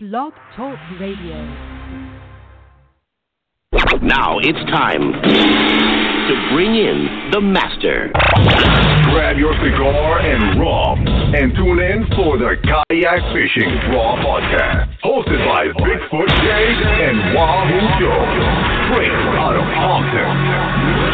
Blog 0.00 0.32
Talk 0.54 0.78
Radio. 1.00 1.34
Now 4.00 4.38
it's 4.38 4.62
time 4.70 5.10
to 5.10 6.34
bring 6.54 6.76
in 6.76 7.30
the 7.32 7.40
master. 7.40 8.12
Grab 9.10 9.38
your 9.38 9.54
cigar 9.58 10.20
and 10.20 10.60
rum 10.60 11.02
and 11.34 11.50
tune 11.56 11.80
in 11.80 12.06
for 12.14 12.38
the 12.38 12.54
Kayak 12.62 13.26
Fishing 13.34 13.74
Raw 13.90 14.14
Podcast. 14.22 14.86
Hosted 15.02 15.42
by 15.44 15.66
Bigfoot 15.66 16.30
Jay 16.46 16.66
and 17.02 17.34
Wahoo 17.34 17.82
Joe. 17.98 18.22
Straight 18.86 19.10
out 19.34 19.56
of 19.58 19.66
Compton. 19.74 21.07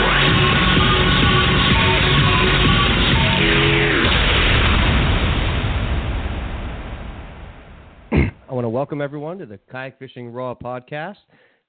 Want 8.55 8.65
to 8.65 8.69
welcome 8.69 9.01
everyone 9.01 9.37
to 9.39 9.47
the 9.47 9.59
Kayak 9.71 9.99
Fishing 9.99 10.31
Raw 10.31 10.55
podcast. 10.55 11.17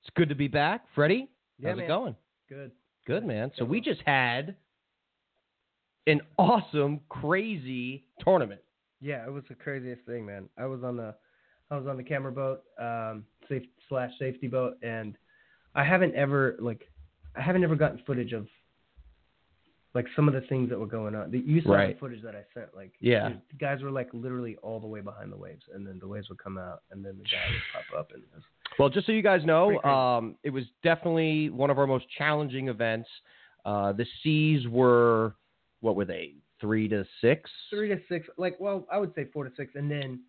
It's 0.01 0.09
good 0.15 0.29
to 0.29 0.35
be 0.35 0.47
back. 0.47 0.85
Freddie, 0.93 1.27
Yeah, 1.57 1.69
how's 1.69 1.77
man. 1.77 1.85
it 1.85 1.87
going? 1.87 2.15
Good. 2.47 2.71
Good, 3.07 3.25
man. 3.25 3.51
So 3.57 3.65
we 3.65 3.81
just 3.81 4.01
had 4.05 4.55
an 6.05 6.21
awesome, 6.37 6.99
crazy 7.09 8.05
tournament. 8.19 8.61
Yeah, 9.01 9.25
it 9.25 9.31
was 9.31 9.43
the 9.49 9.55
craziest 9.55 10.03
thing, 10.05 10.27
man. 10.27 10.47
I 10.59 10.67
was 10.67 10.83
on 10.83 10.95
the 10.95 11.15
I 11.71 11.77
was 11.77 11.87
on 11.87 11.97
the 11.97 12.03
camera 12.03 12.31
boat, 12.31 12.61
um, 12.79 13.25
safe 13.49 13.63
slash 13.89 14.11
safety 14.19 14.47
boat, 14.47 14.77
and 14.83 15.17
I 15.73 15.83
haven't 15.83 16.13
ever 16.13 16.55
like 16.59 16.87
I 17.35 17.41
haven't 17.41 17.63
ever 17.63 17.75
gotten 17.75 17.99
footage 18.05 18.31
of 18.33 18.45
like 19.95 20.05
some 20.15 20.27
of 20.27 20.33
the 20.33 20.41
things 20.41 20.69
that 20.69 20.77
were 20.77 20.85
going 20.85 21.15
on. 21.15 21.31
The- 21.31 21.39
You 21.39 21.61
saw 21.61 21.71
Right. 21.73 21.93
the 21.95 21.99
footage 21.99 22.21
that 22.21 22.35
I 22.35 22.43
sent. 22.53 22.75
Like, 22.75 22.91
Yeah. 22.99 23.29
the 23.49 23.55
guys 23.57 23.81
were 23.81 23.89
like 23.91 24.13
literally 24.13 24.57
all 24.57 24.79
the 24.79 24.87
way 24.87 24.99
behind 25.01 25.31
the 25.31 25.37
waves, 25.37 25.63
and 25.73 25.87
then 25.87 25.97
the 25.99 26.07
waves 26.07 26.27
would 26.29 26.37
come 26.37 26.57
out, 26.57 26.83
and 26.91 27.03
then 27.03 27.17
the 27.17 27.23
guy 27.23 27.49
would 27.49 27.61
pop 27.87 27.99
up, 27.99 28.11
and 28.11 28.21
was, 28.33 28.43
Well, 28.77 28.89
just 28.89 29.05
so 29.07 29.13
you 29.13 29.21
guys 29.21 29.45
know, 29.45 29.81
um, 29.83 30.37
it 30.43 30.49
was 30.49 30.65
definitely 30.83 31.49
one 31.49 31.69
of 31.69 31.79
our 31.79 31.87
most 31.87 32.09
challenging 32.09 32.67
events. 32.67 33.09
Uh, 33.63 33.93
the 33.93 34.05
seas 34.21 34.67
were, 34.67 35.33
what 35.79 35.95
were 35.95 36.05
they, 36.05 36.35
three 36.59 36.87
to 36.89 37.05
six? 37.21 37.49
three 37.69 37.87
to 37.89 37.99
six. 38.09 38.27
Like, 38.37 38.59
well, 38.59 38.85
I 38.91 38.97
would 38.97 39.15
say 39.15 39.25
four 39.25 39.45
to 39.45 39.55
six, 39.55 39.75
and 39.75 39.89
then 39.89 40.21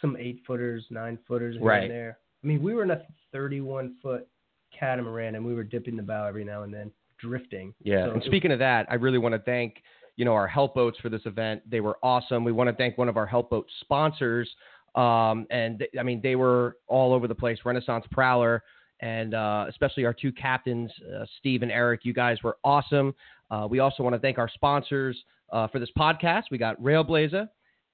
some 0.00 0.16
eight 0.18 0.42
footers, 0.46 0.86
nine 0.90 1.18
footers 1.28 1.56
here 1.56 1.64
Right. 1.64 1.82
and 1.82 1.90
there. 1.90 2.18
I 2.42 2.46
mean, 2.46 2.62
we 2.62 2.72
were 2.74 2.82
in 2.82 2.90
a 2.92 3.06
31 3.32 3.96
foot 4.02 4.26
catamaran, 4.72 5.34
and 5.34 5.44
we 5.44 5.54
were 5.54 5.64
dipping 5.64 5.96
the 5.96 6.02
bow 6.02 6.24
every 6.26 6.44
now 6.44 6.62
and 6.62 6.72
then, 6.72 6.90
drifting. 7.18 7.74
Yeah. 7.82 8.06
So 8.06 8.10
and 8.12 8.22
speaking 8.24 8.52
of 8.52 8.58
that, 8.60 8.86
I 8.90 8.94
really 8.94 9.18
want 9.18 9.34
to 9.34 9.38
thank, 9.40 9.82
you 10.16 10.24
know, 10.24 10.32
our 10.34 10.46
help 10.46 10.74
boats 10.74 10.98
for 11.00 11.08
this 11.08 11.22
event. 11.26 11.62
They 11.70 11.80
were 11.80 11.98
awesome. 12.02 12.44
We 12.44 12.52
want 12.52 12.68
to 12.70 12.76
thank 12.76 12.96
one 12.98 13.08
of 13.08 13.16
our 13.16 13.26
help 13.26 13.50
boat 13.50 13.66
sponsors. 13.80 14.48
Um, 14.94 15.46
and 15.50 15.78
th- 15.80 15.90
I 15.98 16.02
mean, 16.02 16.20
they 16.22 16.36
were 16.36 16.76
all 16.88 17.12
over 17.12 17.28
the 17.28 17.34
place. 17.34 17.58
Renaissance 17.64 18.06
Prowler, 18.10 18.62
and 19.00 19.34
uh, 19.34 19.66
especially 19.68 20.04
our 20.06 20.14
two 20.14 20.32
captains, 20.32 20.90
uh, 21.14 21.26
Steve 21.38 21.62
and 21.62 21.70
Eric. 21.70 22.00
You 22.04 22.14
guys 22.14 22.42
were 22.42 22.56
awesome. 22.64 23.14
Uh, 23.50 23.66
we 23.68 23.78
also 23.78 24.02
want 24.02 24.14
to 24.14 24.18
thank 24.20 24.38
our 24.38 24.48
sponsors 24.48 25.16
uh, 25.52 25.68
for 25.68 25.78
this 25.78 25.90
podcast. 25.98 26.44
We 26.50 26.56
got 26.58 26.80
Railblaza, 26.82 27.48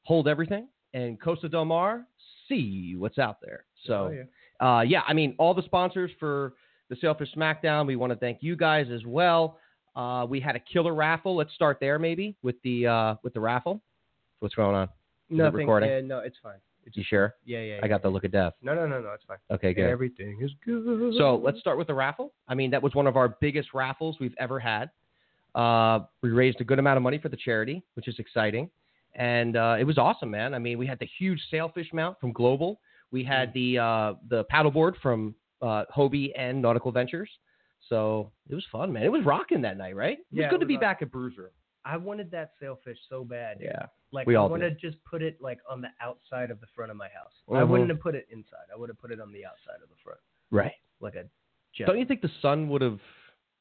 Hold 0.05 0.29
Everything, 0.29 0.69
and 0.95 1.21
Costa 1.21 1.49
Del 1.49 1.65
Mar. 1.65 2.07
See 2.49 2.95
what's 2.97 3.19
out 3.19 3.39
there. 3.43 3.65
So 3.87 3.95
Oh, 3.95 4.11
yeah. 4.63 4.67
uh, 4.79 4.81
yeah, 4.83 5.03
I 5.09 5.13
mean, 5.13 5.35
all 5.39 5.55
the 5.55 5.63
sponsors 5.63 6.11
for 6.21 6.55
the 6.93 6.99
Sailfish 7.01 7.33
Smackdown, 7.35 7.87
we 7.87 7.97
want 7.97 8.13
to 8.13 8.19
thank 8.19 8.43
you 8.43 8.55
guys 8.55 8.89
as 8.93 9.01
well. 9.07 9.59
Uh, 9.97 10.27
we 10.29 10.41
had 10.41 10.57
a 10.57 10.59
killer 10.59 10.95
raffle. 10.95 11.35
Let's 11.35 11.55
start 11.55 11.79
there, 11.81 11.99
maybe 11.99 12.37
with 12.43 12.57
the 12.65 12.87
uh, 12.87 13.15
with 13.23 13.33
the 13.33 13.41
raffle. 13.41 13.81
What's 14.41 14.55
going 14.55 14.77
on? 14.77 14.91
Nothing. 15.31 15.61
recording? 15.61 15.89
Yeah, 15.89 16.01
no, 16.03 16.19
it's 16.19 16.37
fine. 16.43 16.59
It's 16.85 16.95
You 16.95 17.05
sure? 17.09 17.35
yeah, 17.47 17.63
yeah. 17.63 17.81
I 17.83 17.89
got 17.89 18.03
the 18.03 18.11
look 18.11 18.25
of 18.25 18.33
death. 18.33 18.53
No, 18.61 18.75
no, 18.75 18.87
no, 18.87 19.01
no. 19.01 19.11
It's 19.13 19.25
fine. 19.25 19.39
Okay, 19.51 19.73
good. 19.73 19.89
Everything 19.89 20.39
is 20.43 20.51
good. 20.67 21.15
So 21.17 21.41
let's 21.43 21.61
start 21.61 21.79
with 21.79 21.87
the 21.87 21.95
raffle. 21.95 22.35
I 22.47 22.55
mean, 22.55 22.71
that 22.73 22.83
was 22.83 22.95
one 22.95 23.07
of 23.07 23.17
our 23.17 23.39
biggest 23.41 23.73
raffles 23.73 24.19
we've 24.21 24.35
ever 24.39 24.61
had. 24.61 24.91
Uh, 25.55 26.01
we 26.21 26.29
raised 26.31 26.61
a 26.61 26.65
good 26.65 26.79
amount 26.79 26.99
of 26.99 27.03
money 27.03 27.17
for 27.17 27.31
the 27.31 27.39
charity, 27.39 27.83
which 27.95 28.07
is 28.07 28.17
exciting, 28.19 28.69
and 29.15 29.57
uh, 29.57 29.77
it 29.79 29.85
was 29.85 29.97
awesome, 29.97 30.31
man. 30.31 30.53
I 30.53 30.59
mean, 30.59 30.77
we 30.77 30.87
had 30.87 30.99
the 30.99 31.09
huge 31.19 31.41
sailfish 31.51 31.89
mount 31.95 32.21
from 32.21 32.33
Global. 32.33 32.81
We 33.13 33.25
had 33.25 33.55
the 33.55 33.79
uh, 33.79 34.15
the 34.29 34.45
paddleboard 34.53 34.95
from 35.01 35.35
uh, 35.63 35.85
Hobie 35.97 36.33
and 36.37 36.61
Nautical 36.61 36.93
Ventures. 36.93 37.31
So 37.89 38.31
it 38.49 38.55
was 38.55 38.65
fun, 38.71 38.93
man. 38.93 39.03
It 39.05 39.13
was 39.13 39.25
rocking 39.25 39.63
that 39.63 39.77
night, 39.77 39.97
right? 39.97 40.19
It 40.19 40.27
was 40.31 40.41
Yeah, 40.41 40.47
it 40.47 40.51
good 40.51 40.61
to 40.61 40.67
be 40.67 40.75
awesome. 40.75 40.81
back 40.81 41.03
at 41.03 41.11
Bruiser. 41.11 41.53
I 41.85 41.97
wanted 41.97 42.31
that 42.31 42.53
sailfish 42.61 42.99
so 43.09 43.25
bad. 43.25 43.59
Yeah. 43.61 43.87
Like 44.13 44.27
we 44.27 44.37
I 44.37 44.39
all 44.41 44.49
want 44.51 44.63
to 44.63 44.71
just 44.73 45.03
put 45.05 45.21
it 45.23 45.37
like 45.41 45.59
on 45.69 45.81
the 45.81 45.89
outside 46.01 46.51
of 46.51 46.61
the 46.61 46.67
front 46.77 46.91
of 46.93 46.97
my 46.97 47.09
house. 47.09 47.33
I 47.51 47.55
Mhm. 47.63 47.69
wouldn't 47.69 47.91
have 47.91 48.01
put 48.01 48.15
it 48.15 48.27
inside. 48.31 48.67
I 48.73 48.77
would 48.79 48.89
have 48.89 48.99
put 48.99 49.11
it 49.11 49.21
on 49.21 49.33
the 49.33 49.45
outside 49.45 49.83
of 49.83 49.89
the 49.89 49.97
front, 50.05 50.21
Right. 50.51 50.75
like 51.01 51.17
a. 51.17 51.29
Jet. 51.75 51.87
Don't 51.87 51.99
you 51.99 52.05
think 52.05 52.21
the 52.21 52.29
sun 52.41 52.69
would 52.69 52.83
have 52.83 53.01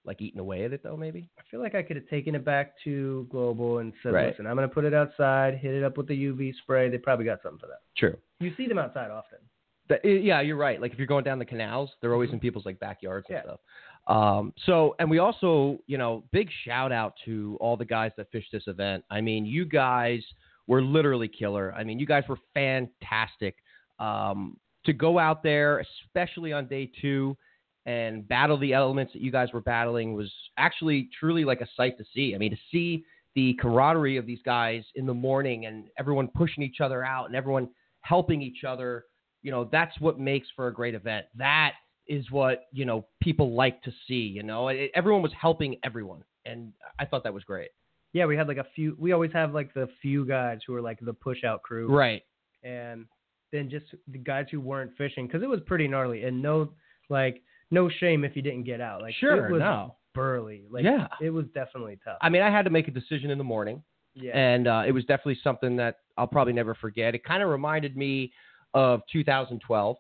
like 0.04 0.22
eaten 0.22 0.40
away 0.40 0.66
at 0.66 0.74
it 0.74 0.84
though? 0.84 0.98
Maybe. 0.98 1.30
I 1.40 1.44
feel 1.50 1.62
like 1.62 1.74
I 1.76 1.82
could 1.82 1.96
have 1.96 2.08
taken 2.10 2.36
it 2.36 2.44
back 2.44 2.74
to 2.84 3.26
Global 3.32 3.78
and 3.80 3.94
said, 4.04 4.12
Right. 4.14 4.28
"Listen, 4.28 4.46
I'm 4.46 4.56
going 4.58 4.68
to 4.68 4.74
put 4.74 4.84
it 4.86 4.94
outside, 4.94 5.56
hit 5.56 5.74
it 5.74 5.84
up 5.84 5.96
with 5.98 6.08
the 6.08 6.16
UV 6.16 6.52
spray. 6.54 6.90
They 6.90 6.98
probably 6.98 7.26
got 7.26 7.42
something 7.42 7.60
for 7.60 7.68
that. 7.68 7.80
True. 7.96 8.18
You 8.40 8.54
see 8.56 8.68
them 8.68 8.78
outside 8.78 9.10
often. 9.12 9.40
That, 9.90 10.06
yeah, 10.06 10.42
you're 10.42 10.58
right. 10.58 10.80
Like 10.80 10.94
if 10.94 10.98
you're 10.98 11.08
going 11.08 11.24
down 11.24 11.40
the 11.40 11.46
canals, 11.46 11.90
they're 12.02 12.14
always 12.14 12.32
in 12.32 12.40
people's 12.40 12.66
like 12.66 12.80
backyards 12.80 13.26
and 13.30 13.38
Mm-hmm. 13.38 13.48
Yeah. 13.48 13.54
stuff. 13.54 13.60
Um, 14.08 14.54
so, 14.66 14.96
and 15.00 15.10
we 15.10 15.20
also, 15.20 15.80
you 15.86 15.98
know, 15.98 16.24
big 16.32 16.50
shout 16.66 16.92
out 16.92 17.14
to 17.26 17.58
all 17.62 17.78
the 17.78 17.86
guys 17.86 18.12
that 18.18 18.32
fished 18.32 18.52
this 18.52 18.64
event. 18.68 19.04
I 19.12 19.22
mean, 19.22 19.46
you 19.46 19.64
guys 19.66 20.24
were 20.68 20.82
literally 20.82 21.28
killer. 21.28 21.74
I 21.78 21.84
mean, 21.84 22.00
you 22.00 22.06
guys 22.08 22.24
were 22.28 22.40
fantastic. 22.54 23.56
Um, 24.00 24.58
to 24.86 24.94
go 24.94 25.20
out 25.20 25.44
there, 25.44 25.84
especially 26.08 26.52
on 26.54 26.66
day 26.68 26.90
two, 27.02 27.38
and 27.86 28.28
battle 28.28 28.58
the 28.58 28.74
elements 28.74 29.14
that 29.14 29.22
you 29.22 29.32
guys 29.32 29.50
were 29.54 29.62
battling 29.62 30.14
was 30.14 30.32
actually 30.58 31.10
truly 31.20 31.44
like 31.46 31.62
a 31.62 31.68
sight 31.76 31.98
to 31.98 32.04
see. 32.14 32.34
I 32.34 32.38
mean, 32.38 32.52
to 32.52 32.58
see 32.72 33.04
the 33.36 33.54
camaraderie 33.62 34.18
of 34.18 34.26
these 34.26 34.42
guys 34.44 34.84
in 34.96 35.06
the 35.06 35.14
morning 35.14 35.66
and 35.68 35.86
everyone 35.98 36.28
pushing 36.36 36.64
each 36.64 36.82
other 36.82 37.04
out 37.04 37.26
and 37.28 37.36
everyone 37.36 37.70
helping 38.02 38.42
each 38.42 38.64
other 38.64 39.06
you 39.42 39.52
know 39.52 39.68
that's 39.72 40.00
what 40.00 40.20
makes 40.20 40.48
for 40.56 40.68
a 40.68 40.74
great 40.74 40.94
event 40.96 41.26
that 41.36 41.74
is 42.08 42.30
what 42.32 42.66
you 42.72 42.86
know 42.86 43.06
people 43.22 43.54
like 43.54 43.82
to 43.84 43.92
see 44.08 44.16
you 44.38 44.44
know 44.44 44.68
it, 44.70 44.92
everyone 44.96 45.22
was 45.22 45.32
helping 45.40 45.76
everyone 45.84 46.24
and 46.46 46.72
i 47.00 47.06
thought 47.06 47.24
that 47.24 47.34
was 47.34 47.44
great 47.44 47.70
Yeah, 48.14 48.26
we 48.26 48.36
had 48.36 48.48
like 48.48 48.58
a 48.58 48.66
few. 48.76 48.96
We 49.00 49.14
always 49.14 49.32
have 49.32 49.54
like 49.54 49.74
the 49.74 49.88
few 50.02 50.26
guys 50.26 50.60
who 50.68 50.74
are 50.76 50.82
like 50.82 51.00
the 51.00 51.14
push 51.14 51.44
out 51.46 51.62
crew, 51.64 51.88
right 51.88 52.24
and 52.64 53.06
then 53.54 53.70
just 53.70 53.86
the 54.08 54.18
guys 54.18 54.46
who 54.52 54.60
weren't 54.60 54.92
fishing 54.98 55.28
because 55.28 55.42
it 55.44 55.50
was 55.50 55.62
pretty 55.66 55.88
gnarly 55.88 56.24
and 56.24 56.42
no 56.42 56.70
like 57.10 57.42
no 57.70 57.90
shame 57.90 58.24
if 58.26 58.36
you 58.36 58.42
didn't 58.42 58.64
get 58.64 58.82
out. 58.82 59.02
Like 59.02 59.14
sure 59.16 59.48
it 59.48 59.52
was 59.52 59.60
no 59.62 59.96
burly. 60.14 60.66
Like 60.70 60.84
Yeah. 60.84 61.08
it 61.22 61.30
was 61.30 61.46
definitely 61.54 61.98
tough. 62.04 62.18
i 62.22 62.28
mean 62.30 62.42
i 62.42 62.50
had 62.52 62.66
to 62.66 62.70
make 62.72 62.88
a 62.90 62.92
decision 62.92 63.32
in 63.32 63.38
the 63.38 63.44
morning 63.56 63.82
yeah. 64.14 64.38
and 64.38 64.68
uh, 64.68 64.84
it 64.86 64.92
was 64.92 65.04
definitely 65.06 65.40
something 65.42 65.78
that 65.78 66.00
i'll 66.18 66.28
probably 66.28 66.52
never 66.54 66.76
forget 66.76 67.16
it 67.16 67.24
kind 67.24 67.42
of 67.42 67.50
reminded 67.50 67.96
me 67.96 68.32
of 68.74 69.02
2012 69.12 69.98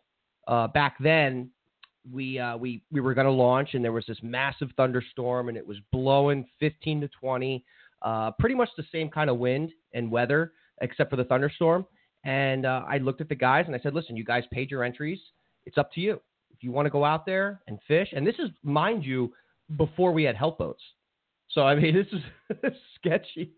uh, 0.47 0.67
back 0.67 0.95
then 0.99 1.49
we 2.09 2.39
uh, 2.39 2.57
we 2.57 2.81
we 2.91 2.99
were 2.99 3.13
going 3.13 3.25
to 3.25 3.31
launch 3.31 3.73
and 3.73 3.83
there 3.83 3.91
was 3.91 4.05
this 4.07 4.17
massive 4.23 4.69
thunderstorm 4.75 5.49
and 5.49 5.57
it 5.57 5.65
was 5.65 5.77
blowing 5.91 6.45
15 6.59 7.01
to 7.01 7.07
20 7.07 7.63
uh, 8.01 8.31
pretty 8.39 8.55
much 8.55 8.69
the 8.75 8.83
same 8.91 9.09
kind 9.09 9.29
of 9.29 9.37
wind 9.37 9.71
and 9.93 10.09
weather 10.09 10.53
except 10.81 11.11
for 11.11 11.15
the 11.15 11.23
thunderstorm. 11.23 11.85
And 12.23 12.65
uh, 12.65 12.83
i 12.87 12.97
looked 12.97 13.21
at 13.21 13.29
the 13.29 13.35
guys 13.35 13.65
and 13.67 13.75
i 13.75 13.79
said 13.79 13.93
listen 13.93 14.17
you 14.17 14.23
guys 14.23 14.43
paid 14.51 14.71
your 14.71 14.83
entries. 14.83 15.19
It's 15.65 15.77
up 15.77 15.91
to 15.93 16.01
you. 16.01 16.19
If 16.49 16.63
you 16.63 16.71
want 16.71 16.87
to 16.87 16.89
go 16.89 17.05
out 17.05 17.25
there 17.25 17.61
and 17.67 17.79
fish 17.87 18.09
and 18.13 18.25
this 18.25 18.35
is 18.39 18.49
mind 18.63 19.05
you 19.05 19.33
before 19.77 20.11
we 20.11 20.23
had 20.23 20.35
help 20.35 20.57
boats 20.57 20.81
so 21.53 21.61
i 21.61 21.75
mean 21.75 21.95
this 22.49 22.61
is 22.63 22.73
sketchy 22.95 23.53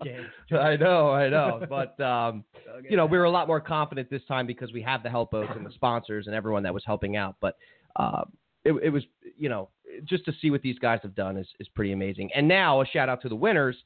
i 0.58 0.76
know 0.76 1.10
i 1.10 1.28
know 1.28 1.64
but 1.68 1.98
um, 2.00 2.44
you 2.88 2.96
know, 2.96 3.06
we 3.06 3.18
were 3.18 3.24
a 3.24 3.30
lot 3.30 3.46
more 3.46 3.60
confident 3.60 4.10
this 4.10 4.22
time 4.28 4.46
because 4.46 4.72
we 4.72 4.82
have 4.82 5.02
the 5.02 5.10
help 5.10 5.30
boats 5.30 5.50
and 5.54 5.64
the 5.64 5.70
sponsors 5.72 6.26
and 6.26 6.34
everyone 6.34 6.62
that 6.62 6.74
was 6.74 6.82
helping 6.86 7.16
out. 7.16 7.36
But 7.40 7.56
uh, 7.96 8.24
it, 8.64 8.72
it 8.82 8.90
was, 8.90 9.04
you 9.36 9.48
know, 9.48 9.68
just 10.04 10.24
to 10.26 10.32
see 10.40 10.50
what 10.50 10.62
these 10.62 10.78
guys 10.78 11.00
have 11.02 11.14
done 11.14 11.36
is, 11.36 11.46
is 11.60 11.68
pretty 11.68 11.92
amazing. 11.92 12.30
And 12.34 12.46
now 12.46 12.80
a 12.80 12.86
shout 12.86 13.08
out 13.08 13.22
to 13.22 13.28
the 13.28 13.36
winners, 13.36 13.76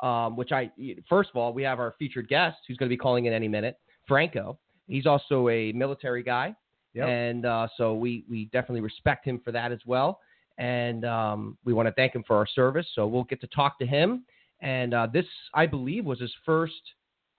um, 0.00 0.36
which 0.36 0.52
I, 0.52 0.70
first 1.08 1.30
of 1.30 1.36
all, 1.36 1.52
we 1.52 1.62
have 1.62 1.78
our 1.78 1.94
featured 1.98 2.28
guest 2.28 2.58
who's 2.66 2.76
going 2.76 2.88
to 2.88 2.92
be 2.92 2.98
calling 2.98 3.26
in 3.26 3.32
any 3.32 3.48
minute, 3.48 3.78
Franco. 4.06 4.58
He's 4.88 5.06
also 5.06 5.48
a 5.48 5.72
military 5.72 6.22
guy. 6.22 6.54
Yep. 6.94 7.08
And 7.08 7.46
uh, 7.46 7.68
so 7.76 7.94
we, 7.94 8.24
we 8.28 8.46
definitely 8.46 8.82
respect 8.82 9.24
him 9.26 9.40
for 9.42 9.52
that 9.52 9.72
as 9.72 9.80
well. 9.86 10.20
And 10.58 11.04
um, 11.04 11.58
we 11.64 11.72
want 11.72 11.88
to 11.88 11.92
thank 11.92 12.14
him 12.14 12.24
for 12.26 12.36
our 12.36 12.46
service. 12.46 12.86
So 12.94 13.06
we'll 13.06 13.24
get 13.24 13.40
to 13.40 13.46
talk 13.48 13.78
to 13.78 13.86
him. 13.86 14.24
And 14.60 14.94
uh, 14.94 15.08
this, 15.12 15.26
I 15.54 15.66
believe, 15.66 16.04
was 16.04 16.20
his 16.20 16.32
first 16.46 16.74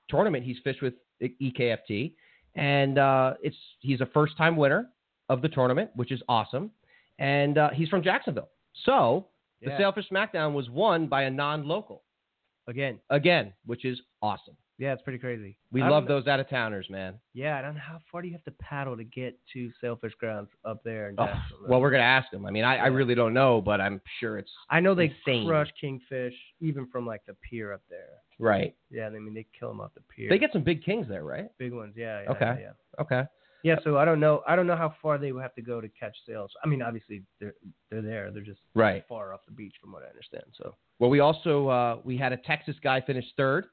tournament 0.10 0.44
he's 0.44 0.58
fished 0.64 0.82
with 0.82 0.94
EKFT, 1.22 2.14
and 2.56 2.98
uh, 2.98 3.34
it's 3.42 3.56
he's 3.80 4.02
a 4.02 4.06
first 4.08 4.38
time 4.38 4.56
winner 4.56 4.90
of 5.30 5.42
the 5.42 5.50
tournament, 5.50 5.90
which 5.96 6.12
is 6.12 6.22
awesome, 6.28 6.72
and 7.20 7.58
uh, 7.58 7.70
he's 7.70 7.90
from 7.90 8.04
Jacksonville. 8.04 8.50
So 8.86 9.28
the 9.62 9.70
Yeah. 9.70 9.78
Sailfish 9.78 10.10
Smackdown 10.10 10.54
was 10.54 10.70
won 10.70 11.08
by 11.08 11.24
a 11.24 11.30
non 11.30 11.68
local 11.68 12.04
again. 12.68 13.00
again, 13.10 13.54
which 13.66 13.86
is 13.86 14.02
awesome. 14.22 14.58
Yeah, 14.80 14.94
it's 14.94 15.02
pretty 15.04 15.20
crazy. 15.20 15.56
We 15.72 15.82
I 15.84 15.90
love 15.90 16.08
those 16.08 16.26
out 16.28 16.40
of 16.40 16.50
towners, 16.50 16.88
man. 16.90 17.20
Yeah, 17.34 17.58
I 17.58 17.62
don't 17.62 17.76
know 17.76 17.82
how 17.86 18.00
far 18.12 18.22
do 18.22 18.28
you 18.28 18.34
have 18.34 18.44
to 18.46 18.52
paddle 18.52 18.98
to 18.98 19.04
get 19.04 19.38
to 19.54 19.72
Sailfish 19.80 20.14
Grounds 20.16 20.50
up 20.66 20.84
there 20.84 21.14
Oh, 21.18 21.28
well, 21.68 21.80
we're 21.80 21.92
gonna 21.92 22.04
ask 22.04 22.32
them. 22.32 22.46
I 22.46 22.52
mean, 22.52 22.64
I, 22.64 22.78
I 22.78 22.88
really 22.88 23.14
don't 23.14 23.34
know, 23.34 23.62
but 23.62 23.80
I'm 23.80 24.02
sure 24.20 24.38
it's 24.38 24.52
I 24.70 24.80
know 24.80 24.96
they 24.96 25.14
insane. 25.26 25.48
crush 25.48 25.70
kingfish 25.80 26.34
even 26.60 26.88
from 26.88 27.06
like 27.06 27.22
the 27.28 27.36
pier 27.48 27.72
up 27.72 27.82
there. 27.90 28.10
right. 28.40 28.76
Yeah, 28.90 29.08
I 29.08 29.10
mean 29.12 29.34
they 29.34 29.46
kill 29.58 29.70
them 29.70 29.80
off 29.82 29.94
the 29.94 30.02
pier. 30.02 30.30
They 30.30 30.40
get 30.40 30.52
some 30.52 30.64
big 30.64 30.84
kings 30.84 31.08
there, 31.08 31.24
right? 31.24 31.50
big 31.60 31.74
ones. 31.74 31.94
Yeah. 31.96 32.24
yeah 32.24 32.32
Okay. 32.32 32.62
Yeah. 32.62 33.02
Okay. 33.02 33.24
Yeah. 33.64 33.76
So 33.84 33.98
I 33.98 34.06
don't 34.06 34.20
know. 34.20 34.42
I 34.48 34.56
don't 34.56 34.68
know 34.68 34.76
how 34.76 34.94
far 35.02 35.18
they 35.18 35.32
would 35.32 35.42
have 35.44 35.56
to 35.56 35.62
go 35.62 35.82
to 35.82 35.88
catch 35.88 36.16
sails. 36.28 36.52
I 36.64 36.68
mean, 36.68 36.82
obviously 36.82 37.24
they're 37.40 37.54
they're 37.92 38.02
there. 38.02 38.32
They're 38.32 38.42
just 38.42 38.60
Right. 38.74 39.06
far 39.08 39.34
off 39.34 39.42
the 39.46 39.54
beach 39.54 39.76
from 39.80 39.92
what 39.94 40.04
I 40.04 40.08
understand. 40.08 40.44
So 40.58 40.76
Well, 41.00 41.12
we 41.12 41.20
also 41.20 41.68
uh, 41.68 41.98
we 42.04 42.18
had 42.18 42.34
a 42.34 42.38
Texas 42.38 42.76
guy 42.84 43.00
finish 43.02 43.26
third. 43.38 43.68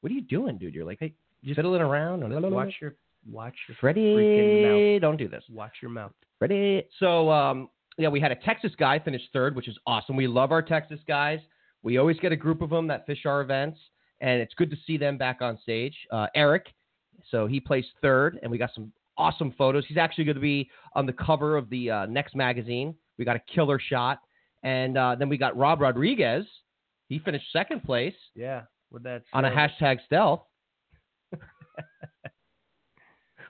What 0.00 0.10
are 0.12 0.14
you 0.14 0.22
doing, 0.22 0.58
dude? 0.58 0.74
You're 0.74 0.84
like 0.84 0.98
Hey, 1.00 1.14
just 1.44 1.56
fiddling 1.56 1.80
around. 1.80 2.22
watch 2.52 2.74
your 2.80 2.94
watch 3.30 3.54
your 3.68 3.76
freaking 3.76 3.80
Freddie, 3.80 4.92
mouth. 4.94 5.00
don't 5.02 5.16
do 5.16 5.28
this. 5.28 5.42
Watch 5.50 5.72
your 5.82 5.90
mouth. 5.90 6.12
Ready? 6.40 6.84
So, 6.98 7.30
um, 7.30 7.68
yeah, 7.98 8.08
we 8.08 8.20
had 8.20 8.30
a 8.30 8.36
Texas 8.36 8.72
guy 8.78 8.98
finish 8.98 9.22
third, 9.32 9.56
which 9.56 9.68
is 9.68 9.78
awesome. 9.86 10.16
We 10.16 10.26
love 10.26 10.52
our 10.52 10.62
Texas 10.62 11.00
guys. 11.08 11.40
We 11.82 11.98
always 11.98 12.18
get 12.18 12.30
a 12.32 12.36
group 12.36 12.60
of 12.62 12.70
them 12.70 12.86
that 12.88 13.06
fish 13.06 13.24
our 13.26 13.40
events, 13.40 13.78
and 14.20 14.40
it's 14.40 14.52
good 14.54 14.70
to 14.70 14.76
see 14.86 14.96
them 14.96 15.16
back 15.16 15.40
on 15.40 15.58
stage. 15.62 15.94
Uh, 16.10 16.26
Eric, 16.34 16.66
so 17.30 17.46
he 17.46 17.58
placed 17.58 17.88
third, 18.02 18.38
and 18.42 18.50
we 18.50 18.58
got 18.58 18.70
some 18.74 18.92
awesome 19.16 19.54
photos. 19.56 19.84
He's 19.88 19.96
actually 19.96 20.24
going 20.24 20.34
to 20.34 20.40
be 20.42 20.68
on 20.94 21.06
the 21.06 21.12
cover 21.14 21.56
of 21.56 21.70
the 21.70 21.90
uh, 21.90 22.06
next 22.06 22.34
magazine. 22.36 22.94
We 23.18 23.24
got 23.24 23.36
a 23.36 23.42
killer 23.52 23.78
shot, 23.80 24.18
and 24.62 24.98
uh, 24.98 25.14
then 25.18 25.28
we 25.30 25.38
got 25.38 25.56
Rob 25.56 25.80
Rodriguez. 25.80 26.44
He 27.08 27.18
finished 27.20 27.46
second 27.52 27.82
place 27.82 28.14
Yeah. 28.34 28.62
With 28.90 29.02
that 29.04 29.22
on 29.32 29.44
a 29.44 29.50
hashtag 29.50 29.98
stealth. 30.06 30.42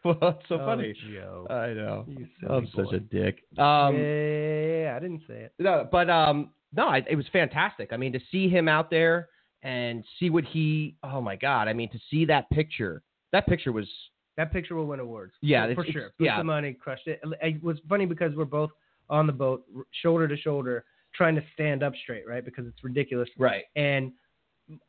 well, 0.05 0.17
that's 0.21 0.38
so 0.49 0.56
Oh, 0.61 0.67
funny. 0.67 0.94
Joe. 1.12 1.47
I 1.50 1.73
know. 1.75 2.06
I'm 2.49 2.67
such 2.75 2.93
a 2.93 3.00
dick. 3.00 3.43
Um, 3.59 3.97
yeah, 3.97 4.94
I 4.97 4.99
didn't 5.00 5.23
say 5.27 5.35
it. 5.44 5.53
no, 5.59 5.88
but 5.91 6.09
um, 6.11 6.50
no, 6.75 6.88
I, 6.88 7.03
it 7.09 7.17
was 7.17 7.27
fantastic. 7.33 7.93
I 7.93 7.97
mean, 7.97 8.12
to 8.12 8.21
see 8.31 8.49
him 8.49 8.69
out 8.69 8.91
there 8.91 9.29
and 9.62 10.05
see 10.19 10.31
what 10.31 10.44
he, 10.44 10.97
oh 11.03 11.21
my 11.21 11.37
god, 11.37 11.69
I 11.69 11.73
mean, 11.73 11.91
to 11.91 11.99
see 12.11 12.25
that 12.27 12.49
picture, 12.50 13.03
that 13.33 13.47
picture 13.47 13.73
was, 13.73 13.88
That 14.37 14.53
picture 14.53 14.75
will 14.77 14.87
win 14.87 15.00
awards. 15.00 15.33
Yeah, 15.43 15.65
for, 15.67 15.71
it's- 15.71 15.77
for 15.77 15.83
it's- 15.83 15.93
sure. 15.94 16.11
Put 16.19 16.25
yeah. 16.25 16.38
the 16.38 16.44
money, 16.44 16.73
crushed 16.75 17.06
it. 17.09 17.21
It 17.43 17.62
was 17.62 17.79
funny 17.88 18.06
because 18.06 18.33
we're 18.37 18.44
both 18.44 18.71
on 19.11 19.27
the 19.27 19.33
boat, 19.33 19.65
shoulder 20.03 20.27
to 20.29 20.37
shoulder, 20.37 20.85
trying 21.15 21.35
to 21.37 21.43
stand 21.55 21.83
up 21.83 21.93
straight, 22.03 22.27
right? 22.29 22.44
Because 22.44 22.67
it's 22.67 22.83
ridiculous. 22.85 23.29
right, 23.38 23.65
And 23.77 24.12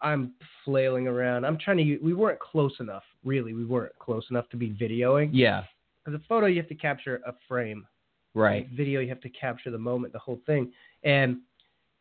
I'm 0.02 0.34
flailing 0.66 1.08
around. 1.08 1.46
I'm 1.46 1.58
trying 1.58 1.78
to. 1.78 1.98
We 1.98 2.14
weren't 2.14 2.40
close 2.40 2.74
enough. 2.80 3.04
Really, 3.24 3.54
we 3.54 3.66
weren't 3.66 3.98
close 4.00 4.26
enough 4.30 4.50
to 4.50 4.58
be 4.58 4.70
videoing. 4.72 5.30
yeah, 5.34 5.64
Because 6.04 6.20
a 6.20 6.24
photo, 6.28 6.48
you 6.48 6.58
have 6.58 6.70
to 6.70 6.76
capture 6.76 7.22
a 7.28 7.34
frame. 7.48 7.86
right, 8.34 8.68
Video, 8.76 9.00
you 9.02 9.10
have 9.10 9.22
to 9.22 9.30
capture 9.30 9.70
the 9.72 9.78
moment, 9.78 10.14
the 10.14 10.20
whole 10.20 10.40
thing. 10.46 10.72
And 11.04 11.38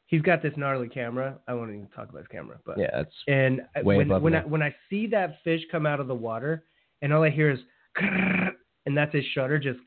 he's 0.07 0.23
got 0.23 0.43
this 0.43 0.53
gnarly 0.57 0.89
camera. 0.89 1.39
I 1.49 1.55
won't 1.55 1.71
even 1.71 1.89
talk 1.95 2.09
about 2.09 2.19
his 2.21 2.29
camera, 2.29 2.59
but 2.65 2.79
yeah, 2.79 3.01
it's 3.01 3.15
and 3.29 3.61
uh, 3.79 3.83
Way 3.83 3.97
when 3.99 4.07
above 4.07 4.23
when 4.23 4.33
me. 4.33 4.39
I, 4.39 4.43
when 4.45 4.63
I 4.63 4.75
see 4.89 5.07
that 5.09 5.39
fish 5.45 5.61
come 5.71 5.85
out 5.87 6.01
of 6.01 6.07
the 6.09 6.15
water, 6.15 6.65
and 7.03 7.13
all 7.13 7.23
I 7.25 7.31
hear 7.31 7.51
is, 7.51 7.59
and 8.87 8.97
that's 8.97 9.13
his 9.15 9.25
shutter 9.35 9.59
just 9.59 9.81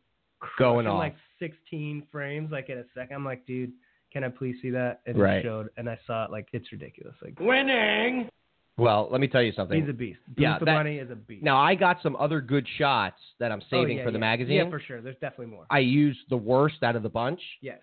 Going 0.58 0.88
off. 0.88 0.98
like 1.00 1.16
16 1.40 2.04
frames 2.12 2.50
like 2.52 2.70
in 2.70 2.78
a 2.78 2.84
second. 2.96 3.16
I'm 3.16 3.26
like, 3.26 3.46
dude, 3.46 3.74
can 4.12 4.24
I 4.24 4.30
please 4.30 4.56
see 4.62 4.70
that? 4.72 5.02
And 5.06 5.18
Right. 5.18 5.38
it 5.38 5.44
showed, 5.44 5.70
and 5.78 5.90
I 5.90 5.98
saw 6.08 6.26
it. 6.26 6.32
Like 6.32 6.48
it's 6.54 6.72
ridiculous. 6.72 7.16
Like 7.22 7.40
winning. 7.40 8.30
well. 8.78 9.10
Let 9.12 9.20
me 9.22 9.28
tell 9.28 9.42
you 9.44 9.52
something. 9.52 9.80
he's 9.80 9.90
a 9.90 9.94
beast. 9.94 10.20
Yeah, 10.38 10.58
Booth 10.58 10.66
that- 10.68 10.74
Money 10.74 10.98
is 11.00 11.12
a 11.12 11.16
beast. 11.16 11.44
now 11.44 11.58
I 11.58 11.76
got 11.76 12.02
some 12.02 12.16
other 12.16 12.40
good 12.42 12.66
shots 12.78 13.20
that 13.40 13.52
I'm 13.52 13.60
Oh, 13.62 13.66
saving 13.70 13.98
yeah, 13.98 14.04
for 14.06 14.12
the 14.12 14.18
yeah. 14.18 14.20
magazine. 14.32 14.56
Yeah, 14.58 14.70
for 14.70 14.80
sure. 14.80 15.02
There's 15.02 15.18
definitely 15.18 15.48
more. 15.48 15.66
I 15.70 15.80
used 15.80 16.20
the 16.30 16.38
worst 16.38 16.82
out 16.84 16.96
of 16.96 17.04
the 17.04 17.10
bunch, 17.10 17.42
yes, 17.62 17.82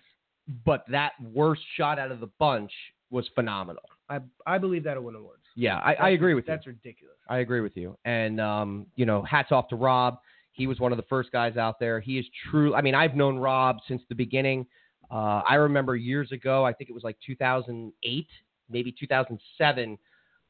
but 0.65 0.85
that 0.89 1.13
worst 1.21 1.61
shot 1.75 1.99
out 1.99 2.11
of 2.11 2.19
the 2.19 2.29
bunch 2.39 2.71
was 3.11 3.27
phenomenal. 3.35 3.83
I 4.09 4.19
I 4.45 4.57
believe 4.57 4.83
that'll 4.85 5.03
win 5.03 5.15
awards. 5.15 5.43
Yeah, 5.55 5.77
I, 5.77 5.93
I 5.95 6.09
agree 6.09 6.33
with 6.33 6.45
you. 6.45 6.53
That's 6.53 6.67
ridiculous. 6.67 7.15
I 7.29 7.39
agree 7.39 7.61
with 7.61 7.75
you. 7.77 7.97
And 8.05 8.39
um, 8.41 8.87
you 8.95 9.05
know, 9.05 9.21
hats 9.21 9.51
off 9.51 9.67
to 9.69 9.75
Rob. 9.75 10.19
He 10.51 10.65
was 10.65 10.79
one 10.79 10.91
of 10.91 10.97
the 10.97 11.03
first 11.03 11.31
guys 11.31 11.57
out 11.57 11.79
there. 11.79 11.99
He 11.99 12.17
is 12.17 12.25
true. 12.49 12.73
I 12.73 12.81
mean, 12.81 12.95
I've 12.95 13.15
known 13.15 13.37
Rob 13.37 13.77
since 13.87 14.01
the 14.09 14.15
beginning. 14.15 14.65
Uh, 15.09 15.41
I 15.47 15.55
remember 15.55 15.95
years 15.95 16.31
ago. 16.31 16.65
I 16.65 16.73
think 16.73 16.89
it 16.89 16.93
was 16.93 17.03
like 17.03 17.17
2008, 17.25 18.27
maybe 18.69 18.91
2007. 18.99 19.97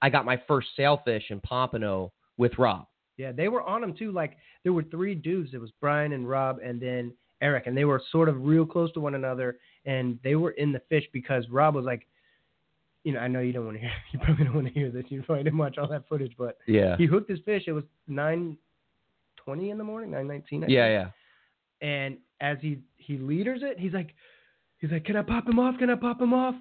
I 0.02 0.10
got 0.10 0.26
my 0.26 0.42
first 0.48 0.68
sailfish 0.76 1.26
in 1.30 1.40
Pompano 1.42 2.12
with 2.38 2.58
Rob. 2.58 2.88
Yeah, 3.18 3.32
they 3.32 3.48
were 3.48 3.64
on 3.64 3.84
him 3.84 3.94
too. 3.96 4.12
Like 4.12 4.38
there 4.64 4.74
were 4.74 4.84
three 4.84 5.16
dudes. 5.16 5.52
It 5.54 5.62
was 5.62 5.72
Brian 5.82 6.14
and 6.14 6.28
Rob, 6.30 6.60
and 6.64 6.80
then 6.80 7.14
Eric, 7.42 7.68
and 7.68 7.76
they 7.76 7.86
were 7.86 8.02
sort 8.12 8.30
of 8.30 8.44
real 8.46 8.66
close 8.66 8.92
to 8.94 9.00
one 9.00 9.16
another. 9.16 9.58
And 9.86 10.20
they 10.24 10.36
were 10.36 10.52
in 10.52 10.72
the 10.72 10.82
fish 10.90 11.06
because 11.14 11.46
Rob 11.50 11.74
was 11.76 11.86
like, 11.86 12.08
you 13.04 13.14
know, 13.14 13.20
I 13.20 13.28
know 13.28 13.40
you 13.40 13.54
don't 13.54 13.66
want 13.66 13.78
to 13.78 13.82
hear, 13.82 13.92
you 14.12 14.20
probably 14.20 14.46
don't 14.46 14.54
want 14.56 14.68
to 14.68 14.74
hear 14.74 14.92
this. 14.92 15.06
You 15.10 15.24
probably 15.24 15.44
didn't 15.46 15.58
watch 15.60 15.78
all 15.78 15.88
that 15.88 16.08
footage, 16.08 16.34
but 16.38 16.58
Yeah. 16.68 16.96
he 16.98 17.06
hooked 17.06 17.30
his 17.30 17.40
fish. 17.46 17.64
It 17.68 17.72
was 17.74 17.86
nine 18.08 18.58
twenty 19.38 19.70
in 19.72 19.78
the 19.78 19.84
morning, 19.84 20.12
nine 20.12 20.28
nineteen. 20.28 20.66
Yeah, 20.68 20.88
yeah. 21.82 21.88
And 21.88 22.18
as 22.42 22.58
he 22.62 22.80
he 22.98 23.18
leaders 23.18 23.62
it, 23.64 23.80
he's 23.80 23.94
like, 23.94 24.14
he's 24.80 24.92
like, 24.92 25.06
can 25.06 25.16
I 25.16 25.22
pop 25.22 25.48
him 25.48 25.60
off? 25.60 25.78
Can 25.78 25.90
I 25.90 25.96
pop 25.96 26.22
him 26.22 26.34
off? 26.34 26.56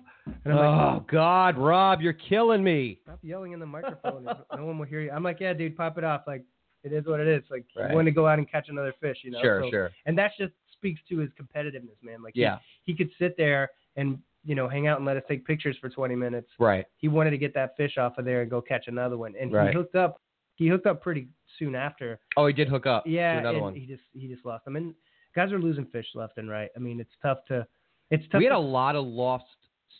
And 0.45 0.53
I'm 0.53 0.57
like, 0.57 0.67
oh, 0.67 0.97
oh 1.01 1.05
God, 1.11 1.57
Rob, 1.57 2.01
you're 2.01 2.13
killing 2.13 2.63
me. 2.65 2.99
stop 3.05 3.21
yelling 3.23 3.53
in 3.53 3.61
the 3.61 3.67
microphone. 3.67 4.25
no 4.25 4.65
one 4.65 4.79
will 4.79 4.87
hear 4.87 5.01
you. 5.01 5.11
I'm 5.11 5.23
like, 5.23 5.39
yeah, 5.41 5.53
dude, 5.53 5.77
pop 5.77 5.99
it 5.99 6.05
off. 6.05 6.23
Like, 6.27 6.45
it 6.83 6.93
is 6.93 7.05
what 7.07 7.21
it 7.21 7.29
is. 7.29 7.43
Like, 7.51 7.65
Right. 7.77 7.91
you 7.91 7.97
want 7.97 8.07
to 8.07 8.13
go 8.13 8.27
out 8.27 8.39
and 8.39 8.51
catch 8.51 8.69
another 8.69 8.93
fish, 9.01 9.19
you 9.23 9.31
know? 9.31 9.41
Sure, 9.41 9.63
So- 9.65 9.71
sure. 9.71 9.91
And 10.07 10.17
that 10.19 10.33
just 10.39 10.53
speaks 10.73 11.01
to 11.09 11.19
his 11.19 11.31
competitiveness, 11.41 11.97
man. 12.03 12.23
Like, 12.23 12.35
he- 12.35 12.43
Yeah, 12.43 12.59
he, 12.85 12.95
could 12.95 13.11
sit 13.19 13.37
there 13.37 13.71
and, 13.97 14.19
you 14.45 14.55
know, 14.55 14.69
hang 14.69 14.87
out 14.87 14.99
and 14.99 15.07
let 15.07 15.17
us 15.17 15.23
take 15.29 15.45
pictures 15.47 15.77
for 15.81 15.89
20 15.89 16.15
minutes. 16.17 16.49
right. 16.59 16.87
He 16.97 17.09
wanted 17.09 17.31
to 17.31 17.39
get 17.39 17.55
that 17.55 17.77
fish 17.77 17.97
off 17.99 18.19
of 18.19 18.25
there 18.25 18.43
and 18.43 18.51
go 18.51 18.61
catch 18.61 18.89
another 18.89 19.17
one. 19.19 19.35
And 19.41 19.53
Right. 19.53 19.69
he 19.71 19.75
hooked 19.77 19.95
up. 19.95 20.21
He 20.57 20.69
hooked 20.69 20.87
up 20.87 21.03
pretty 21.03 21.29
soon 21.59 21.75
after. 21.75 22.19
Oh, 22.37 22.47
he 22.47 22.53
did 22.53 22.69
hook 22.69 22.87
up. 22.87 23.07
Yeah, 23.07 23.39
another 23.39 23.61
one. 23.61 23.75
he 23.75 23.85
just 23.87 24.03
he 24.15 24.27
just 24.27 24.45
lost 24.47 24.65
them. 24.65 24.77
And 24.77 24.95
guys 25.35 25.53
are 25.53 25.59
losing 25.59 25.85
fish 25.87 26.07
left 26.15 26.39
and 26.39 26.49
right. 26.49 26.71
I 26.75 26.79
mean, 26.79 26.99
it's 26.99 27.13
tough 27.21 27.45
to. 27.49 27.67
It's 28.11 28.25
tough. 28.31 28.38
We 28.38 28.44
had 28.44 28.50
to, 28.50 28.56
a 28.56 28.58
lot 28.58 28.97
of 28.97 29.05
lost 29.06 29.44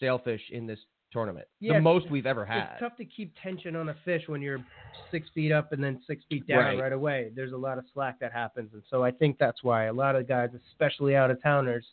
sailfish 0.01 0.43
in 0.51 0.67
this 0.67 0.79
tournament. 1.13 1.47
Yeah, 1.61 1.75
the 1.75 1.81
most 1.81 2.11
we've 2.11 2.27
ever 2.27 2.45
had. 2.45 2.71
It's 2.73 2.81
tough 2.81 2.97
to 2.99 3.05
keep 3.05 3.33
tension 3.43 3.75
on 3.77 3.89
a 3.89 3.97
fish 4.05 4.23
when 4.27 4.43
you're 4.43 4.63
six 5.11 5.29
feet 5.35 5.53
up 5.53 5.73
and 5.73 5.83
then 5.83 6.01
six 6.07 6.23
feet 6.29 6.47
down 6.47 6.59
Right. 6.59 6.79
right. 6.81 6.93
away. 6.93 7.31
There's 7.35 7.53
a 7.53 7.57
lot 7.57 7.79
of 7.79 7.85
slack 7.95 8.19
that 8.21 8.33
happens, 8.33 8.71
and 8.75 8.83
so 8.91 9.03
I 9.03 9.11
think 9.11 9.39
that's 9.39 9.63
why 9.63 9.85
a 9.85 9.93
lot 9.93 10.15
of 10.17 10.29
guys, 10.29 10.51
especially 10.73 11.17
out 11.17 11.31
of 11.31 11.43
towners, 11.43 11.85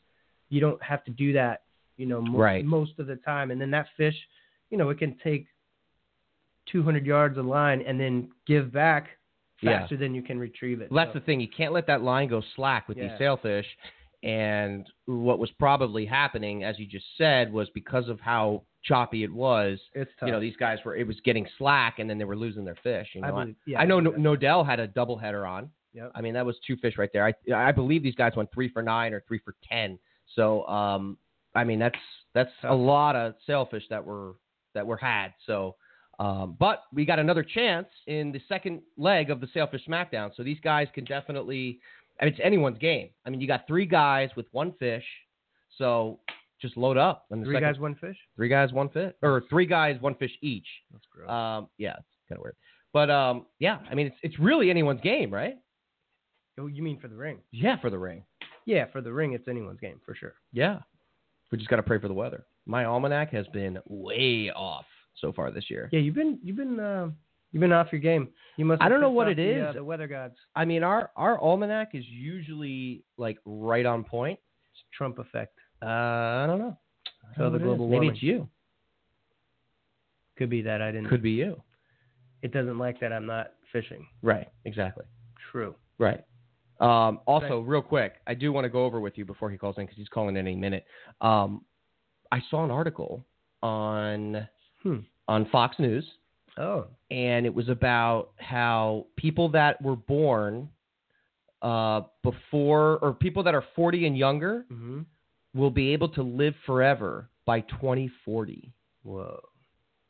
you 0.50 0.60
don't 0.60 0.82
have 0.84 1.04
to 1.06 1.12
do 1.12 1.34
that, 1.34 1.62
you 1.98 2.06
know, 2.06 2.22
mo- 2.22 2.38
Right. 2.38 2.66
most 2.66 3.00
of 3.00 3.08
the 3.08 3.16
time. 3.18 3.50
And 3.52 3.60
then 3.62 3.72
that 3.72 3.88
fish, 3.98 4.16
you 4.70 4.78
know, 4.78 4.90
it 4.90 4.98
can 5.00 5.16
take 5.20 5.48
200 6.68 7.06
yards 7.06 7.38
of 7.38 7.46
line 7.46 7.82
and 7.82 8.00
then 8.00 8.30
give 8.46 8.72
back 8.72 9.10
Yeah. 9.62 9.80
faster 9.80 9.98
than 9.98 10.14
you 10.14 10.22
can 10.22 10.40
retrieve 10.40 10.82
it. 10.82 10.92
Well, 10.92 11.04
that's 11.06 11.14
So- 11.14 11.20
the 11.20 11.26
thing. 11.26 11.40
You 11.40 11.48
can't 11.48 11.72
let 11.74 11.88
that 11.88 12.02
line 12.02 12.28
go 12.28 12.42
slack 12.56 12.88
with 12.88 12.98
Yeah. 12.98 13.08
these 13.10 13.18
sailfish. 13.18 13.78
And 14.24 14.88
what 15.06 15.38
was 15.38 15.52
probably 15.60 16.06
happening, 16.06 16.64
as 16.64 16.80
you 16.80 16.86
just 16.86 17.06
said, 17.18 17.52
was 17.52 17.70
because 17.74 18.08
of 18.08 18.22
how 18.22 18.64
choppy 18.84 19.24
it 19.24 19.34
was. 19.34 19.80
it's 19.94 20.12
tough. 20.20 20.28
You 20.28 20.34
know, 20.34 20.40
these 20.40 20.56
guys 20.56 20.80
were 20.86 20.96
it 20.96 21.06
was 21.06 21.18
getting 21.26 21.46
slack, 21.58 22.00
and 22.00 22.10
then 22.10 22.18
they 22.18 22.24
were 22.24 22.36
losing 22.36 22.64
their 22.64 22.78
fish. 22.82 23.10
You 23.14 23.22
know, 23.22 23.28
I 23.28 23.32
believe, 23.32 23.56
yeah, 23.68 23.80
I 23.80 23.86
know. 23.86 24.00
Nodell 24.00 24.66
had 24.66 24.80
a 24.80 24.88
double 24.88 25.18
header 25.18 25.46
on. 25.46 25.70
Yep. 25.94 26.14
I 26.16 26.22
mean, 26.22 26.34
that 26.34 26.46
was 26.46 26.56
two 26.66 26.78
fish 26.78 26.98
right 26.98 27.10
there. 27.14 27.26
I 27.26 27.54
I 27.54 27.72
believe 27.72 28.02
these 28.02 28.16
guys 28.16 28.32
went 28.36 28.52
three 28.54 28.70
for 28.70 28.82
nine 28.82 29.14
or 29.14 29.24
three 29.28 29.40
for 29.44 29.56
ten. 29.70 30.00
So, 30.36 30.66
um, 30.68 31.18
I 31.54 31.66
mean, 31.66 31.80
that's 31.80 32.00
that's 32.34 32.52
a 32.64 32.74
lot 32.74 33.16
of 33.16 33.36
sailfish 33.46 33.84
that 33.90 34.04
were 34.04 34.36
that 34.74 34.88
were 34.88 34.98
had. 34.98 35.34
So, 35.46 35.76
um, 36.20 36.56
but 36.60 36.84
we 36.94 37.06
got 37.06 37.20
another 37.20 37.44
chance 37.44 37.88
in 38.08 38.32
the 38.32 38.42
second 38.48 38.82
leg 38.98 39.30
of 39.30 39.42
the 39.42 39.48
Sailfish 39.54 39.86
Smackdown. 39.86 40.32
So 40.36 40.44
these 40.44 40.60
guys 40.64 40.88
can 40.94 41.04
definitely. 41.06 41.80
I 42.22 42.26
mean, 42.26 42.34
it's 42.34 42.42
anyone's 42.44 42.78
game. 42.78 43.10
I 43.26 43.30
mean, 43.30 43.42
you 43.42 43.48
got 43.48 43.68
three 43.68 43.86
guys 43.86 44.30
with 44.36 44.46
one 44.52 44.74
fish, 44.74 45.04
so 45.78 46.20
just 46.62 46.78
load 46.78 46.98
up. 46.98 47.26
the 47.30 47.38
Three 47.38 47.56
second- 47.56 47.62
guys, 47.74 47.80
one 47.80 47.96
fish. 47.96 48.18
three 48.36 48.50
guys, 48.50 48.72
one 48.72 48.90
fish, 48.90 49.14
or 49.22 49.44
three 49.50 49.66
guys, 49.66 50.00
one 50.02 50.16
fish 50.16 50.32
each. 50.42 50.68
That's 50.92 51.06
gross. 51.12 51.30
Um, 51.30 51.70
yeah, 51.78 51.96
it's 51.98 52.08
kind 52.30 52.38
of 52.40 52.44
weird, 52.44 52.56
but 52.94 53.10
um, 53.10 53.46
yeah, 53.60 53.80
I 53.90 53.96
mean, 53.96 54.08
it's 54.08 54.18
it's 54.24 54.40
really 54.40 54.70
anyone's 54.70 55.02
game, 55.02 55.34
right? 55.34 55.56
oh, 56.60 56.68
you 56.68 56.84
mean 56.84 57.00
for 57.00 57.08
the 57.08 57.16
ring? 57.16 57.40
Yeah, 57.52 57.78
for 57.82 57.90
the 57.90 57.98
ring. 57.98 58.24
Yeah, 58.66 58.86
for 58.92 59.02
the 59.02 59.12
ring, 59.12 59.34
it's 59.34 59.48
anyone's 59.48 59.80
game 59.80 60.00
for 60.06 60.14
sure. 60.16 60.36
Yeah, 60.54 60.80
we 61.52 61.58
just 61.58 61.70
got 61.70 61.78
to 61.78 61.84
pray 61.84 62.00
for 62.00 62.08
the 62.08 62.14
weather. 62.14 62.46
My 62.66 62.86
almanac 62.86 63.32
has 63.32 63.48
been 63.48 63.80
way 63.88 64.52
off 64.56 64.86
so 65.20 65.34
far 65.34 65.50
this 65.52 65.70
year. 65.70 65.90
Yeah, 65.92 66.00
you've 66.00 66.16
been 66.16 66.40
you've 66.44 66.56
been 66.56 66.80
uh, 66.80 67.10
you've 67.54 67.62
been 67.62 67.72
off 67.72 67.88
your 67.94 68.02
game. 68.02 68.28
You 68.58 68.66
must. 68.66 68.82
I 68.82 68.90
don't 68.90 69.00
know 69.00 69.10
what 69.12 69.30
it 69.30 69.38
the, 69.38 69.70
uh, 69.70 69.72
the 69.74 69.84
weather 69.84 70.08
gods. 70.08 70.36
I 70.56 70.66
mean, 70.66 70.84
our 70.84 71.12
our 71.16 71.40
almanac 71.40 71.92
is 71.96 72.04
usually 72.08 73.04
like 73.18 73.38
right 73.46 73.86
on 73.86 74.04
point. 74.04 74.38
It's 74.74 74.84
Trump 74.98 75.18
effect. 75.20 75.58
Uh, 75.82 75.86
I 75.86 76.46
don't 76.48 76.60
know. 76.60 76.78
I 77.08 77.38
So 77.38 77.44
don't 77.44 77.54
the 77.54 77.60
know 77.60 77.66
it 77.66 77.68
is. 77.74 77.78
global 77.78 77.86
Maybe 77.88 77.96
warming. 78.08 78.10
it's 78.12 78.22
you. 78.24 78.50
Could 80.38 80.50
be 80.50 80.62
that 80.64 80.82
I 80.82 80.92
didn't. 80.92 81.08
Could 81.10 81.22
be 81.24 81.32
you. 81.32 81.62
it 82.42 82.52
doesn't 82.52 82.78
like 82.78 83.00
that 83.00 83.14
I'm 83.14 83.26
not 83.26 83.54
fishing. 83.72 84.06
Right. 84.22 84.48
Exactly. 84.66 85.06
True. 85.52 85.76
Right. 86.00 86.24
Um, 86.80 87.22
also, 87.28 87.62
real 87.62 87.82
quick, 87.82 88.16
I 88.28 88.34
do 88.34 88.52
want 88.52 88.66
to 88.66 88.70
go 88.70 88.84
over 88.84 89.00
with 89.00 89.18
you 89.18 89.24
before 89.26 89.50
he 89.50 89.58
calls 89.58 89.78
in 89.78 89.86
because 89.86 89.98
he's 89.98 90.10
calling 90.10 90.36
in 90.36 90.46
any 90.48 90.56
minute. 90.56 90.86
Um, 91.22 91.64
I 92.32 92.42
saw 92.50 92.64
an 92.66 92.72
article 92.72 93.26
on 93.62 94.48
Hmm. 94.82 94.98
on 95.30 95.46
Fox 95.52 95.78
News, 95.80 96.04
Oh. 96.58 96.86
and 97.10 97.46
it 97.48 97.54
was 97.54 97.68
about 97.70 98.30
how 98.38 99.08
people 99.16 99.50
that 99.50 99.82
were 99.82 99.96
born 99.96 100.70
uh, 101.64 102.02
before 102.22 103.00
or 103.00 103.14
people 103.14 103.44
that 103.44 103.56
are 103.56 103.64
40 103.76 104.06
and 104.06 104.18
younger 104.18 104.66
Mm-hmm. 104.72 105.02
will 105.56 105.72
be 105.72 105.94
able 105.94 106.10
to 106.10 106.22
live 106.22 106.54
forever 106.66 107.30
by 107.46 107.62
2040. 107.62 108.72
Whoa. 109.04 109.40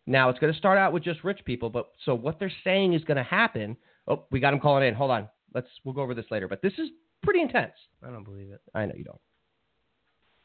Now 0.06 0.30
it's 0.30 0.40
going 0.40 0.52
to 0.52 0.60
start 0.60 0.78
out 0.78 0.92
with 0.92 1.04
just 1.04 1.24
rich 1.24 1.40
people, 1.46 1.70
but 1.70 1.92
so 2.04 2.14
what 2.14 2.40
they're 2.40 2.52
saying 2.66 2.94
is 2.94 3.04
going 3.06 3.18
to 3.18 3.24
happen. 3.24 3.78
Oh, 4.08 4.26
we 4.32 4.40
got 4.42 4.54
him 4.54 4.60
calling 4.60 4.86
in. 4.88 4.94
Hold 4.94 5.12
on. 5.12 5.30
Let's 5.54 5.68
we'll 5.86 5.94
go 5.94 6.02
over 6.02 6.14
this 6.14 6.26
later, 6.30 6.48
but 6.50 6.62
this 6.62 6.74
is 6.74 6.90
pretty 7.22 7.40
intense. 7.42 7.72
I 8.06 8.10
don't 8.10 8.24
believe 8.26 8.50
it. 8.52 8.60
I 8.76 8.86
know 8.86 8.96
you 8.98 9.06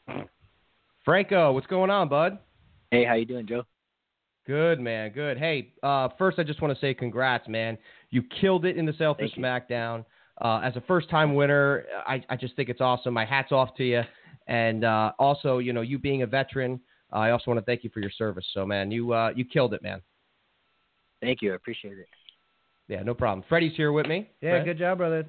don't. 0.07 0.29
Franco, 1.05 1.53
what's 1.53 1.67
going 1.67 1.91
on, 1.91 2.09
bud? 2.09 2.39
Hey, 2.91 3.05
how 3.05 3.15
you 3.15 3.25
doing, 3.25 3.47
Joe? 3.47 3.65
Good, 4.49 4.81
man. 4.81 5.13
Good. 5.13 5.37
Hey, 5.37 5.75
uh, 5.83 6.09
first 6.17 6.39
I 6.39 6.43
just 6.43 6.63
want 6.63 6.73
to 6.75 6.81
say 6.81 6.95
congrats, 6.95 7.47
man. 7.47 7.77
You 8.09 8.23
killed 8.41 8.65
it 8.65 8.79
in 8.79 8.87
the 8.87 8.95
Sailfish 8.97 9.31
Thank. 9.35 9.45
SmackDown. 9.45 10.07
Uh, 10.41 10.61
as 10.65 10.75
a 10.77 10.81
first-time 10.81 11.35
winner, 11.35 11.85
I, 12.07 12.25
I 12.31 12.37
just 12.37 12.57
think 12.57 12.71
it's 12.71 12.81
awesome. 12.81 13.13
My 13.13 13.27
hat's 13.27 13.53
off 13.53 13.75
to 13.77 13.85
you. 13.85 14.01
And 14.47 14.85
uh, 14.85 15.13
also, 15.19 15.59
you 15.59 15.75
know, 15.75 15.83
you 15.83 15.99
being 15.99 16.23
a 16.23 16.27
veteran, 16.27 16.81
I 17.13 17.29
also 17.31 17.45
want 17.51 17.61
to 17.61 17.65
thank 17.67 17.85
you 17.85 17.91
for 17.91 18.01
your 18.01 18.11
service. 18.11 18.47
So, 18.55 18.65
man, 18.65 18.91
you 18.91 19.13
uh, 19.13 19.33
you 19.37 19.45
killed 19.45 19.75
it, 19.75 19.83
man. 19.83 20.01
Thank 21.21 21.43
you. 21.43 21.53
I 21.53 21.57
appreciate 21.57 21.99
it. 21.99 22.09
Yeah, 22.89 23.03
no 23.03 23.13
problem. 23.13 23.45
Freddie's 23.51 23.77
here 23.77 23.93
with 23.93 24.07
me. 24.07 24.31
Yeah, 24.41 24.53
Fred? 24.53 24.65
good 24.65 24.79
job, 24.79 24.97
brother. 24.97 25.27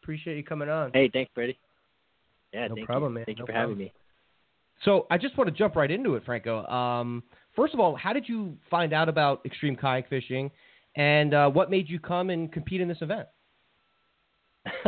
Appreciate 0.00 0.36
you 0.36 0.44
coming 0.44 0.68
on. 0.68 0.92
Hey, 0.94 1.10
thanks, 1.12 1.32
Freddie. 1.34 1.58
Yeah, 2.52 2.68
No 2.68 2.76
thank 2.76 2.86
problem, 2.86 3.12
you. 3.12 3.16
man. 3.16 3.24
Thank 3.24 3.38
you 3.38 3.46
for 3.46 3.52
problem. 3.52 3.70
having 3.70 3.84
me. 3.86 3.92
So 4.84 5.06
I 5.10 5.18
just 5.18 5.36
want 5.36 5.48
to 5.48 5.56
jump 5.56 5.74
right 5.74 5.90
into 5.90 6.14
it, 6.14 6.24
Franco. 6.24 6.64
Um, 6.66 7.22
first 7.56 7.74
of 7.74 7.80
all, 7.80 7.94
how 7.96 8.12
did 8.12 8.28
you 8.28 8.56
find 8.70 8.92
out 8.92 9.08
about 9.08 9.44
extreme 9.44 9.76
kayak 9.76 10.08
fishing, 10.08 10.50
and 10.96 11.34
uh, 11.34 11.50
what 11.50 11.70
made 11.70 11.88
you 11.88 11.98
come 11.98 12.30
and 12.30 12.52
compete 12.52 12.80
in 12.80 12.88
this 12.88 12.98
event? 13.00 13.26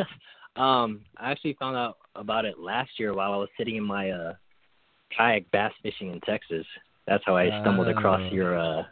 um, 0.57 1.01
I 1.19 1.31
actually 1.31 1.57
found 1.59 1.77
out 1.77 1.99
about 2.15 2.45
it 2.45 2.59
last 2.59 2.91
year 2.99 3.15
while 3.15 3.33
I 3.33 3.37
was 3.37 3.49
sitting 3.59 3.77
in 3.77 3.85
my 3.85 4.11
uh, 4.11 4.35
kayak 5.17 5.51
bass 5.51 5.73
fishing 5.83 6.11
in 6.13 6.21
Texas. 6.23 6.67
That's 7.07 7.23
how 7.27 7.37
I 7.37 7.49
stumbled 7.61 7.89
across 7.89 8.21
Oh. 8.25 8.35
your 8.35 8.59
uh, 8.59 8.83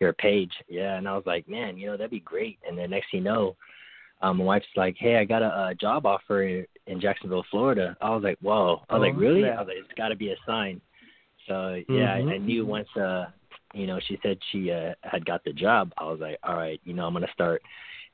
your 0.00 0.12
page. 0.12 0.52
Yeah, 0.68 0.96
and 0.96 1.08
I 1.08 1.14
was 1.14 1.24
like, 1.26 1.48
man, 1.48 1.78
you 1.78 1.86
know, 1.86 1.96
that'd 1.96 2.10
be 2.10 2.20
great. 2.20 2.58
And 2.68 2.76
then 2.76 2.90
next 2.90 3.10
thing 3.10 3.18
you 3.20 3.24
know, 3.24 3.56
um, 4.20 4.38
my 4.38 4.44
wife's 4.44 4.66
like, 4.76 4.96
hey, 4.98 5.16
I 5.16 5.24
got 5.24 5.42
a, 5.42 5.68
a 5.70 5.74
job 5.74 6.04
offer 6.06 6.42
in 6.42 7.00
Jacksonville, 7.00 7.44
Florida. 7.50 7.96
I 8.00 8.10
was 8.10 8.22
like, 8.22 8.38
whoa. 8.42 8.82
I 8.90 8.94
was 8.98 9.06
like, 9.06 9.14
Oh, 9.14 9.18
really? 9.18 9.42
snap. 9.42 9.56
I 9.56 9.60
was 9.62 9.68
like, 9.68 9.76
it's 9.78 9.98
got 9.98 10.08
to 10.08 10.16
be 10.16 10.32
a 10.32 10.36
sign. 10.46 10.80
So 11.48 11.82
yeah, 11.88 12.12
I, 12.14 12.16
I 12.18 12.38
Mhm. 12.38 12.44
knew 12.46 12.66
once 12.66 12.88
uh, 12.96 13.26
you 13.74 13.86
know, 13.86 14.00
she 14.06 14.18
said 14.22 14.38
she 14.50 14.70
uh, 14.70 14.94
had 15.02 15.24
got 15.26 15.44
the 15.44 15.52
job. 15.52 15.92
I 15.98 16.04
was 16.04 16.20
like, 16.20 16.38
all 16.42 16.56
right, 16.56 16.80
you 16.84 16.94
know, 16.94 17.06
I'm 17.06 17.12
gonna 17.12 17.26
start 17.32 17.62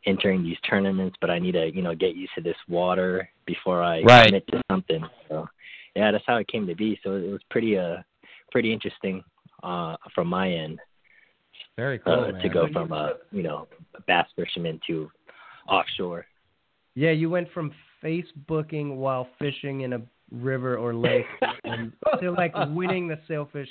entering 0.07 0.43
these 0.43 0.57
tournaments, 0.69 1.17
but 1.21 1.31
I 1.31 1.39
need 1.39 1.53
to, 1.53 1.73
you 1.73 1.83
know, 1.83 1.95
get 1.95 2.17
used 2.17 2.33
to 2.35 2.41
this 2.41 2.57
water 2.69 3.29
before 3.47 3.83
I 3.83 4.03
Right. 4.03 4.27
commit 4.27 4.47
to 4.49 4.61
something. 4.71 5.05
So 5.29 5.47
yeah, 5.95 6.11
that's 6.11 6.25
how 6.27 6.37
it 6.37 6.49
came 6.49 6.67
to 6.67 6.75
be. 6.75 6.99
So 7.05 7.15
it 7.17 7.31
was 7.31 7.43
pretty 7.51 7.79
uh 7.79 7.99
pretty 8.51 8.73
interesting 8.73 9.23
uh 9.63 9.97
from 10.15 10.29
my 10.29 10.51
end 10.51 10.79
Very 11.77 11.99
cool, 12.01 12.13
uh, 12.35 12.43
to 12.43 12.49
go 12.49 12.69
from 12.73 12.93
uh 12.93 13.11
you 13.31 13.43
know 13.43 13.69
bass 14.07 14.27
fisherman 14.37 14.81
to 14.89 15.11
offshore. 15.69 16.27
Yeah, 16.95 17.11
you 17.13 17.31
went 17.31 17.51
from 17.53 17.73
Facebooking 18.03 18.97
while 18.97 19.29
fishing 19.39 19.83
in 19.83 19.93
a 19.95 20.03
river 20.33 20.77
or 20.77 20.95
lake 20.95 21.27
and 21.65 21.93
to 22.21 22.31
like 22.33 22.53
winning 22.71 23.07
the 23.07 23.19
sailfish 23.29 23.69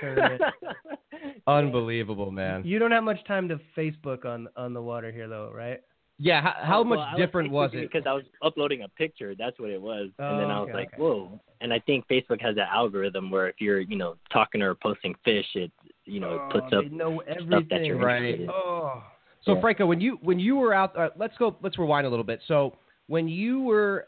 tournament. 0.00 0.42
Unbelievable, 1.46 2.30
man. 2.30 2.62
You 2.64 2.78
don't 2.78 2.90
have 2.90 3.04
much 3.04 3.24
time 3.26 3.48
to 3.48 3.60
Facebook 3.76 4.24
on 4.24 4.48
on 4.56 4.74
the 4.74 4.82
water 4.82 5.10
here 5.12 5.28
though, 5.28 5.50
right? 5.54 5.80
Yeah, 6.18 6.40
how, 6.40 6.54
how 6.62 6.80
Oh, 6.80 6.84
much 6.84 6.98
well, 6.98 7.16
different 7.16 7.50
was 7.50 7.70
it? 7.74 7.80
Because 7.90 8.06
I 8.06 8.12
was 8.12 8.22
uploading 8.42 8.82
a 8.82 8.88
picture. 8.88 9.34
That's 9.36 9.58
what 9.58 9.70
it 9.70 9.80
was. 9.80 10.10
and 10.18 10.38
then 10.38 10.50
Oh, 10.50 10.54
I 10.54 10.60
was 10.60 10.68
okay, 10.68 10.78
like, 10.78 10.88
okay. 10.92 11.02
whoa. 11.02 11.40
And 11.60 11.72
I 11.72 11.80
think 11.80 12.06
Facebook 12.06 12.40
has 12.42 12.54
that 12.56 12.68
algorithm 12.72 13.30
where 13.30 13.48
if 13.48 13.56
you're, 13.60 13.80
you 13.80 13.96
know, 13.96 14.16
talking 14.32 14.62
or 14.62 14.74
posting 14.74 15.14
fish, 15.24 15.46
it, 15.54 15.72
you 16.04 16.20
know, 16.20 16.34
it 16.34 16.40
puts 16.52 16.66
Oh, 16.72 16.78
up 16.80 16.92
know 16.92 17.22
stuff 17.46 17.64
that 17.70 17.84
you're 17.86 17.96
Right. 17.96 18.16
interested 18.22 18.40
in. 18.42 18.50
Oh. 18.50 19.02
So 19.44 19.54
Yeah. 19.54 19.60
Franco, 19.62 19.86
when 19.86 20.00
you 20.00 20.18
when 20.22 20.38
you 20.38 20.56
were 20.56 20.74
out, 20.74 20.96
uh, 20.96 21.10
let's 21.16 21.36
go. 21.38 21.56
Let's 21.60 21.76
rewind 21.78 22.06
a 22.06 22.10
little 22.10 22.24
bit. 22.24 22.40
So 22.46 22.76
when 23.08 23.26
you 23.26 23.62
were 23.62 24.06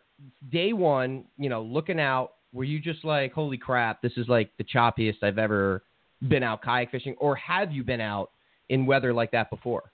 day 0.51 0.73
one, 0.73 1.25
you 1.37 1.49
know, 1.49 1.63
looking 1.63 2.01
out, 2.01 2.35
were 2.53 2.65
you 2.65 2.79
just 2.81 3.05
like, 3.05 3.33
"Holy 3.33 3.59
crap, 3.59 4.01
this 4.03 4.13
is 4.17 4.29
like 4.29 4.51
the 4.59 4.65
choppiest 4.65 5.23
I've 5.23 5.39
ever 5.39 5.83
been 6.29 6.43
out 6.43 6.63
kayak 6.63 6.91
fishing," 6.91 7.15
or 7.19 7.35
have 7.37 7.73
you 7.73 7.83
been 7.85 8.01
out 8.01 8.31
in 8.69 8.87
weather 8.87 9.13
like 9.13 9.31
that 9.33 9.51
before? 9.51 9.91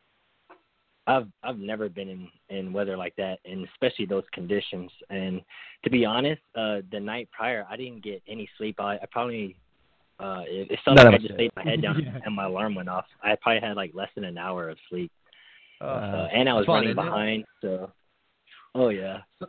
I've 1.07 1.27
I've 1.43 1.59
never 1.59 1.89
been 1.89 2.09
in 2.09 2.29
in 2.51 2.73
weather 2.73 2.97
like 2.97 3.17
that, 3.17 3.39
and 3.45 3.67
especially 3.73 4.07
those 4.07 4.25
conditions. 4.33 4.91
And 5.09 5.41
to 5.85 5.91
be 5.91 6.05
honest, 6.05 6.43
uh, 6.55 6.83
the 6.93 7.01
night 7.01 7.29
prior, 7.33 7.67
I 7.69 7.77
didn't 7.77 8.05
get 8.05 8.23
any 8.29 8.49
sleep. 8.59 8.79
I, 8.79 8.97
I 8.97 9.07
probably 9.11 9.57
uh, 10.21 10.43
it, 10.47 10.71
it 10.71 10.79
felt 10.85 10.99
like 10.99 11.07
I 11.07 11.19
just 11.19 11.35
laid 11.39 11.51
my 11.57 11.65
head 11.65 11.81
down 11.87 12.03
Yeah. 12.05 12.19
and 12.25 12.35
my 12.35 12.45
alarm 12.45 12.75
went 12.75 12.91
off. 12.91 13.07
I 13.23 13.35
probably 13.41 13.67
had 13.67 13.77
like 13.77 13.93
less 13.95 14.11
than 14.15 14.25
an 14.25 14.37
hour 14.37 14.69
of 14.69 14.77
sleep, 14.91 15.11
Oh. 15.81 15.87
uh, 15.89 16.29
and 16.33 16.47
I 16.49 16.53
was 16.53 16.67
fun, 16.67 16.75
running 16.85 16.91
isn't 16.91 17.03
it? 17.03 17.05
behind. 17.07 17.45
So, 17.63 17.91
oh 18.75 18.91
yeah. 18.91 19.23
So 19.39 19.47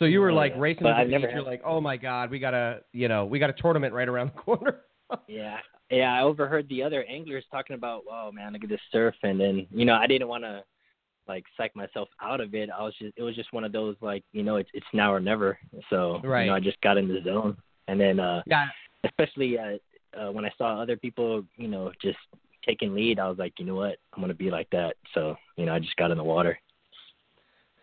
you 0.00 0.20
were 0.20 0.32
like 0.32 0.54
racing 0.56 0.84
But 0.84 0.90
to 0.90 0.94
the 0.94 1.00
I've 1.00 1.06
beach. 1.08 1.20
never 1.20 1.32
You're 1.32 1.42
like, 1.42 1.62
"Oh 1.64 1.80
my 1.80 1.96
god, 1.96 2.30
we 2.30 2.38
got 2.38 2.54
a 2.54 2.80
you 2.92 3.08
know 3.08 3.24
we 3.24 3.38
got 3.38 3.50
a 3.50 3.54
tournament 3.54 3.92
right 3.94 4.08
around 4.08 4.32
the 4.34 4.40
corner." 4.40 4.80
Yeah, 5.28 5.58
yeah. 5.90 6.14
I 6.14 6.22
overheard 6.22 6.66
the 6.70 6.82
other 6.82 7.04
anglers 7.04 7.44
talking 7.50 7.74
about, 7.74 8.02
oh 8.10 8.32
man, 8.32 8.54
look 8.54 8.64
at 8.64 8.70
this 8.70 8.80
surf," 8.90 9.14
and 9.22 9.38
then 9.38 9.66
you 9.70 9.84
know, 9.84 9.94
I 9.94 10.06
didn't 10.06 10.28
want 10.28 10.42
to 10.44 10.64
like 11.28 11.44
psych 11.56 11.76
myself 11.76 12.08
out 12.20 12.40
of 12.40 12.54
it. 12.54 12.70
I 12.70 12.82
was 12.82 12.94
just, 12.98 13.12
it 13.16 13.22
was 13.22 13.36
just 13.36 13.52
one 13.52 13.62
of 13.62 13.72
those 13.72 13.94
like, 14.00 14.24
you 14.32 14.42
know, 14.42 14.56
it's 14.56 14.70
it's 14.72 14.86
now 14.94 15.12
or 15.12 15.20
never. 15.20 15.58
So 15.90 16.20
Right. 16.24 16.44
you 16.44 16.46
know, 16.50 16.56
I 16.56 16.60
just 16.60 16.80
got 16.80 16.96
in 16.96 17.08
the 17.08 17.20
zone, 17.22 17.56
and 17.88 18.00
then 18.00 18.20
uh 18.20 18.42
yeah, 18.46 18.68
especially 19.04 19.58
uh, 19.58 19.76
uh 20.18 20.32
when 20.32 20.46
I 20.46 20.50
saw 20.56 20.80
other 20.80 20.96
people, 20.96 21.44
you 21.56 21.68
know, 21.68 21.92
just 22.00 22.18
taking 22.66 22.94
lead, 22.94 23.18
I 23.18 23.28
was 23.28 23.38
like, 23.38 23.52
you 23.58 23.66
know 23.66 23.74
what, 23.74 23.98
I'm 24.14 24.22
gonna 24.22 24.32
be 24.34 24.50
like 24.50 24.70
that. 24.70 24.96
So 25.12 25.36
you 25.56 25.66
know, 25.66 25.74
I 25.74 25.78
just 25.78 25.96
got 25.96 26.10
in 26.10 26.16
the 26.16 26.24
water. 26.24 26.58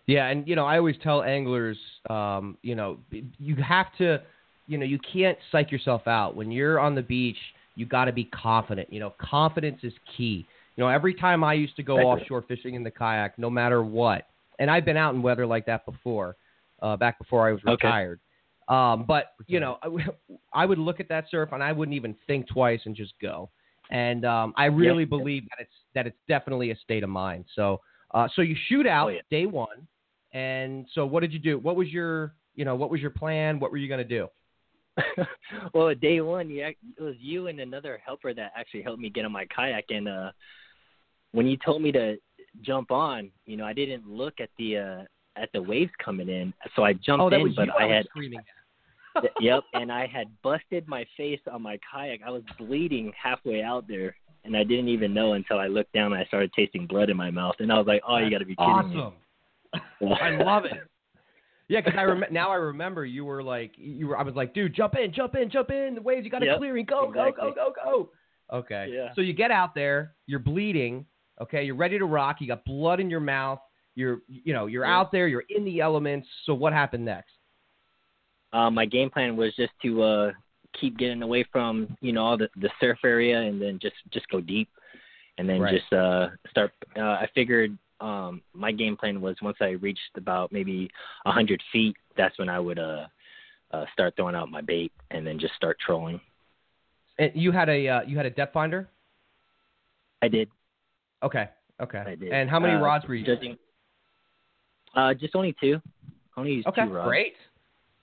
Yeah, 0.10 0.26
and 0.26 0.48
you 0.48 0.56
know, 0.56 0.66
I 0.66 0.80
always 0.80 0.96
tell 1.04 1.22
anglers, 1.22 1.78
um, 2.10 2.58
you 2.64 2.74
know, 2.74 2.98
you 3.38 3.56
have 3.58 3.86
to, 4.00 4.24
you 4.66 4.80
know, 4.80 4.86
you 4.86 4.98
can't 5.14 5.38
psych 5.52 5.72
yourself 5.72 6.08
out 6.08 6.36
when 6.36 6.50
you're 6.52 6.80
on 6.80 6.96
the 6.96 7.04
beach. 7.04 7.38
You 7.76 7.86
got 7.86 8.06
to 8.06 8.12
be 8.12 8.24
confident. 8.24 8.92
You 8.92 9.00
know, 9.02 9.14
confidence 9.22 9.82
is 9.84 9.94
key. 10.18 10.48
You 10.76 10.84
know, 10.84 10.90
every 10.90 11.14
time 11.14 11.44
I 11.44 11.54
used 11.54 11.76
to 11.76 11.84
go 11.84 11.98
offshore 11.98 12.42
fishing 12.48 12.74
in 12.74 12.84
the 12.84 12.90
kayak, 12.90 13.38
no 13.38 13.52
matter 13.52 13.84
what, 13.84 14.26
and 14.58 14.72
I've 14.72 14.84
been 14.84 14.98
out 14.98 15.14
in 15.14 15.22
weather 15.22 15.46
like 15.46 15.68
that 15.68 15.86
before, 15.86 16.36
uh, 16.82 16.98
back 16.98 17.20
before 17.20 17.48
I 17.48 17.52
was 17.52 17.62
Okay. 17.68 17.88
retired. 17.88 18.20
Um, 18.68 19.06
but 19.08 19.34
you 19.46 19.60
know, 19.60 19.78
I, 19.84 19.86
w- 19.86 20.12
I 20.56 20.66
would 20.66 20.80
look 20.80 21.00
at 21.00 21.08
that 21.10 21.26
surf 21.30 21.50
and 21.52 21.62
I 21.62 21.72
wouldn't 21.72 21.96
even 21.96 22.16
think 22.26 22.48
twice 22.48 22.80
and 22.86 22.96
just 22.96 23.14
go. 23.22 23.52
And 23.92 24.26
um, 24.26 24.56
I 24.58 24.66
really 24.66 25.06
believe 25.06 25.44
that 25.52 25.62
it's 25.62 25.74
that 25.94 26.08
it's 26.08 26.18
definitely 26.28 26.72
a 26.72 26.76
state 26.78 27.04
of 27.04 27.12
mind. 27.12 27.46
So, 27.56 27.80
uh, 28.16 28.28
so 28.36 28.42
you 28.42 28.56
shoot 28.70 28.88
out 28.88 29.08
Oh, 29.08 29.10
yeah. 29.10 29.22
day 29.30 29.46
one, 29.46 29.88
and 30.34 30.86
so 30.94 31.06
what 31.06 31.22
did 31.22 31.34
you 31.34 31.40
do? 31.40 31.58
What 31.58 31.76
was 31.76 31.90
your 31.90 32.34
you 32.56 32.66
know 32.66 32.76
what 32.76 32.90
was 32.90 33.02
your 33.02 33.12
plan? 33.12 33.60
What 33.60 33.72
were 33.72 33.78
you 33.78 33.90
gonna 33.90 34.04
do? 34.04 34.28
well, 35.74 35.94
day 35.96 36.22
one, 36.22 36.50
yeah, 36.50 36.70
it 36.70 37.02
was 37.02 37.16
you 37.20 37.48
and 37.48 37.60
another 37.60 38.00
helper 38.06 38.34
that 38.34 38.52
actually 38.56 38.82
helped 38.82 39.00
me 39.00 39.10
get 39.10 39.26
on 39.26 39.32
my 39.32 39.46
kayak. 39.46 39.86
And 39.90 40.08
uh, 40.08 40.32
when 41.32 41.48
you 41.48 41.58
told 41.58 41.82
me 41.82 41.92
to 41.94 42.18
jump 42.62 42.92
on, 42.92 43.32
you 43.46 43.58
know, 43.58 43.66
I 43.66 43.74
didn't 43.74 44.08
look 44.08 44.36
at 44.40 44.50
the 44.58 44.78
uh, 44.78 45.42
at 45.42 45.50
the 45.54 45.62
waves 45.62 45.92
coming 46.04 46.30
in, 46.30 46.54
so 46.76 46.84
I 46.84 46.94
jumped 46.94 47.34
oh, 47.34 47.46
in. 47.46 47.54
but. 47.56 47.70
I 47.70 47.86
was 47.86 47.94
had, 47.94 48.06
screaming. 48.08 48.42
yep, 49.40 49.64
and 49.74 49.92
I 49.92 50.06
had 50.06 50.28
busted 50.44 50.88
my 50.88 51.06
face 51.18 51.40
on 51.52 51.62
my 51.62 51.80
kayak. 51.92 52.22
I 52.26 52.30
was 52.30 52.44
bleeding 52.58 53.12
halfway 53.22 53.64
out 53.64 53.88
there, 53.88 54.16
and 54.44 54.56
I 54.56 54.64
didn't 54.64 54.90
even 54.90 55.14
know 55.14 55.34
until 55.34 55.60
I 55.60 55.68
looked 55.68 55.94
down 55.94 56.14
and 56.14 56.22
I 56.22 56.26
started 56.26 56.52
tasting 56.54 56.88
blood 56.88 57.10
in 57.10 57.18
my 57.18 57.32
mouth. 57.32 57.56
And 57.60 57.72
I 57.72 57.78
was 57.78 57.88
like, 57.88 58.02
"Oh, 58.08 58.18
you 58.18 58.30
got 58.30 58.40
to 58.40 58.46
be 58.46 58.56
kidding 58.56 58.72
awesome. 58.72 58.94
me!" 58.94 59.14
I 59.74 60.30
love 60.32 60.66
it. 60.66 60.74
Yeah, 61.72 61.82
because 61.82 62.00
I 62.00 62.02
rem- 62.02 62.24
now 62.32 62.50
I 62.50 62.56
remember 62.56 63.06
you 63.06 63.24
were 63.24 63.44
like 63.44 63.74
you 63.78 64.08
were. 64.08 64.18
I 64.18 64.24
was 64.24 64.34
like, 64.34 64.56
dude, 64.56 64.74
jump 64.74 64.96
in, 64.96 65.14
jump 65.14 65.36
in, 65.36 65.52
jump 65.52 65.70
in. 65.70 65.94
The 65.94 66.02
waves, 66.02 66.26
you 66.26 66.32
got 66.32 66.40
to 66.40 66.48
Yep, 66.48 66.58
clearing. 66.58 66.84
Go, 66.84 67.10
exactly. 67.10 67.52
go, 67.52 67.54
go, 67.54 67.72
go, 67.86 68.10
go. 68.52 68.58
Okay. 68.58 68.90
Yeah. 68.92 69.10
So 69.14 69.22
you 69.22 69.34
get 69.34 69.52
out 69.52 69.76
there, 69.76 70.16
you're 70.26 70.40
bleeding. 70.40 71.06
Okay, 71.40 71.64
you're 71.66 71.76
ready 71.76 72.00
to 72.00 72.06
rock. 72.06 72.38
You 72.40 72.48
got 72.48 72.66
blood 72.66 73.00
in 73.00 73.08
your 73.08 73.20
mouth. 73.20 73.60
You're, 73.94 74.22
you 74.28 74.52
know, 74.52 74.66
you're 74.66 74.84
Yeah. 74.84 74.98
out 74.98 75.12
there. 75.12 75.28
You're 75.28 75.44
in 75.50 75.64
the 75.64 75.80
elements. 75.80 76.28
So 76.48 76.56
what 76.56 76.74
happened 76.74 77.06
next? 77.06 77.34
uh, 78.52 78.72
my 78.72 78.88
game 78.88 79.12
plan 79.12 79.38
was 79.38 79.54
just 79.56 79.74
to 79.84 80.02
uh, 80.02 80.32
keep 80.82 80.98
getting 80.98 81.22
away 81.22 81.46
from 81.52 81.96
you 82.02 82.14
know 82.14 82.24
all 82.26 82.36
the, 82.36 82.50
the 82.60 82.72
surf 82.82 82.98
area 83.06 83.42
and 83.42 83.62
then 83.62 83.78
just 83.80 83.94
just 84.12 84.28
go 84.30 84.42
deep 84.42 84.70
and 85.38 85.48
then 85.48 85.62
Right. 85.62 85.80
just 85.80 85.94
uh 85.94 86.30
start. 86.50 86.72
Uh, 86.98 87.02
I 87.02 87.28
figured 87.36 87.78
um 88.02 88.42
my 88.54 88.72
game 88.72 88.96
plan 88.98 89.20
was 89.22 89.36
once 89.42 89.58
I 89.62 89.70
reached 89.72 90.00
about 90.16 90.52
maybe 90.52 90.90
a 91.26 91.32
hundred 91.32 91.62
feet, 91.72 91.96
that's 92.18 92.38
when 92.40 92.50
I 92.50 92.60
would 92.60 92.80
uh 92.80 93.08
uh 93.72 93.86
start 93.94 94.16
throwing 94.16 94.36
out 94.36 94.50
my 94.50 94.62
bait 94.62 94.92
and 95.12 95.26
then 95.26 95.40
just 95.40 95.54
start 95.56 95.78
trolling. 95.86 96.20
And 97.18 97.32
you 97.36 97.52
had 97.52 97.70
a 97.70 97.88
uh, 97.88 98.02
you 98.04 98.16
had 98.18 98.26
a 98.26 98.30
depth 98.30 98.54
finder. 98.54 98.88
I 100.22 100.28
did. 100.28 100.50
Okay. 101.24 101.50
Okay. 101.82 102.04
I 102.06 102.16
did. 102.16 102.32
And 102.32 102.50
how 102.50 102.60
many 102.60 102.74
Uh, 102.76 102.80
rods 102.82 103.06
were 103.08 103.16
you? 103.16 103.22
using? 103.22 103.36
Judging. 103.36 103.58
Uh, 104.96 105.14
just 105.14 105.36
only 105.36 105.56
two. 105.60 105.82
Only 106.38 106.54
used 106.54 106.68
Okay. 106.68 106.86
two 106.86 106.94
rods. 106.94 107.08
Great. 107.08 107.36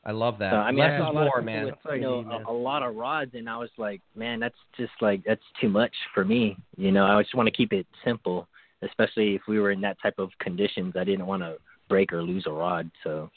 I 0.05 0.13
love 0.13 0.39
that. 0.39 0.53
So, 0.53 0.57
I 0.59 0.71
mean, 0.71 0.81
Less 0.81 0.93
I 0.93 0.99
saw 0.99 1.11
a 1.11 1.13
lot 1.13 1.23
of 1.27 1.33
more, 1.33 1.43
man. 1.43 1.65
with 1.65 1.75
you 1.87 2.01
know 2.01 2.43
a, 2.47 2.51
a 2.51 2.53
lot 2.53 2.83
of 2.85 2.95
rods, 2.95 3.33
and 3.35 3.51
I 3.51 3.57
was 3.57 3.71
like, 3.77 4.01
man, 4.15 4.39
that's 4.39 4.57
just 4.77 4.93
like 5.01 5.25
that's 5.25 5.43
too 5.61 5.69
much 5.69 5.93
for 6.15 6.25
me. 6.25 6.57
You 6.77 6.93
know, 6.93 7.05
I 7.07 7.21
just 7.23 7.35
want 7.35 7.49
to 7.49 7.51
keep 7.51 7.73
it 7.73 7.87
simple, 8.05 8.47
especially 8.87 9.35
if 9.35 9.43
we 9.49 9.59
were 9.59 9.71
in 9.71 9.81
that 9.83 9.97
type 10.03 10.19
of 10.19 10.31
conditions. 10.41 10.95
I 10.97 11.05
didn't 11.05 11.27
want 11.27 11.43
to 11.43 11.57
break 11.89 12.13
or 12.13 12.23
lose 12.23 12.45
a 12.47 12.53
rod. 12.53 12.91
So 13.05 13.31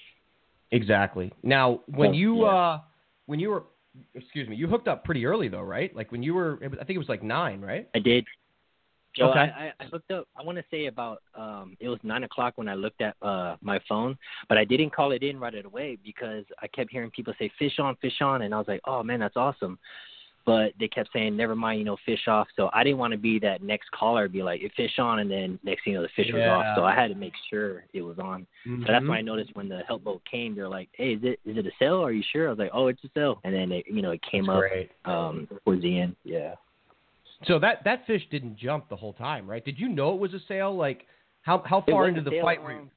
Exactly. 0.71 1.31
Now, 1.43 1.81
when 1.87 2.13
you 2.13 2.41
yeah. 2.41 2.47
uh 2.47 2.81
when 3.25 3.39
you 3.39 3.49
were 3.49 3.63
excuse 4.13 4.47
me, 4.47 4.55
you 4.55 4.67
hooked 4.67 4.87
up 4.87 5.03
pretty 5.03 5.25
early 5.25 5.47
though, 5.47 5.61
right? 5.61 5.95
Like 5.95 6.11
when 6.11 6.23
you 6.23 6.33
were 6.33 6.55
was- 6.55 6.79
I 6.79 6.83
think 6.83 6.95
it 6.95 6.99
was 6.99 7.09
like 7.09 7.23
9, 7.23 7.61
right? 7.61 7.89
I 7.95 7.99
did. 7.99 8.25
Joe, 9.15 9.31
Okay. 9.31 9.39
I, 9.39 9.73
I, 9.79 9.85
hooked 9.85 10.11
up. 10.11 10.27
I 10.37 10.43
want 10.43 10.59
to 10.59 10.63
say 10.69 10.85
about 10.85 11.23
um, 11.33 11.75
it 11.79 11.89
was 11.89 11.99
nine 12.03 12.23
o'clock 12.23 12.53
when 12.57 12.69
I 12.69 12.75
looked 12.75 13.01
at 13.01 13.15
uh, 13.23 13.55
my 13.59 13.79
phone, 13.89 14.15
but 14.47 14.57
I 14.59 14.65
didn't 14.65 14.91
call 14.91 15.13
it 15.13 15.23
in 15.23 15.39
right 15.39 15.65
away 15.65 15.97
because 16.03 16.45
I 16.61 16.67
kept 16.67 16.91
hearing 16.91 17.09
people 17.09 17.33
say 17.39 17.51
fish 17.57 17.79
on, 17.79 17.95
fish 17.95 18.21
on, 18.21 18.43
and 18.43 18.53
I 18.53 18.59
was 18.59 18.67
like, 18.67 18.81
oh 18.85 19.01
man, 19.01 19.19
that's 19.19 19.35
awesome. 19.35 19.79
But 20.45 20.73
they 20.79 20.87
kept 20.87 21.09
saying 21.13 21.37
never 21.37 21.55
mind, 21.55 21.79
you 21.79 21.85
know, 21.85 21.97
fish 22.05 22.27
off. 22.27 22.47
So 22.55 22.69
I 22.73 22.83
didn't 22.83 22.97
want 22.97 23.11
to 23.11 23.17
be 23.17 23.39
that 23.39 23.61
next 23.61 23.91
caller, 23.91 24.27
be 24.27 24.41
like 24.41 24.61
"It 24.61 24.71
fish 24.75 24.97
on, 24.97 25.19
and 25.19 25.29
then 25.29 25.59
next 25.63 25.83
thing 25.83 25.93
you 25.93 25.99
know, 25.99 26.03
the 26.03 26.09
fish 26.15 26.31
was 26.33 26.41
off. 26.41 26.75
So 26.75 26.83
I 26.83 26.95
had 26.95 27.09
to 27.09 27.15
make 27.15 27.33
sure 27.49 27.83
it 27.93 28.01
was 28.01 28.17
on. 28.19 28.47
So 28.65 28.85
that's 28.87 29.05
when 29.05 29.17
I 29.17 29.21
noticed 29.21 29.55
when 29.55 29.69
the 29.69 29.81
help 29.87 30.03
boat 30.03 30.21
came, 30.29 30.55
they're 30.55 30.69
like, 30.69 30.89
hey, 30.93 31.13
is 31.13 31.19
it 31.23 31.39
is 31.45 31.57
it 31.57 31.65
a 31.65 31.71
cell? 31.77 32.03
Are 32.03 32.11
you 32.11 32.23
sure? 32.31 32.47
I 32.47 32.49
was 32.49 32.59
like, 32.59 32.71
oh, 32.73 32.87
it's 32.87 33.03
a 33.03 33.09
cell. 33.13 33.39
And 33.43 33.53
then 33.53 33.71
it, 33.71 33.85
you 33.87 34.01
know, 34.01 34.11
it 34.11 34.21
came 34.29 34.47
That's 34.47 34.55
up 34.55 34.61
great. 34.61 34.91
um, 35.05 35.47
towards 35.63 35.81
the 35.81 35.99
end. 35.99 36.15
Yeah. 36.23 36.55
So 37.47 37.59
that 37.59 37.83
that 37.85 38.05
fish 38.07 38.23
didn't 38.31 38.57
jump 38.57 38.89
the 38.89 38.95
whole 38.95 39.13
time, 39.13 39.49
right? 39.49 39.63
Did 39.63 39.79
you 39.79 39.87
know 39.87 40.13
it 40.13 40.19
was 40.19 40.33
a 40.33 40.39
sail? 40.47 40.75
Like 40.75 41.05
how 41.43 41.63
how 41.65 41.83
far 41.89 42.07
into 42.07 42.21
the 42.21 42.31
fight 42.31 42.41
flight 42.41 42.63
were 42.63 42.71
you? 42.73 42.89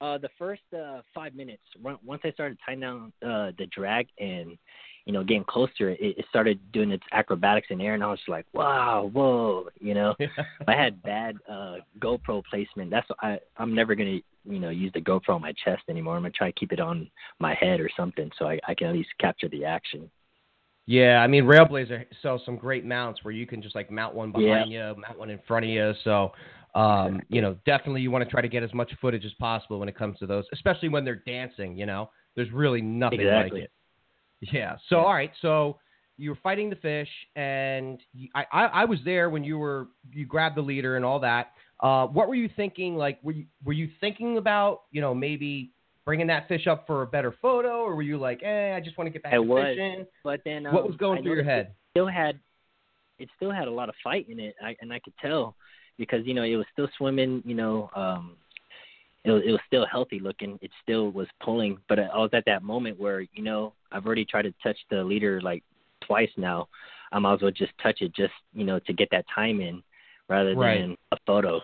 Uh, 0.00 0.18
the 0.18 0.28
first 0.38 0.62
uh, 0.76 1.00
five 1.14 1.34
minutes, 1.34 1.62
once 1.80 2.20
I 2.24 2.30
started 2.32 2.58
tying 2.66 2.80
down 2.80 3.12
uh, 3.22 3.52
the 3.56 3.66
drag 3.74 4.06
and 4.18 4.58
you 5.04 5.12
know 5.12 5.22
getting 5.22 5.44
closer, 5.44 5.90
it, 5.90 5.98
it 6.00 6.24
started 6.28 6.60
doing 6.72 6.90
its 6.90 7.04
acrobatics 7.12 7.68
in 7.70 7.80
air, 7.80 7.94
and 7.94 8.02
I 8.02 8.08
was 8.08 8.20
like, 8.28 8.46
wow, 8.52 9.10
whoa, 9.12 9.68
you 9.80 9.94
know. 9.94 10.14
I 10.66 10.72
had 10.72 11.02
bad 11.02 11.36
uh, 11.48 11.76
GoPro 12.00 12.42
placement. 12.44 12.90
That's 12.90 13.06
I 13.20 13.38
I'm 13.56 13.74
never 13.74 13.94
gonna 13.94 14.20
you 14.44 14.58
know 14.58 14.70
use 14.70 14.92
the 14.94 15.00
GoPro 15.00 15.30
on 15.30 15.42
my 15.42 15.52
chest 15.64 15.82
anymore. 15.88 16.16
I'm 16.16 16.22
gonna 16.22 16.32
try 16.32 16.50
to 16.50 16.58
keep 16.58 16.72
it 16.72 16.80
on 16.80 17.10
my 17.38 17.54
head 17.54 17.80
or 17.80 17.90
something 17.96 18.30
so 18.38 18.46
I, 18.46 18.58
I 18.66 18.74
can 18.74 18.88
at 18.88 18.94
least 18.94 19.10
capture 19.20 19.48
the 19.48 19.64
action. 19.64 20.10
Yeah, 20.86 21.18
I 21.18 21.26
mean 21.26 21.44
Railblaza 21.44 22.04
sells 22.20 22.42
some 22.44 22.56
great 22.56 22.84
mounts 22.84 23.24
where 23.24 23.32
you 23.32 23.46
can 23.46 23.62
just 23.62 23.74
like 23.74 23.90
mount 23.90 24.14
one 24.14 24.32
behind 24.32 24.70
you, 24.70 24.94
mount 24.98 25.18
one 25.18 25.30
in 25.30 25.40
front 25.46 25.64
of 25.64 25.70
you. 25.70 25.92
So, 26.04 26.32
um, 26.74 27.22
you 27.28 27.40
know, 27.40 27.56
definitely 27.64 28.02
you 28.02 28.10
want 28.10 28.24
to 28.24 28.30
try 28.30 28.42
to 28.42 28.48
get 28.48 28.62
as 28.62 28.74
much 28.74 28.92
footage 29.00 29.24
as 29.24 29.32
possible 29.34 29.78
when 29.78 29.88
it 29.88 29.96
comes 29.96 30.18
to 30.18 30.26
those, 30.26 30.44
especially 30.52 30.90
when 30.90 31.04
they're 31.04 31.22
dancing. 31.26 31.76
You 31.76 31.86
know, 31.86 32.10
there's 32.36 32.50
really 32.52 32.82
nothing 32.82 33.20
Exactly. 33.20 33.60
like 33.60 33.64
it. 33.64 33.70
Yeah. 34.52 34.76
So 34.88 34.96
all 34.98 35.12
right, 35.12 35.32
so 35.42 35.78
you 36.16 36.30
were 36.30 36.38
fighting 36.42 36.70
the 36.70 36.76
fish, 36.76 37.08
and 37.36 38.00
you, 38.12 38.28
I, 38.34 38.44
I 38.52 38.64
I 38.66 38.84
was 38.84 38.98
there 39.04 39.30
when 39.30 39.44
you 39.44 39.58
were 39.58 39.88
you 40.12 40.26
grabbed 40.26 40.56
the 40.56 40.62
leader 40.62 40.96
and 40.96 41.04
all 41.04 41.20
that. 41.20 41.52
Uh, 41.80 42.06
what 42.06 42.28
were 42.28 42.34
you 42.34 42.48
thinking? 42.56 42.96
Like, 42.96 43.18
were 43.22 43.32
you 43.32 43.46
were 43.64 43.72
you 43.72 43.90
thinking 44.00 44.38
about 44.38 44.82
you 44.90 45.00
know 45.00 45.14
maybe 45.14 45.72
bringing 46.04 46.26
that 46.28 46.48
fish 46.48 46.66
up 46.66 46.86
for 46.86 47.02
a 47.02 47.06
better 47.06 47.34
photo, 47.40 47.78
or 47.80 47.94
were 47.94 48.02
you 48.02 48.18
like, 48.18 48.42
eh, 48.42 48.74
I 48.76 48.80
just 48.80 48.98
want 48.98 49.06
to 49.06 49.12
get 49.12 49.22
back 49.22 49.32
I 49.32 49.36
to 49.36 49.42
was. 49.42 49.64
fishing? 49.64 50.06
But 50.22 50.40
then 50.44 50.66
um, 50.66 50.74
What 50.74 50.86
was 50.86 50.96
going 50.96 51.18
I 51.20 51.22
through 51.22 51.34
your 51.34 51.44
head? 51.44 51.74
still 51.92 52.06
had 52.08 52.38
it 53.18 53.28
still 53.36 53.52
had 53.52 53.68
a 53.68 53.70
lot 53.70 53.88
of 53.88 53.94
fight 54.02 54.28
in 54.28 54.40
it 54.40 54.56
I, 54.62 54.76
and 54.80 54.92
I 54.92 54.98
could 54.98 55.14
tell 55.22 55.54
because 55.98 56.26
you 56.26 56.34
know 56.34 56.42
it 56.42 56.56
was 56.56 56.66
still 56.72 56.88
swimming 56.98 57.42
you 57.46 57.54
know 57.54 57.88
um 57.94 58.36
it 59.24 59.30
was, 59.30 59.42
it 59.46 59.50
was 59.50 59.60
still 59.66 59.86
healthy 59.86 60.18
looking 60.20 60.58
it 60.62 60.70
still 60.82 61.10
was 61.10 61.26
pulling 61.42 61.78
but 61.88 61.98
I 61.98 62.16
was 62.18 62.30
at 62.32 62.44
that 62.46 62.62
moment 62.62 62.98
where 62.98 63.20
you 63.20 63.42
know 63.42 63.72
I've 63.92 64.06
already 64.06 64.24
tried 64.24 64.42
to 64.42 64.54
touch 64.62 64.78
the 64.90 65.02
leader 65.02 65.40
like 65.40 65.62
twice 66.06 66.30
now 66.36 66.68
I 67.12 67.18
might 67.18 67.34
as 67.34 67.42
well 67.42 67.50
just 67.50 67.72
touch 67.82 67.98
it 68.00 68.14
just 68.14 68.32
you 68.52 68.64
know 68.64 68.78
to 68.80 68.92
get 68.92 69.08
that 69.10 69.24
time 69.34 69.60
in 69.60 69.82
rather 70.28 70.54
Right. 70.54 70.80
than 70.80 70.96
a 71.12 71.16
photo 71.26 71.60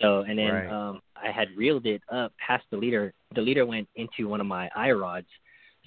so 0.00 0.20
and 0.22 0.38
then 0.38 0.52
Right. 0.54 0.70
um 0.70 1.00
I 1.16 1.30
had 1.30 1.48
reeled 1.56 1.86
it 1.86 2.02
up 2.10 2.32
past 2.44 2.64
the 2.70 2.76
leader 2.76 3.12
the 3.34 3.40
leader 3.42 3.64
went 3.66 3.88
into 3.96 4.28
one 4.28 4.40
of 4.40 4.46
my 4.46 4.68
eye 4.74 4.90
rods 4.92 5.28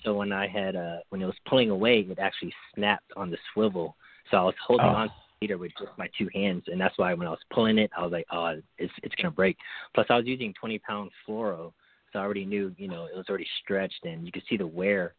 so 0.04 0.14
when 0.14 0.32
I 0.32 0.48
had 0.48 0.76
uh 0.76 0.98
when 1.10 1.22
it 1.22 1.26
was 1.26 1.36
pulling 1.48 1.70
away, 1.72 2.02
it 2.02 2.20
actually 2.20 2.54
snapped 2.76 3.12
on 3.16 3.32
the 3.32 3.38
swivel. 3.54 3.96
So 4.30 4.38
I 4.38 4.44
was 4.44 4.54
holding 4.66 4.86
Oh. 4.88 4.96
on 4.96 5.10
leader 5.42 5.58
with 5.58 5.72
just 5.80 5.92
my 5.98 6.08
two 6.18 6.30
hands, 6.34 6.64
and 6.68 6.80
that's 6.80 6.98
why 6.98 7.14
when 7.14 7.28
I 7.28 7.32
was 7.32 7.40
pulling 7.54 7.78
it, 7.78 7.92
I 7.98 8.02
was 8.02 8.12
like, 8.12 8.26
oh, 8.32 8.60
it's 8.78 8.94
it's 9.04 9.16
gonna 9.16 9.32
break. 9.32 9.58
Plus, 9.94 10.08
I 10.10 10.16
was 10.16 10.26
using 10.26 10.54
20 10.60 10.80
pound 10.80 11.12
fluoro, 11.28 11.74
so 12.12 12.20
I 12.20 12.24
already 12.24 12.46
knew, 12.46 12.74
you 12.78 12.88
know, 12.88 13.06
it 13.06 13.16
was 13.16 13.26
already 13.30 13.48
stretched, 13.64 14.06
and 14.06 14.26
you 14.26 14.32
could 14.32 14.44
see 14.50 14.58
the 14.58 14.68
wear 14.68 15.14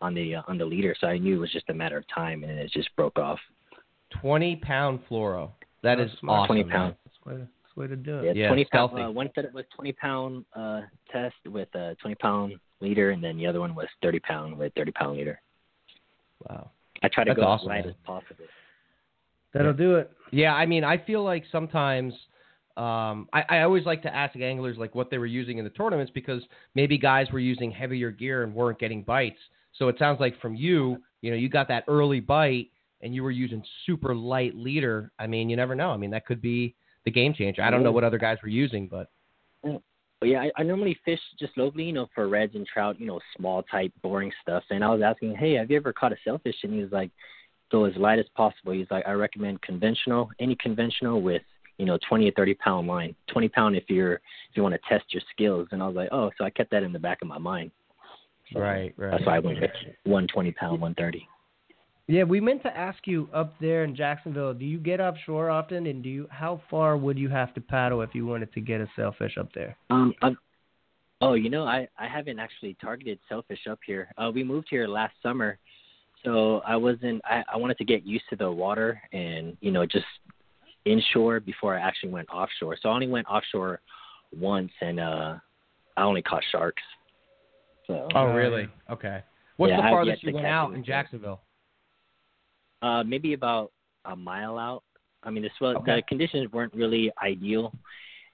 on 0.00 0.14
the 0.14 0.36
uh, 0.36 0.42
on 0.48 0.58
the 0.58 0.64
leader. 0.64 0.94
So 1.00 1.06
I 1.06 1.18
knew 1.18 1.36
it 1.36 1.40
was 1.40 1.52
just 1.52 1.68
a 1.70 1.74
matter 1.74 1.96
of 1.98 2.04
time, 2.14 2.44
and 2.44 2.52
it 2.58 2.70
just 2.72 2.94
broke 2.96 3.18
off. 3.18 3.38
Twenty 4.20 4.56
pound 4.56 5.00
fluoro. 5.10 5.50
That 5.82 6.00
is 6.00 6.10
That's 6.10 6.20
smart. 6.20 6.50
awesome. 6.50 6.56
20 6.56 6.64
man. 6.64 6.72
pound. 6.72 6.94
That's 7.04 7.16
the 7.24 7.30
way 7.30 7.36
to, 7.36 7.40
that's 7.40 7.74
the 7.74 7.80
way 7.80 7.86
to 7.88 7.96
do 7.96 8.18
it. 8.18 8.36
Yeah, 8.36 8.48
20 8.48 8.64
pound. 8.64 8.90
stealthy. 8.90 9.02
Uh, 9.02 9.10
one 9.10 9.30
setup 9.34 9.52
was 9.52 9.64
20 9.74 9.92
pound 9.92 10.44
uh, 10.54 10.80
test 11.12 11.34
with 11.46 11.68
a 11.74 11.96
20 12.00 12.14
pound 12.16 12.54
leader, 12.80 13.10
and 13.10 13.22
then 13.22 13.36
the 13.36 13.46
other 13.46 13.60
one 13.60 13.74
was 13.74 13.86
30 14.02 14.20
pound 14.20 14.56
with 14.56 14.72
30 14.76 14.92
pound 14.92 15.16
leader. 15.18 15.40
Wow. 16.48 16.70
I 17.02 17.08
try 17.08 17.24
to 17.24 17.30
That's 17.30 17.40
go 17.40 17.46
awesome, 17.46 17.66
as 17.66 17.68
light 17.68 17.84
man. 17.84 17.88
as 17.88 17.94
possible. 18.04 18.44
That'll 19.56 19.72
do 19.72 19.94
it. 19.96 20.10
Yeah, 20.32 20.54
I 20.54 20.66
mean, 20.66 20.84
I 20.84 20.98
feel 20.98 21.24
like 21.24 21.44
sometimes 21.50 22.12
um, 22.76 23.28
I, 23.32 23.44
I 23.48 23.60
always 23.62 23.84
like 23.86 24.02
to 24.02 24.14
ask 24.14 24.36
anglers 24.36 24.76
like 24.76 24.94
what 24.94 25.10
they 25.10 25.18
were 25.18 25.26
using 25.26 25.58
in 25.58 25.64
the 25.64 25.70
tournaments 25.70 26.12
because 26.14 26.42
maybe 26.74 26.98
guys 26.98 27.28
were 27.32 27.38
using 27.38 27.70
heavier 27.70 28.10
gear 28.10 28.42
and 28.42 28.54
weren't 28.54 28.78
getting 28.78 29.02
bites. 29.02 29.38
So 29.78 29.88
it 29.88 29.96
sounds 29.98 30.20
like 30.20 30.38
from 30.40 30.54
you, 30.54 30.98
you 31.22 31.30
know, 31.30 31.36
you 31.36 31.48
got 31.48 31.68
that 31.68 31.84
early 31.88 32.20
bite 32.20 32.68
and 33.00 33.14
you 33.14 33.22
were 33.22 33.30
using 33.30 33.62
super 33.86 34.14
light 34.14 34.54
leader. 34.54 35.10
I 35.18 35.26
mean, 35.26 35.48
you 35.48 35.56
never 35.56 35.74
know. 35.74 35.90
I 35.90 35.96
mean, 35.96 36.10
that 36.10 36.26
could 36.26 36.42
be 36.42 36.74
the 37.04 37.10
game 37.10 37.32
changer. 37.32 37.62
I 37.62 37.70
don't 37.70 37.82
know 37.82 37.92
what 37.92 38.04
other 38.04 38.18
guys 38.18 38.38
were 38.42 38.48
using, 38.48 38.88
but 38.88 39.10
But 39.62 40.28
yeah, 40.30 40.40
I, 40.40 40.50
I 40.58 40.62
normally 40.62 40.98
fish 41.04 41.20
just 41.38 41.56
locally, 41.56 41.84
you 41.84 41.92
know, 41.92 42.08
for 42.14 42.28
reds 42.28 42.54
and 42.54 42.66
trout, 42.66 42.98
you 42.98 43.06
know, 43.06 43.20
small 43.36 43.62
type, 43.64 43.92
boring 44.02 44.32
stuff. 44.42 44.64
And 44.70 44.82
I 44.82 44.88
was 44.88 45.02
asking, 45.02 45.36
hey, 45.36 45.54
have 45.54 45.70
you 45.70 45.76
ever 45.76 45.92
caught 45.92 46.12
a 46.12 46.16
sailfish? 46.24 46.56
And 46.62 46.72
he 46.72 46.80
was 46.80 46.92
like, 46.92 47.10
go 47.70 47.84
as 47.84 47.94
light 47.96 48.18
as 48.18 48.26
possible. 48.34 48.72
He's 48.72 48.86
like, 48.90 49.06
I 49.06 49.12
recommend 49.12 49.62
conventional, 49.62 50.30
any 50.40 50.56
conventional 50.56 51.22
with, 51.22 51.42
you 51.78 51.86
know, 51.86 51.98
20 52.08 52.28
or 52.28 52.32
30 52.32 52.54
pound 52.54 52.86
line. 52.86 53.14
20 53.32 53.48
pound 53.50 53.76
if 53.76 53.84
you're 53.88 54.14
if 54.14 54.20
you 54.54 54.62
want 54.62 54.74
to 54.74 54.80
test 54.88 55.12
your 55.12 55.22
skills. 55.32 55.68
And 55.72 55.82
I 55.82 55.86
was 55.86 55.96
like, 55.96 56.08
oh, 56.12 56.30
so 56.38 56.44
I 56.44 56.50
kept 56.50 56.70
that 56.70 56.82
in 56.82 56.92
the 56.92 56.98
back 56.98 57.22
of 57.22 57.28
my 57.28 57.38
mind. 57.38 57.70
So 58.52 58.60
right, 58.60 58.94
right. 58.96 59.10
That's 59.10 59.26
why 59.26 59.36
I 59.36 59.38
went 59.40 59.60
with 59.60 59.70
120 60.04 60.52
pound, 60.52 60.80
130. 60.80 61.26
Yeah, 62.08 62.22
we 62.22 62.40
meant 62.40 62.62
to 62.62 62.76
ask 62.76 63.04
you 63.06 63.28
up 63.34 63.54
there 63.60 63.82
in 63.82 63.96
Jacksonville. 63.96 64.54
Do 64.54 64.64
you 64.64 64.78
get 64.78 65.00
offshore 65.00 65.50
often, 65.50 65.86
and 65.86 66.04
do 66.04 66.08
you? 66.08 66.28
How 66.30 66.62
far 66.70 66.96
would 66.96 67.18
you 67.18 67.28
have 67.28 67.52
to 67.54 67.60
paddle 67.60 68.00
if 68.02 68.14
you 68.14 68.24
wanted 68.26 68.52
to 68.52 68.60
get 68.60 68.80
a 68.80 68.86
sailfish 68.94 69.36
up 69.36 69.52
there? 69.52 69.76
Um, 69.90 70.14
I've, 70.22 70.36
oh, 71.20 71.34
you 71.34 71.50
know, 71.50 71.64
I 71.64 71.88
I 71.98 72.06
haven't 72.06 72.38
actually 72.38 72.76
targeted 72.80 73.18
sailfish 73.28 73.66
up 73.68 73.80
here. 73.84 74.12
Uh, 74.16 74.30
we 74.32 74.44
moved 74.44 74.68
here 74.70 74.86
last 74.86 75.14
summer, 75.20 75.58
so 76.26 76.60
I 76.66 76.76
wasn't. 76.76 77.22
I 77.24 77.42
I 77.52 77.56
wanted 77.56 77.78
to 77.78 77.84
get 77.84 78.04
used 78.04 78.24
to 78.30 78.36
the 78.36 78.50
water 78.50 79.00
and 79.12 79.56
you 79.60 79.70
know 79.70 79.86
just 79.86 80.04
inshore 80.84 81.40
before 81.40 81.76
I 81.78 81.80
actually 81.80 82.10
went 82.10 82.28
offshore. 82.30 82.76
So 82.82 82.88
I 82.90 82.92
only 82.94 83.06
went 83.08 83.26
offshore 83.28 83.80
once, 84.36 84.72
and 84.82 85.00
uh, 85.00 85.36
I 85.96 86.02
only 86.02 86.20
caught 86.22 86.42
sharks. 86.52 86.82
So 87.86 88.08
Oh, 88.14 88.26
really? 88.26 88.68
Okay. 88.90 89.22
What's 89.56 89.70
Yeah, 89.70 89.76
the 89.82 89.88
farthest 89.88 90.22
you 90.24 90.34
went 90.34 90.46
out 90.46 90.74
in. 90.74 90.84
Jacksonville? 90.84 91.40
uh, 92.82 93.02
maybe 93.04 93.32
about 93.32 93.72
a 94.04 94.14
mile 94.14 94.58
out. 94.58 94.82
I 95.22 95.30
mean, 95.30 95.42
the 95.42 95.50
swell, 95.58 95.76
Okay. 95.78 95.96
the 95.96 96.02
conditions 96.02 96.52
weren't 96.52 96.74
really 96.74 97.10
ideal, 97.22 97.72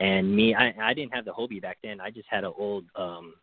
and 0.01 0.35
me, 0.35 0.55
I 0.55 0.75
I 0.81 0.95
didn't 0.95 1.15
have 1.15 1.25
the 1.25 1.33
Hobie 1.33 1.63
back 1.63 1.79
then. 1.83 2.01
I 2.01 2.11
just 2.11 2.29
had 2.29 2.45
an 2.45 2.53
old, 2.59 2.85
um, 2.97 3.35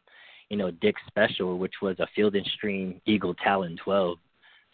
you 0.49 0.57
know, 0.57 0.71
Dick 0.71 0.95
Special, 1.07 1.57
which 1.57 1.75
was 1.81 1.99
a 1.99 2.07
Field 2.15 2.35
and 2.35 2.45
Stream 2.57 2.99
Eagle 3.05 3.33
Talon 3.35 3.77
12. 3.83 4.17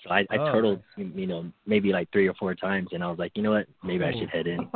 So 0.06 0.12
I, 0.14 0.20
I 0.30 0.38
Oh, 0.38 0.52
turtled, 0.52 0.82
you 0.98 1.26
know, 1.28 1.52
maybe 1.66 1.92
like 1.92 2.12
three 2.12 2.28
or 2.28 2.34
four 2.36 2.54
times, 2.56 2.90
and 2.92 3.04
I 3.04 3.10
was 3.10 3.18
like, 3.20 3.32
you 3.36 3.42
know 3.44 3.52
what, 3.52 3.68
maybe 3.84 4.04
I 4.04 4.12
Oh. 4.14 4.20
should 4.20 4.30
head 4.30 4.48
in. 4.48 4.70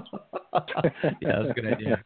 yeah, 0.54 1.42
that's 1.44 1.50
a 1.50 1.54
good 1.54 1.74
idea. 1.74 2.04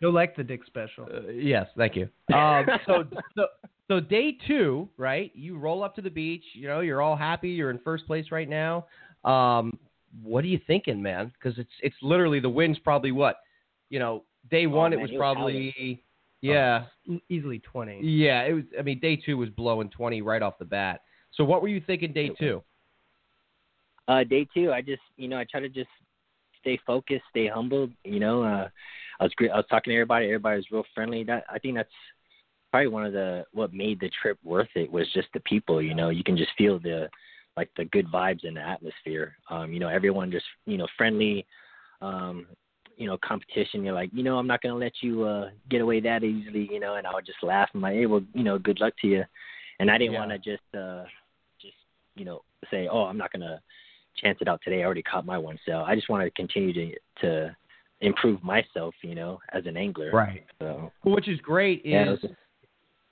You'll 0.00 0.12
like 0.12 0.34
the 0.36 0.44
Dick 0.44 0.64
Special. 0.66 1.04
Uh, 1.12 1.28
yes, 1.30 1.66
thank 1.76 1.94
you. 1.96 2.08
Um, 2.34 2.66
so, 2.86 3.04
so, 3.36 3.46
so 3.88 4.00
day 4.00 4.36
two, 4.46 4.88
right? 4.96 5.30
You 5.34 5.58
roll 5.58 5.82
up 5.82 5.94
to 5.96 6.02
the 6.02 6.10
beach. 6.10 6.44
You 6.54 6.68
know, 6.68 6.80
you're 6.80 7.02
all 7.02 7.16
happy. 7.16 7.50
You're 7.50 7.70
in 7.70 7.78
first 7.80 8.06
place 8.06 8.26
right 8.30 8.48
now. 8.48 8.86
Um, 9.24 9.78
what 10.22 10.42
are 10.44 10.48
you 10.48 10.60
thinking, 10.66 11.02
man? 11.02 11.32
Because 11.34 11.58
it's 11.58 11.70
it's 11.82 11.96
literally 12.02 12.40
the 12.40 12.48
wind's 12.48 12.78
probably 12.78 13.12
what, 13.12 13.36
you 13.90 13.98
know, 13.98 14.24
day 14.50 14.66
one 14.66 14.92
it 14.92 14.96
man, 14.96 15.02
was 15.02 15.10
it 15.10 15.14
was 15.14 15.20
probably 15.20 16.02
yeah 16.40 16.86
E- 17.06 17.22
Easily 17.28 17.58
20. 17.58 18.00
yeah 18.02 18.42
it 18.44 18.52
was. 18.54 18.64
I 18.78 18.82
mean, 18.82 18.98
day 19.00 19.16
two 19.16 19.36
was 19.36 19.50
blowing 19.50 19.90
twenty 19.90 20.22
right 20.22 20.42
off 20.42 20.58
the 20.58 20.64
bat. 20.64 21.02
So 21.32 21.44
what 21.44 21.62
were 21.62 21.68
you 21.68 21.80
thinking 21.86 22.12
day 22.12 22.30
two? 22.30 22.62
Uh, 24.08 24.24
day 24.24 24.46
two, 24.52 24.72
I 24.72 24.82
just, 24.82 25.02
you 25.16 25.28
know, 25.28 25.38
I 25.38 25.44
try 25.50 25.60
to 25.60 25.68
just 25.68 25.88
stay 26.60 26.78
focused, 26.86 27.24
stay 27.30 27.46
humble. 27.48 27.88
You 28.04 28.20
know, 28.20 28.42
uh, 28.42 28.68
I 29.20 29.24
was 29.24 29.32
great. 29.36 29.50
I 29.50 29.56
was 29.56 29.66
talking 29.70 29.90
to 29.90 29.96
everybody. 29.96 30.26
Everybody 30.26 30.56
was 30.56 30.66
real 30.72 30.84
friendly. 30.94 31.22
That 31.24 31.44
I 31.50 31.58
think 31.58 31.76
that's 31.76 31.88
probably 32.70 32.88
one 32.88 33.04
of 33.04 33.12
the 33.12 33.44
what 33.52 33.72
made 33.72 34.00
the 34.00 34.10
trip 34.20 34.38
worth 34.44 34.68
it 34.74 34.90
was 34.90 35.06
just 35.12 35.28
the 35.34 35.40
people. 35.40 35.80
You 35.82 35.94
know, 35.94 36.10
you 36.10 36.24
can 36.24 36.36
just 36.36 36.50
feel 36.58 36.78
the 36.78 37.08
like 37.56 37.70
the 37.76 37.84
good 37.86 38.06
vibes 38.10 38.44
in 38.44 38.54
the 38.54 38.60
atmosphere. 38.60 39.36
Um, 39.48 39.72
you 39.72 39.80
know, 39.80 39.88
everyone 39.88 40.30
just 40.30 40.46
you 40.66 40.76
know 40.76 40.86
friendly. 40.96 41.46
Um, 42.00 42.46
you 42.96 43.06
know, 43.06 43.16
competition. 43.24 43.82
You're 43.82 43.94
like, 43.94 44.10
you 44.12 44.22
know, 44.22 44.36
I'm 44.38 44.46
not 44.46 44.60
gonna 44.62 44.74
let 44.74 44.92
you 45.02 45.24
uh 45.24 45.50
get 45.70 45.80
away 45.80 46.00
that 46.00 46.24
easily. 46.24 46.68
You 46.70 46.80
know, 46.80 46.96
and 46.96 47.06
I 47.06 47.14
would 47.14 47.26
just 47.26 47.42
laugh. 47.42 47.68
I'm 47.74 47.80
like, 47.80 47.94
hey, 47.94 48.06
well, 48.06 48.22
you 48.34 48.42
know, 48.42 48.58
good 48.58 48.80
luck 48.80 48.94
to 49.02 49.06
you. 49.06 49.24
And 49.78 49.90
I 49.90 49.98
didn't 49.98 50.12
Yeah. 50.14 50.18
want 50.20 50.30
to 50.32 50.38
just 50.38 50.74
uh 50.74 51.04
just 51.04 51.19
you 52.20 52.26
know 52.26 52.42
say, 52.70 52.86
oh, 52.92 53.04
I'm 53.04 53.16
not 53.16 53.32
gonna 53.32 53.60
chance 54.22 54.38
it 54.42 54.48
out 54.48 54.60
today. 54.62 54.82
I 54.82 54.84
already 54.84 55.02
caught 55.02 55.24
my 55.24 55.38
one. 55.38 55.58
So 55.66 55.72
I 55.78 55.94
just 55.94 56.10
want 56.10 56.22
to 56.22 56.30
continue 56.32 56.72
to 56.74 56.94
to 57.22 57.56
improve 58.02 58.42
myself, 58.44 58.94
you 59.02 59.14
know, 59.14 59.40
as 59.52 59.64
an 59.66 59.76
angler. 59.76 60.10
Right. 60.12 60.44
So 60.60 60.92
Well, 61.02 61.14
which 61.14 61.28
is 61.28 61.40
great 61.40 61.78
is 61.80 61.92
yeah, 61.92 62.04
it 62.04 62.10
was- 62.10 62.30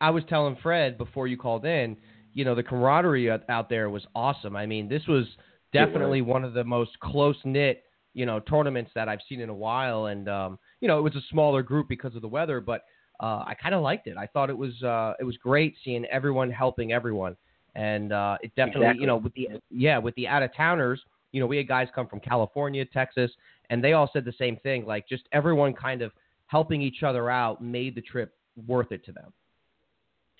I 0.01 0.11
was 0.11 0.23
telling 0.29 0.57
Fred 0.62 0.97
before 0.97 1.27
you 1.27 1.37
called 1.37 1.64
in, 1.64 1.97
you 2.33 2.44
know, 2.44 2.55
the 2.55 2.62
camaraderie 2.62 3.31
out- 3.31 3.49
out 3.49 3.68
there 3.68 3.90
was 3.90 4.07
awesome. 4.14 4.55
I 4.55 4.64
mean, 4.64 4.88
this 4.88 5.05
was 5.09 5.27
definitely 5.73 6.21
one 6.23 6.44
of 6.44 6.53
the 6.53 6.62
most 6.62 6.92
close 7.01 7.37
knit, 7.44 7.83
you 8.14 8.25
know, 8.25 8.38
tournaments 8.40 8.92
that 8.94 9.09
I've 9.09 9.23
seen 9.29 9.40
in 9.40 9.49
a 9.49 9.55
while. 9.68 10.07
And 10.07 10.29
um, 10.29 10.59
you 10.81 10.88
know, 10.88 10.99
it 10.99 11.03
was 11.03 11.16
a 11.16 11.23
smaller 11.31 11.62
group 11.62 11.88
because 11.88 12.14
of 12.14 12.23
the 12.23 12.29
weather, 12.29 12.61
but 12.61 12.83
uh, 13.21 13.42
I 13.44 13.55
kind 13.61 13.75
of 13.75 13.83
liked 13.83 14.07
it. 14.07 14.16
I 14.16 14.27
thought 14.27 14.49
it 14.51 14.57
was 14.57 14.81
uh, 14.83 15.14
it 15.21 15.25
was 15.25 15.37
great 15.38 15.75
seeing 15.85 16.05
everyone 16.07 16.51
helping 16.51 16.92
everyone, 16.92 17.37
and 17.79 18.12
uh, 18.12 18.37
it 18.43 18.51
definitely, 18.57 18.87
Exactly. 18.87 19.01
you 19.03 19.07
know, 19.07 19.17
with 19.17 19.35
the 19.35 19.49
yeah, 19.71 19.99
with 19.99 20.14
the 20.17 20.27
out 20.27 20.43
of 20.43 20.51
towners, 20.55 21.01
you 21.33 21.41
know, 21.41 21.47
we 21.47 21.57
had 21.57 21.69
guys 21.69 21.88
come 21.95 22.07
from 22.09 22.21
California, 22.21 22.85
Texas, 22.85 23.31
and 23.71 23.83
they 23.83 23.93
all 23.93 24.11
said 24.12 24.25
the 24.25 24.35
same 24.38 24.57
thing. 24.67 24.85
Like 24.85 25.09
just 25.09 25.25
everyone 25.33 25.73
kind 25.75 26.03
of 26.03 26.11
helping 26.47 26.83
each 26.83 27.03
other 27.03 27.31
out 27.31 27.62
made 27.62 27.95
the 27.95 28.01
trip 28.01 28.35
worth 28.67 28.91
it 28.93 29.05
to 29.07 29.12
them. 29.12 29.33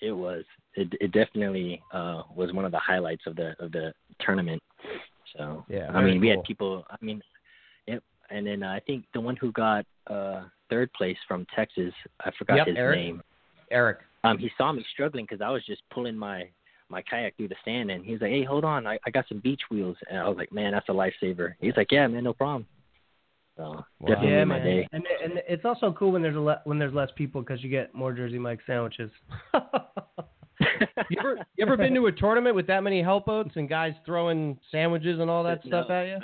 it 0.01 0.11
was 0.11 0.43
it 0.75 0.87
it 1.01 1.11
definitely 1.11 1.81
uh 1.93 2.23
was 2.35 2.53
one 2.53 2.65
of 2.65 2.71
the 2.71 2.79
highlights 2.79 3.25
of 3.27 3.35
the 3.35 3.49
of 3.59 3.71
the 3.71 3.93
tournament. 4.19 4.61
So 5.37 5.63
Yeah, 5.69 5.91
I 5.93 6.01
mean, 6.01 6.19
we 6.19 6.27
had 6.29 6.43
people. 6.43 6.85
I 6.89 6.97
mean, 7.01 7.21
yep. 7.87 8.01
And 8.29 8.45
then 8.47 8.63
uh, 8.63 8.71
I 8.71 8.79
think 8.87 9.05
the 9.13 9.21
one 9.21 9.35
who 9.35 9.51
got 9.51 9.85
uh 10.07 10.43
third 10.69 10.91
place 10.93 11.17
from 11.27 11.45
Texas, 11.55 11.93
I 12.25 12.31
forgot 12.37 12.57
Yep, 12.57 12.67
his 12.67 12.77
Eric. 12.77 12.97
name. 12.97 13.21
Eric. 13.71 13.99
Um, 14.23 14.37
he 14.37 14.49
saw 14.57 14.71
me 14.71 14.83
struggling 14.93 15.25
because 15.25 15.41
I 15.41 15.49
was 15.49 15.63
just 15.65 15.81
pulling 15.93 16.17
my 16.17 16.49
my 16.89 17.01
kayak 17.03 17.35
through 17.37 17.49
the 17.49 17.55
sand, 17.63 17.91
and 17.91 18.03
he's 18.05 18.21
like, 18.21 18.31
"Hey, 18.31 18.43
hold 18.43 18.65
on, 18.65 18.87
I, 18.87 18.97
I 19.05 19.09
got 19.11 19.27
some 19.27 19.39
beach 19.39 19.61
wheels." 19.69 19.97
And 20.09 20.17
I 20.19 20.27
was 20.27 20.37
like, 20.37 20.51
"Man, 20.51 20.71
that's 20.71 20.89
a 20.89 20.91
lifesaver." 20.91 21.53
He's 21.59 21.75
like, 21.77 21.91
"Yeah, 21.91 22.07
man, 22.07 22.23
no 22.23 22.33
problem." 22.33 22.65
So 23.57 23.83
definitely 24.01 24.31
Yeah, 24.31 24.45
my 24.45 24.57
man. 24.59 24.65
day. 24.65 24.87
And 24.91 25.03
and 25.23 25.41
it's 25.47 25.65
also 25.65 25.91
cool 25.91 26.11
when 26.11 26.21
there's 26.21 26.35
a 26.35 26.39
le- 26.39 26.61
when 26.63 26.79
there's 26.79 26.93
less 26.93 27.09
people 27.15 27.41
because 27.41 27.61
you 27.63 27.69
get 27.69 27.93
more 27.93 28.13
Jersey 28.13 28.39
Mike 28.39 28.59
sandwiches. 28.65 29.11
You 31.09 31.17
ever 31.19 31.37
you 31.55 31.65
ever 31.65 31.77
been 31.77 31.93
to 31.95 32.05
a 32.07 32.11
tournament 32.11 32.55
with 32.55 32.67
that 32.67 32.83
many 32.83 33.01
help 33.01 33.25
boats 33.25 33.51
and 33.55 33.67
guys 33.67 33.93
throwing 34.05 34.59
sandwiches 34.71 35.19
and 35.19 35.29
all 35.29 35.43
that 35.45 35.61
stuff 35.65 35.89
at 35.89 36.03
you? 36.07 36.17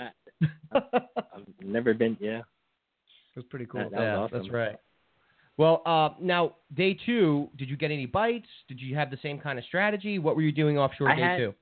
I, 0.74 0.80
I've 1.34 1.46
never 1.64 1.94
been. 1.94 2.18
Yeah. 2.20 2.40
It 2.40 2.44
was 3.38 3.46
pretty 3.50 3.66
cool. 3.66 3.82
That- 3.82 3.92
that 3.92 4.00
yeah, 4.02 4.18
was 4.18 4.30
awesome. 4.32 4.40
that's 4.44 4.54
right. 4.54 4.76
Well, 5.58 5.82
uh, 5.86 6.10
now 6.20 6.56
day 6.76 6.98
two, 7.06 7.50
did 7.58 7.70
you 7.70 7.78
get 7.78 7.92
any 7.92 8.06
bites? 8.06 8.48
Did 8.68 8.82
you 8.82 8.96
have 8.96 9.10
the 9.10 9.18
same 9.22 9.40
kind 9.40 9.58
of 9.58 9.66
strategy? 9.66 10.20
What 10.20 10.36
were 10.36 10.42
you 10.42 10.52
doing 10.52 10.78
offshore 10.78 11.10
I 11.10 11.16
day 11.16 11.22
had- 11.22 11.38
two? 11.38 11.54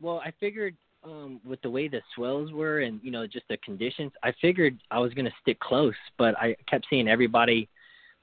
Well, 0.00 0.20
I 0.24 0.32
figured 0.40 0.76
um 1.04 1.40
with 1.44 1.60
the 1.62 1.70
way 1.70 1.88
the 1.88 2.00
swells 2.14 2.52
were 2.52 2.80
and 2.80 3.00
you 3.02 3.10
know 3.10 3.26
just 3.26 3.46
the 3.48 3.56
conditions, 3.58 4.12
I 4.22 4.32
figured 4.40 4.78
I 4.90 4.98
was 5.00 5.12
going 5.14 5.24
to 5.24 5.32
stick 5.42 5.58
close, 5.60 5.94
but 6.16 6.36
I 6.38 6.56
kept 6.68 6.86
seeing 6.88 7.08
everybody 7.08 7.68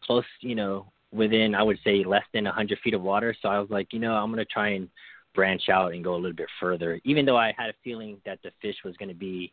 close, 0.01 0.25
you 0.41 0.55
know, 0.55 0.91
within 1.11 1.55
I 1.55 1.63
would 1.63 1.77
say 1.83 2.03
less 2.03 2.23
than 2.33 2.47
a 2.47 2.49
100 2.49 2.79
feet 2.79 2.93
of 2.93 3.01
water, 3.01 3.35
so 3.41 3.49
I 3.49 3.59
was 3.59 3.69
like, 3.69 3.91
you 3.93 3.99
know, 3.99 4.13
I'm 4.13 4.31
going 4.31 4.45
to 4.45 4.45
try 4.45 4.69
and 4.69 4.89
branch 5.35 5.69
out 5.69 5.93
and 5.93 6.03
go 6.03 6.15
a 6.15 6.17
little 6.17 6.35
bit 6.35 6.49
further, 6.59 6.99
even 7.03 7.25
though 7.25 7.37
I 7.37 7.53
had 7.57 7.69
a 7.69 7.73
feeling 7.83 8.17
that 8.25 8.39
the 8.43 8.51
fish 8.61 8.75
was 8.83 8.95
going 8.97 9.09
to 9.09 9.15
be 9.15 9.51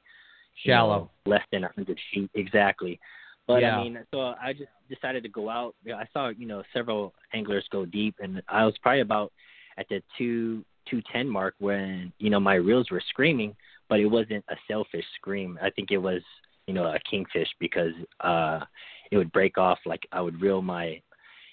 Shallow. 0.64 1.10
know, 1.26 1.30
less 1.30 1.42
than 1.52 1.64
a 1.64 1.68
100 1.68 1.98
feet 2.12 2.30
exactly. 2.34 2.98
But 3.46 3.62
Yeah. 3.62 3.78
I 3.78 3.84
mean, 3.84 3.98
so 4.12 4.34
I 4.40 4.52
just 4.52 4.70
decided 4.88 5.22
to 5.22 5.28
go 5.28 5.48
out. 5.48 5.74
I 5.86 6.06
saw, 6.12 6.28
you 6.28 6.46
know, 6.46 6.62
several 6.72 7.14
anglers 7.32 7.66
go 7.70 7.86
deep, 7.86 8.16
and 8.20 8.42
I 8.48 8.64
was 8.64 8.76
probably 8.78 9.00
about 9.00 9.32
at 9.78 9.88
the 9.88 10.02
two 10.18 10.64
two 10.88 11.02
ten 11.12 11.28
mark 11.28 11.54
when 11.58 12.12
you 12.18 12.30
know 12.30 12.40
my 12.40 12.54
reels 12.54 12.90
were 12.90 13.02
screaming, 13.08 13.54
but 13.88 14.00
it 14.00 14.06
wasn't 14.06 14.44
a 14.48 14.56
sailfish 14.68 15.04
scream. 15.16 15.58
I 15.62 15.70
think 15.70 15.90
it 15.90 15.98
was 15.98 16.22
you 16.66 16.74
know 16.74 16.84
a 16.84 16.98
kingfish 17.08 17.48
because 17.60 17.92
uh 18.20 18.60
it 19.10 19.16
would 19.16 19.32
break 19.32 19.58
off 19.58 19.78
like 19.86 20.06
I 20.12 20.20
would 20.20 20.40
reel 20.40 20.62
my 20.62 21.00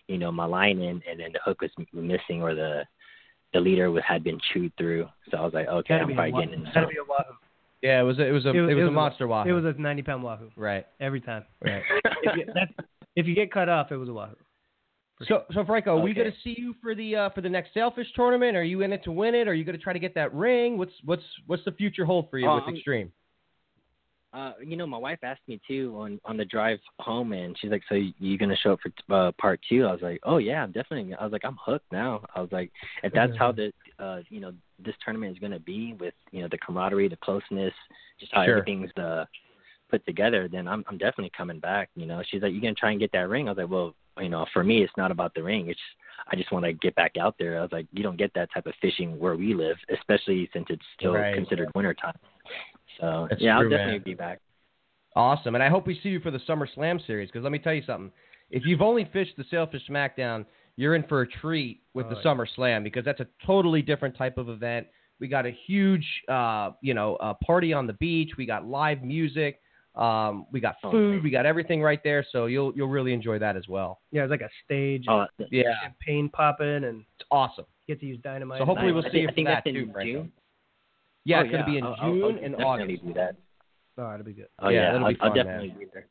you 0.08 0.18
know 0.18 0.32
my 0.32 0.46
line 0.46 0.80
in, 0.80 1.02
and 1.10 1.20
then 1.20 1.32
the 1.34 1.40
hook 1.46 1.62
was 1.62 1.72
missing 1.94 2.42
or 2.42 2.56
the 2.56 2.84
the 3.54 3.60
leader 3.60 3.94
had 4.02 4.24
been 4.24 4.40
chewed 4.52 4.74
through. 4.78 5.08
So 5.30 5.38
I 5.38 5.42
was 5.42 5.54
like, 5.54 5.68
okay, 5.68 5.96
I'm 5.96 6.14
probably 6.16 6.32
getting 6.32 6.66
in. 6.66 6.72
gotta 6.74 6.88
be 6.88 6.98
a 6.98 7.04
wahoo. 7.08 7.36
Yeah, 7.84 8.00
it 8.00 8.04
was 8.04 8.18
a, 8.18 8.26
it 8.26 8.32
was 8.32 8.46
a 8.46 8.50
it 8.50 8.62
was, 8.62 8.72
It 8.72 8.76
was- 8.76 8.88
a 8.88 8.92
monster 8.92 9.28
wahoo. 9.28 9.50
It 9.50 9.52
was 9.62 9.66
a 9.66 9.80
90 9.80 10.02
pound 10.04 10.24
wahoo 10.24 10.50
right, 10.56 10.86
every 11.00 11.22
time. 11.22 11.44
right. 11.64 11.84
If 12.26 12.38
you, 12.38 12.46
that's, 12.56 12.72
if 13.18 13.28
you 13.28 13.36
get 13.36 13.52
cut 13.52 13.68
off, 13.68 13.92
it 13.92 13.98
was 13.98 14.08
a 14.08 14.14
wahoo. 14.14 14.36
So, 15.28 15.44
so 15.54 15.66
Franco, 15.66 15.98
are 15.98 16.02
we 16.02 16.14
going 16.14 16.32
to 16.32 16.38
see 16.44 16.56
you 16.58 16.74
for 16.82 16.96
the 16.96 17.16
uh, 17.16 17.30
for 17.32 17.42
the 17.42 17.50
next 17.50 17.74
sailfish 17.74 18.08
tournament? 18.16 18.56
Are 18.58 18.64
you 18.64 18.82
in 18.82 18.94
it 18.94 19.04
to 19.04 19.12
win 19.12 19.36
it? 19.36 19.48
Are 19.50 19.54
you 19.54 19.66
going 19.66 19.78
to 19.78 19.84
try 19.84 19.92
to 19.94 20.00
get 20.00 20.16
that 20.16 20.34
ring? 20.34 20.78
What's 20.78 20.94
what's 21.04 21.24
what's 21.48 21.64
the 21.66 21.74
future 21.74 22.06
hold 22.06 22.30
for 22.30 22.40
you 22.40 22.48
Oh, 22.48 22.56
with 22.66 22.74
Extreme? 22.76 23.12
Uh, 24.34 24.54
you 24.66 24.76
know, 24.76 24.88
my 24.88 24.98
wife 24.98 25.20
asked 25.22 25.48
me 25.48 25.62
too 25.68 25.94
on 25.96 26.20
on 26.26 26.38
the 26.38 26.46
drive 26.46 26.80
home, 27.00 27.34
and 27.34 27.56
she's 27.60 27.70
like, 27.70 27.84
"So 27.88 27.96
you 27.96 28.38
gonna 28.38 28.56
show 28.56 28.74
up 28.74 28.80
for 28.82 29.16
uh, 29.16 29.32
part 29.34 29.60
two? 29.70 29.86
I 29.86 29.92
was 29.92 30.02
like, 30.02 30.20
"Oh 30.24 30.38
yeah, 30.38 30.64
I'm 30.64 30.72
definitely." 30.72 31.14
I 31.14 31.24
was 31.24 31.32
like, 31.32 31.46
"I'm 31.46 31.58
hooked 31.64 31.92
now." 31.92 32.26
I 32.36 32.42
was 32.42 32.52
like, 32.52 32.72
"If 33.04 33.14
that's 33.14 33.38
how 33.38 33.52
the 33.52 33.72
uh, 34.00 34.22
you 34.30 34.40
know 34.40 34.52
this 34.84 34.96
tournament 35.06 35.34
is 35.34 35.40
gonna 35.40 35.60
be 35.60 35.94
with 36.00 36.16
you 36.32 36.42
know 36.42 36.48
the 36.50 36.58
camaraderie, 36.58 37.10
the 37.10 37.18
closeness, 37.18 37.74
just 38.20 38.34
how 38.34 38.44
Sure. 38.44 38.58
everything's 38.58 38.92
uh, 38.98 39.26
put 39.92 40.04
together, 40.08 40.48
then 40.48 40.68
I'm 40.68 40.84
I'm 40.88 40.98
definitely 40.98 41.32
coming 41.38 41.60
back." 41.60 41.90
You 41.96 42.08
know, 42.08 42.24
she's 42.28 42.42
like, 42.42 42.54
"You 42.54 42.62
gonna 42.62 42.74
try 42.74 42.90
and 42.90 43.00
get 43.00 43.12
that 43.12 43.30
ring?" 43.30 43.48
I 43.48 43.52
was 43.52 43.58
like, 43.60 43.70
"Well, 43.70 43.94
you 44.20 44.30
know, 44.30 44.48
for 44.52 44.64
me, 44.64 44.82
it's 44.84 44.98
not 44.98 45.12
about 45.12 45.36
the 45.36 45.44
ring. 45.44 45.70
It's 45.70 45.80
I 46.28 46.36
just 46.36 46.52
want 46.52 46.66
to 46.66 46.74
get 46.74 46.96
back 46.96 47.18
out 47.22 47.36
there." 47.38 47.60
I 47.60 47.62
was 47.62 47.72
like, 47.72 47.86
"You 47.92 48.02
don't 48.02 48.18
get 48.18 48.34
that 48.34 48.52
type 48.52 48.66
of 48.66 48.74
fishing 48.82 49.20
where 49.20 49.36
we 49.36 49.54
live, 49.54 49.78
especially 49.96 50.50
since 50.54 50.66
it's 50.72 50.86
still 50.98 51.14
Right. 51.14 51.36
considered 51.36 51.70
winter 51.76 51.94
time." 51.94 52.18
So 53.00 53.28
That's 53.30 53.42
yeah, 53.42 53.58
true, 53.58 53.66
I'll 53.66 53.70
definitely 53.70 53.94
man. 54.00 54.04
be 54.04 54.14
back. 54.14 54.40
Awesome, 55.16 55.54
and 55.56 55.64
I 55.64 55.70
hope 55.70 55.86
we 55.86 56.00
see 56.02 56.10
you 56.10 56.20
for 56.20 56.32
the 56.32 56.40
Summer 56.48 56.68
Slam 56.74 57.00
series. 57.06 57.30
Because 57.30 57.44
let 57.44 57.52
me 57.52 57.60
tell 57.60 57.74
you 57.74 57.84
something: 57.86 58.12
if 58.50 58.64
you've 58.66 58.82
only 58.82 59.08
fished 59.14 59.38
the 59.38 59.44
Sailfish 59.52 59.84
Smackdown, 59.88 60.46
you're 60.76 60.96
in 60.96 61.04
for 61.04 61.22
a 61.22 61.28
treat 61.28 61.82
with 61.94 62.08
Oh, 62.08 62.10
the 62.10 62.16
yeah. 62.16 62.24
Summer 62.24 62.48
Slam 62.56 62.84
because 62.84 63.06
that's 63.06 63.20
a 63.20 63.28
totally 63.46 63.82
different 63.84 64.18
type 64.18 64.38
of 64.40 64.50
event. 64.50 64.88
We 65.20 65.28
got 65.28 65.46
a 65.46 65.52
huge, 65.68 66.06
uh, 66.28 66.72
you 66.82 66.94
know, 66.96 67.16
uh, 67.18 67.36
party 67.46 67.74
on 67.74 67.86
the 67.86 67.94
beach. 67.94 68.32
We 68.38 68.46
got 68.48 68.66
live 68.66 69.04
music. 69.04 69.60
Um, 69.96 70.48
we 70.52 70.60
got 70.60 70.78
Oh, 70.84 70.90
food. 70.90 71.16
nice. 71.18 71.24
We 71.24 71.30
got 71.30 71.46
everything 71.46 71.80
right 71.84 72.04
there. 72.04 72.26
So 72.32 72.48
you'll 72.48 72.74
you'll 72.76 72.88
really 72.90 73.14
enjoy 73.14 73.38
that 73.38 73.56
as 73.56 73.68
well. 73.68 74.02
Yeah, 74.12 74.24
it's 74.24 74.32
like 74.32 74.42
a 74.42 74.50
stage, 74.66 75.06
Oh, 75.08 75.28
Yeah, 75.52 75.76
champagne 75.84 76.30
popping, 76.30 76.86
and 76.86 77.06
it's 77.20 77.28
awesome. 77.30 77.66
You 77.86 77.94
get 77.94 78.00
to 78.02 78.08
use 78.08 78.20
dynamite. 78.24 78.60
So 78.60 78.66
hopefully 78.66 78.88
nice. 78.92 78.96
we'll 78.96 79.06
I 79.06 79.12
see 79.12 79.20
you 79.20 79.28
think- 79.28 79.28
I 79.28 79.32
for 79.32 79.36
think 79.36 79.48
that 79.48 79.54
that's 79.66 79.68
in 79.68 79.74
too, 79.76 79.92
Franco. 79.94 80.28
Yeah, 81.26 81.40
Oh, 81.40 81.42
it's 81.44 81.52
going 81.52 81.66
to 81.66 81.72
be 81.72 81.78
in 81.78 81.84
I'll- 81.86 81.96
June 81.96 82.24
I'll 82.38 82.44
and 82.46 82.56
August. 82.64 83.06
do 83.06 83.14
that. 83.14 83.36
Oh, 83.98 84.10
that'll 84.10 84.26
be 84.26 84.34
good. 84.34 84.48
Oh 84.60 84.70
Yeah, 84.70 84.80
yeah, 84.88 84.92
that'll 84.94 85.06
I'll, 85.08 85.14
be 85.14 85.20
fun, 85.20 85.28
I'll 85.30 85.36
definitely 85.36 85.68
man. 85.70 85.78
be 85.80 85.86
there. 85.94 86.08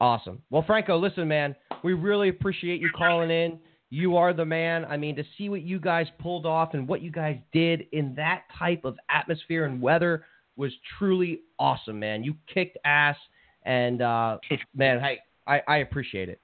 Awesome. 0.00 0.42
Well, 0.50 0.62
Franco, 0.66 0.98
listen, 0.98 1.26
man, 1.28 1.54
we 1.82 1.92
really 1.94 2.28
appreciate 2.28 2.80
you 2.80 2.90
calling 2.96 3.30
in. 3.30 3.58
You 3.88 4.16
are 4.16 4.32
the 4.34 4.44
man. 4.44 4.84
I 4.84 4.96
mean, 4.96 5.14
to 5.16 5.24
see 5.38 5.48
what 5.48 5.62
you 5.62 5.78
guys 5.78 6.06
pulled 6.18 6.44
off 6.44 6.74
and 6.74 6.86
what 6.88 7.00
you 7.02 7.10
guys 7.10 7.38
did 7.52 7.86
in 7.92 8.14
that 8.16 8.42
type 8.58 8.84
of 8.84 8.98
atmosphere 9.10 9.64
and 9.64 9.80
weather 9.80 10.24
was 10.56 10.72
truly 10.98 11.42
awesome, 11.58 11.98
man. 12.00 12.24
You 12.24 12.34
kicked 12.52 12.76
ass, 12.84 13.16
and 13.64 14.02
uh, 14.02 14.38
man, 14.74 15.00
hey, 15.00 15.20
I, 15.46 15.62
I 15.68 15.76
appreciate 15.78 16.28
it. 16.28 16.40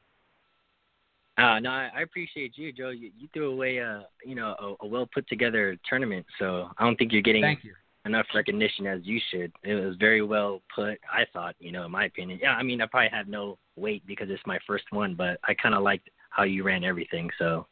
Uh, 1.38 1.58
no, 1.60 1.70
I, 1.70 1.90
I 1.96 2.00
appreciate 2.02 2.56
you, 2.56 2.72
Joe. 2.72 2.90
You, 2.90 3.10
you 3.18 3.28
threw 3.32 3.50
away 3.50 3.78
a 3.78 4.06
you 4.24 4.34
know 4.34 4.54
a, 4.58 4.84
a 4.84 4.86
well 4.86 5.08
put 5.12 5.28
together 5.28 5.76
tournament, 5.88 6.26
so 6.38 6.68
I 6.78 6.84
don't 6.84 6.96
think 6.96 7.12
you're 7.12 7.22
getting 7.22 7.42
Thank 7.42 7.64
you. 7.64 7.74
enough 8.04 8.26
recognition 8.34 8.86
as 8.86 9.00
you 9.04 9.18
should. 9.30 9.52
It 9.62 9.74
was 9.74 9.96
very 9.96 10.22
well 10.22 10.60
put. 10.74 10.98
I 11.10 11.24
thought, 11.32 11.54
you 11.58 11.72
know, 11.72 11.86
in 11.86 11.90
my 11.90 12.04
opinion. 12.04 12.38
Yeah, 12.42 12.52
I 12.52 12.62
mean, 12.62 12.80
I 12.82 12.86
probably 12.86 13.08
had 13.10 13.28
no 13.28 13.58
weight 13.76 14.06
because 14.06 14.28
it's 14.30 14.42
my 14.46 14.58
first 14.66 14.84
one, 14.90 15.14
but 15.14 15.38
I 15.44 15.54
kind 15.54 15.74
of 15.74 15.82
liked 15.82 16.10
how 16.30 16.42
you 16.42 16.64
ran 16.64 16.84
everything. 16.84 17.30
So 17.38 17.66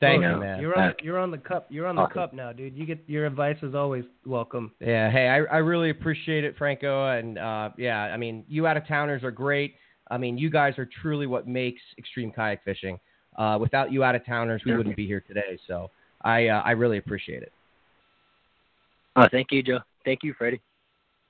Thank 0.00 0.22
You 0.22 0.30
you, 0.30 0.36
man. 0.36 0.60
You're 0.60 0.78
on. 0.78 0.94
You're 1.02 1.18
on 1.18 1.30
the 1.30 1.38
cup. 1.38 1.66
You're 1.70 1.86
on 1.86 1.96
the 1.96 2.02
Awesome. 2.02 2.14
cup 2.14 2.32
now, 2.34 2.52
dude. 2.52 2.76
You 2.76 2.84
get 2.84 3.02
your 3.06 3.26
advice 3.26 3.56
is 3.62 3.74
always 3.74 4.04
welcome. 4.26 4.72
Yeah, 4.80 5.10
hey, 5.10 5.28
I, 5.28 5.36
I 5.54 5.58
really 5.58 5.90
appreciate 5.90 6.44
it, 6.44 6.56
Franco, 6.58 7.08
and 7.08 7.38
uh, 7.38 7.70
yeah, 7.78 8.02
I 8.02 8.16
mean, 8.16 8.44
you 8.48 8.66
out 8.66 8.76
of 8.76 8.86
towners 8.86 9.24
are 9.24 9.30
great. 9.30 9.74
I 10.10 10.18
mean, 10.18 10.38
you 10.38 10.50
guys 10.50 10.78
are 10.78 10.88
truly 11.02 11.26
what 11.26 11.46
makes 11.48 11.80
extreme 11.98 12.30
kayak 12.32 12.62
fishing. 12.64 12.98
Uh, 13.36 13.58
without 13.60 13.92
you 13.92 14.02
out 14.04 14.14
of 14.14 14.24
towners, 14.24 14.62
we 14.64 14.74
wouldn't 14.76 14.96
be 14.96 15.06
here 15.06 15.20
today. 15.20 15.58
So 15.66 15.90
I 16.22 16.48
uh, 16.48 16.62
I 16.64 16.70
really 16.72 16.98
appreciate 16.98 17.42
it. 17.42 17.52
Oh, 19.16 19.26
thank 19.30 19.48
you, 19.50 19.62
Joe. 19.62 19.78
Thank 20.04 20.20
you, 20.22 20.34
Freddie. 20.38 20.60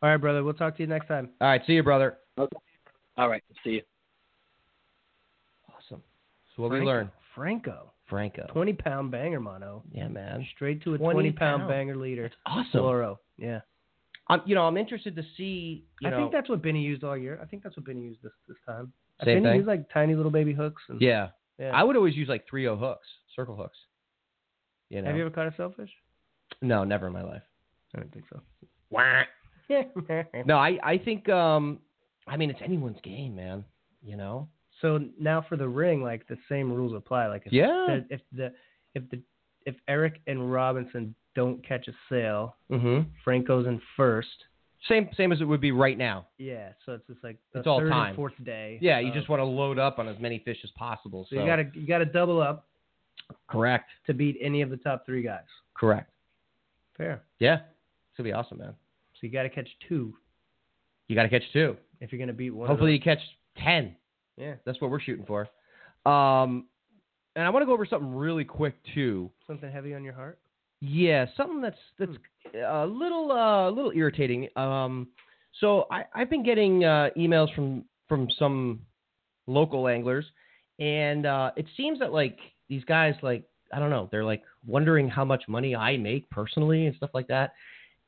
All 0.03 0.11
right, 0.11 0.17
brother. 0.19 0.45
We'll 0.45 0.55
talk 0.55 0.77
to 0.77 0.83
you 0.83 0.87
next 0.87 1.09
time. 1.09 1.31
All 1.41 1.49
right, 1.49 1.63
see 1.67 1.73
you, 1.73 1.83
brother. 1.83 2.19
Okay. 2.39 2.57
All 3.17 3.29
right, 3.29 3.43
see 3.65 3.71
you. 3.71 3.83
Awesome. 5.69 6.03
So 6.55 6.63
what 6.63 6.71
we 6.71 6.79
Franco. 6.79 6.87
learned, 6.87 7.11
Franco, 7.35 7.93
Franco. 8.09 8.47
twenty 8.53 8.73
pound 8.73 9.11
banger 9.11 9.41
mono, 9.41 9.83
Yeah, 9.93 10.09
man. 10.09 10.47
straight 10.55 10.83
to 10.85 10.95
a 10.95 10.99
20 10.99 11.13
twenty 11.15 11.33
pound 11.33 11.61
pound. 11.63 11.71
banger 11.71 11.97
leader. 11.97 12.31
Awesome. 12.45 12.81
Fluoro. 12.81 13.19
Yeah. 13.39 13.61
I'm, 14.29 14.43
you 14.45 14.55
know, 14.55 14.63
I'm 14.67 14.77
interested 14.77 15.15
to 15.17 15.23
see. 15.37 15.85
You 16.01 16.09
I 16.09 16.11
know, 16.11 16.17
think 16.19 16.33
that's 16.33 16.49
what 16.49 16.63
Benny 16.63 16.83
used 16.83 17.05
all 17.05 17.17
year. 17.17 17.39
I 17.41 17.47
think 17.47 17.63
that's 17.63 17.77
what 17.77 17.87
Benny 17.87 18.01
used 18.03 18.23
this 18.23 18.33
this 18.49 18.57
time. 18.67 18.93
Same 19.25 19.37
Benny 19.43 19.47
thing? 19.47 19.57
used 19.57 19.69
like 19.69 19.89
tiny 19.93 20.15
little 20.15 20.33
baby 20.33 20.53
hooks. 20.53 20.83
And, 20.89 21.01
yeah. 21.01 21.29
yeah. 21.59 21.71
I 21.73 21.83
would 21.85 21.97
always 21.97 22.15
use 22.17 22.29
like 22.29 22.45
3-0 22.53 22.79
hooks, 22.79 23.07
circle 23.35 23.57
hooks. 23.57 23.79
You 24.91 25.01
know. 25.01 25.09
Have 25.09 25.17
you 25.17 25.23
ever 25.27 25.31
caught 25.35 25.47
a 25.47 25.55
sailfish? 25.57 25.91
No, 26.61 26.85
never 26.85 27.07
in 27.07 27.13
my 27.13 27.23
life. 27.23 27.43
I 27.95 28.01
don't 28.01 28.13
think 28.13 28.25
so. 28.33 28.41
No, 30.47 30.57
I 30.59 30.79
I 30.83 30.99
think 30.99 31.29
um 31.29 31.81
I 32.29 32.37
mean 32.37 32.51
it's 32.51 32.61
anyone's 32.63 33.01
game, 33.03 33.35
man. 33.35 33.65
You 34.05 34.17
know. 34.17 34.49
so 34.81 35.01
now 35.19 35.45
for 35.49 35.57
the 35.57 35.69
ring, 35.69 36.03
like 36.03 36.27
the 36.29 36.37
same 36.49 36.73
rules 36.73 36.95
apply. 36.95 37.27
Like 37.27 37.43
if 37.47 37.53
Yeah. 37.53 37.87
the, 37.89 38.15
if 38.15 38.21
the 38.33 38.53
if 38.95 39.11
the 39.11 39.21
if 39.65 39.75
Eric 39.89 40.21
and 40.29 40.53
Robinson 40.53 41.15
don't 41.37 41.63
catch 41.65 41.87
a 41.87 41.93
sail, 42.09 42.57
Mhm. 42.71 43.07
Franco's 43.23 43.67
in 43.69 43.79
first. 43.97 44.47
Same 44.89 45.09
same 45.15 45.31
as 45.33 45.41
it 45.41 45.45
would 45.45 45.61
be 45.61 45.71
right 45.73 45.97
now. 45.97 46.27
Yeah, 46.39 46.73
so 46.85 46.95
it's 46.95 47.07
just 47.07 47.23
like 47.23 47.37
the 47.53 47.61
It's 47.61 47.69
all 47.69 47.79
third 47.81 47.91
time. 47.91 48.09
and 48.09 48.17
fourth 48.17 48.35
day. 48.45 48.79
Yeah, 48.81 48.99
you 48.99 49.09
of- 49.09 49.15
just 49.15 49.29
want 49.29 49.41
to 49.41 49.45
load 49.45 49.79
up 49.79 49.99
on 50.01 50.09
as 50.09 50.19
many 50.19 50.39
fish 50.41 50.59
as 50.65 50.71
possible. 50.73 51.25
So, 51.31 51.37
so 51.37 51.41
you 51.41 51.47
gotta 51.47 51.71
you 51.75 51.87
gotta 51.87 52.05
double 52.07 52.41
up 52.41 52.67
correct, 53.49 53.91
to 54.07 54.15
beat 54.15 54.37
any 54.41 54.63
of 54.63 54.71
the 54.71 54.77
top 54.77 55.07
three 55.07 55.23
guys. 55.23 55.45
correct. 55.75 56.11
Fair. 56.97 57.23
Yeah, 57.39 57.57
it's 57.57 58.17
gonna 58.17 58.29
be 58.29 58.33
awesome, 58.33 58.59
man. 58.59 58.75
So 59.15 59.27
you 59.27 59.31
gotta 59.31 59.51
catch 59.51 59.69
two 59.89 60.17
You 61.09 61.15
got 61.15 61.23
to 61.25 61.29
catch 61.29 61.51
two. 61.53 61.77
if 62.01 62.13
you're 62.13 62.19
gonna 62.19 62.33
beat 62.33 62.51
one. 62.51 62.67
Hopefully, 62.69 62.93
of 62.93 62.95
you 62.95 63.01
catch 63.01 63.21
ten. 63.57 63.85
them. 63.85 63.97
yeah, 64.37 64.55
That's 64.65 64.81
what 64.81 64.91
we're 64.91 65.01
shooting 65.01 65.25
for. 65.27 65.49
Um, 66.11 66.69
and 67.35 67.45
I 67.45 67.51
want 67.51 67.63
to 67.63 67.67
go 67.67 67.73
over 67.73 67.85
something 67.87 68.15
really 68.15 68.45
quick 68.45 68.75
too. 68.95 69.31
something 69.47 69.71
heavy 69.71 69.95
on 69.95 70.05
your 70.05 70.13
heart. 70.15 70.39
Yeah, 70.87 71.27
something 71.37 71.61
that's 71.61 71.79
that's 71.99 72.13
a 72.55 72.87
little 72.87 73.33
uh, 73.33 73.69
a 73.69 73.73
little 73.73 73.93
irritating. 73.93 74.49
Um, 74.57 75.09
so 75.61 75.87
I, 75.91 76.05
I've 76.15 76.31
been 76.31 76.45
getting 76.45 76.85
uh, 76.85 77.09
emails 77.17 77.53
from 77.55 77.85
from 78.09 78.29
some 78.39 78.83
local 79.49 79.89
anglers, 79.89 80.25
and 80.79 81.27
uh, 81.27 81.51
it 81.57 81.67
seems 81.77 81.99
that 81.99 82.13
like 82.13 82.39
these 82.69 82.85
guys 82.85 83.15
like 83.23 83.45
I 83.73 83.81
don't 83.81 83.91
know 83.91 84.09
they're 84.13 84.25
like 84.25 84.43
wondering 84.65 85.09
how 85.09 85.25
much 85.25 85.45
money 85.49 85.75
I 85.75 85.97
make 85.97 86.31
personally 86.31 86.87
and 86.87 86.95
stuff 86.97 87.11
like 87.15 87.27
that. 87.29 87.55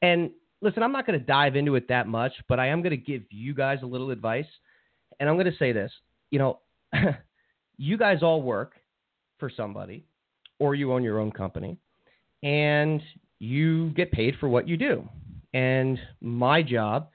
And 0.03 0.31
listen, 0.61 0.85
I'm 0.85 0.93
not 0.93 1.05
going 1.05 1.19
to 1.19 1.25
dive 1.25 1.57
into 1.57 1.75
it 1.75 1.89
that 1.89 2.07
much, 2.07 2.33
but 2.49 2.61
I 2.61 2.69
am 2.69 2.81
going 2.81 2.91
to 2.91 2.97
give 2.97 3.23
you 3.31 3.55
guys 3.55 3.79
a 3.83 3.87
little 3.87 4.11
advice, 4.11 4.47
and 5.19 5.29
I'm 5.29 5.35
going 5.35 5.51
to 5.51 5.59
say 5.59 5.73
this. 5.73 5.91
You 6.31 6.39
know, 6.39 6.61
you 7.77 7.97
guys 7.97 8.23
all 8.23 8.41
work 8.41 8.75
for 9.39 9.51
somebody, 9.51 10.05
or 10.61 10.77
you 10.77 10.93
own 10.93 11.03
your 11.03 11.19
own 11.19 11.33
company 11.33 11.77
and 12.43 13.03
you 13.39 13.91
get 13.91 14.13
paid 14.13 14.35
for 14.39 14.49
what 14.49 14.69
you 14.69 14.77
do. 14.77 15.09
And 15.55 15.99
my 16.21 16.63
job 16.63 17.09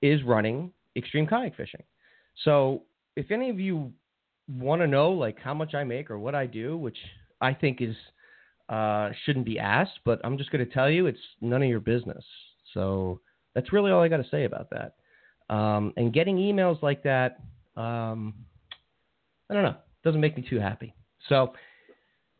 is 0.00 0.22
running 0.22 0.72
extreme 0.96 1.26
kayak 1.26 1.56
fishing. 1.56 1.82
So 2.44 2.82
if 3.16 3.30
any 3.30 3.50
of 3.50 3.60
you 3.60 3.92
want 4.48 4.82
to 4.82 4.86
know 4.86 5.10
like 5.10 5.38
how 5.40 5.54
much 5.54 5.74
I 5.74 5.84
make 5.84 6.10
or 6.10 6.18
what 6.18 6.34
I 6.34 6.46
do, 6.46 6.76
which 6.76 6.96
I 7.40 7.54
think 7.54 7.80
is 7.80 7.96
uh, 8.68 9.10
shouldn't 9.24 9.46
be 9.46 9.58
asked, 9.58 9.98
but 10.04 10.20
I'm 10.24 10.38
just 10.38 10.50
going 10.50 10.64
to 10.66 10.72
tell 10.72 10.90
you 10.90 11.06
it's 11.06 11.18
none 11.40 11.62
of 11.62 11.68
your 11.68 11.80
business. 11.80 12.24
So 12.74 13.20
that's 13.54 13.72
really 13.72 13.90
all 13.90 14.02
I 14.02 14.08
got 14.08 14.18
to 14.18 14.28
say 14.30 14.44
about 14.44 14.70
that. 14.70 14.94
Um, 15.54 15.92
and 15.96 16.12
getting 16.12 16.36
emails 16.36 16.80
like 16.82 17.02
that, 17.02 17.40
um, 17.76 18.34
I 19.50 19.54
don't 19.54 19.64
know, 19.64 19.76
doesn't 20.04 20.20
make 20.20 20.36
me 20.36 20.46
too 20.48 20.58
happy. 20.58 20.94
So 21.28 21.52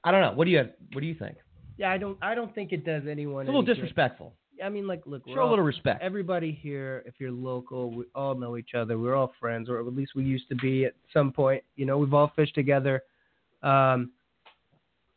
I 0.05 0.11
don't 0.11 0.23
know. 0.23 0.33
What 0.33 0.45
do 0.45 0.51
you 0.51 0.65
what 0.93 1.01
do 1.01 1.07
you 1.07 1.15
think? 1.15 1.37
Yeah, 1.83 1.91
I 1.91 1.99
don't 1.99 2.17
I 2.23 2.35
don't 2.35 2.55
think 2.55 2.73
it 2.73 2.85
does 2.85 3.03
anyone. 3.11 3.43
It's 3.43 3.49
a 3.49 3.53
little 3.53 3.61
any 3.63 3.67
good. 3.67 3.75
disrespectful. 3.75 4.35
I 4.65 4.69
mean, 4.69 4.87
like, 4.87 5.03
look, 5.07 5.27
we're 5.27 5.35
Show 5.35 5.41
a 5.41 5.45
all- 5.45 5.51
little 5.51 5.65
respect. 5.65 6.01
everybody 6.03 6.53
here, 6.53 7.03
if 7.07 7.15
you're 7.19 7.33
local, 7.33 7.91
we 7.91 8.05
all 8.15 8.35
know 8.37 8.57
each 8.57 8.75
other. 8.77 8.97
We're 8.99 9.17
all 9.17 9.33
friends, 9.41 9.69
or 9.69 9.81
at 9.81 9.87
least 9.95 10.13
we 10.15 10.23
used 10.23 10.49
to 10.51 10.55
be 10.55 10.85
at 10.85 10.95
some 11.13 11.33
point. 11.33 11.65
You 11.75 11.85
know, 11.87 11.99
we've 11.99 12.15
all 12.15 12.33
fished 12.37 12.55
together. 12.55 13.03
Um, 13.65 14.13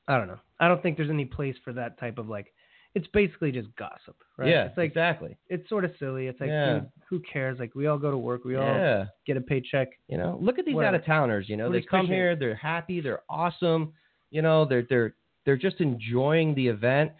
I 0.08 0.18
don't 0.18 0.28
know. 0.28 0.40
I 0.60 0.68
don't 0.68 0.82
think 0.82 0.98
there's 0.98 1.10
any 1.10 1.26
place 1.26 1.56
for 1.64 1.74
that 1.74 2.00
type 2.00 2.18
of 2.18 2.28
like. 2.30 2.52
It's 2.96 3.08
basically 3.08 3.52
just 3.52 3.68
gossip, 3.76 4.16
right? 4.38 4.48
Yeah, 4.50 4.66
It's 4.68 4.78
like 4.78 4.92
exactly. 4.92 5.38
it's 5.50 5.68
sort 5.68 5.84
of 5.84 5.92
silly. 6.00 6.28
It's 6.28 6.40
like, 6.40 6.50
Yeah. 6.50 6.74
dude, 6.76 6.92
who 7.10 7.20
cares? 7.20 7.60
Like, 7.60 7.76
we 7.76 7.88
all 7.88 7.98
go 7.98 8.10
to 8.10 8.18
work. 8.18 8.46
We 8.46 8.56
all 8.56 9.06
get 9.28 9.36
a 9.38 9.42
paycheck. 9.42 9.90
you 10.08 10.18
know, 10.18 10.40
look 10.42 10.58
at 10.60 10.66
these 10.66 10.78
out 10.78 10.96
of 10.96 11.04
towners. 11.06 11.50
You 11.50 11.58
know, 11.58 11.70
We're 11.70 11.82
they 11.82 11.86
come 11.86 12.08
here, 12.08 12.36
they're 12.38 12.56
happy, 12.56 13.02
they're 13.02 13.22
awesome. 13.30 13.94
You 14.32 14.42
know, 14.42 14.64
they're 14.66 14.84
they're 14.90 15.14
they're 15.46 15.58
just 15.58 15.80
enjoying 15.82 16.56
the 16.56 16.68
event. 16.68 17.12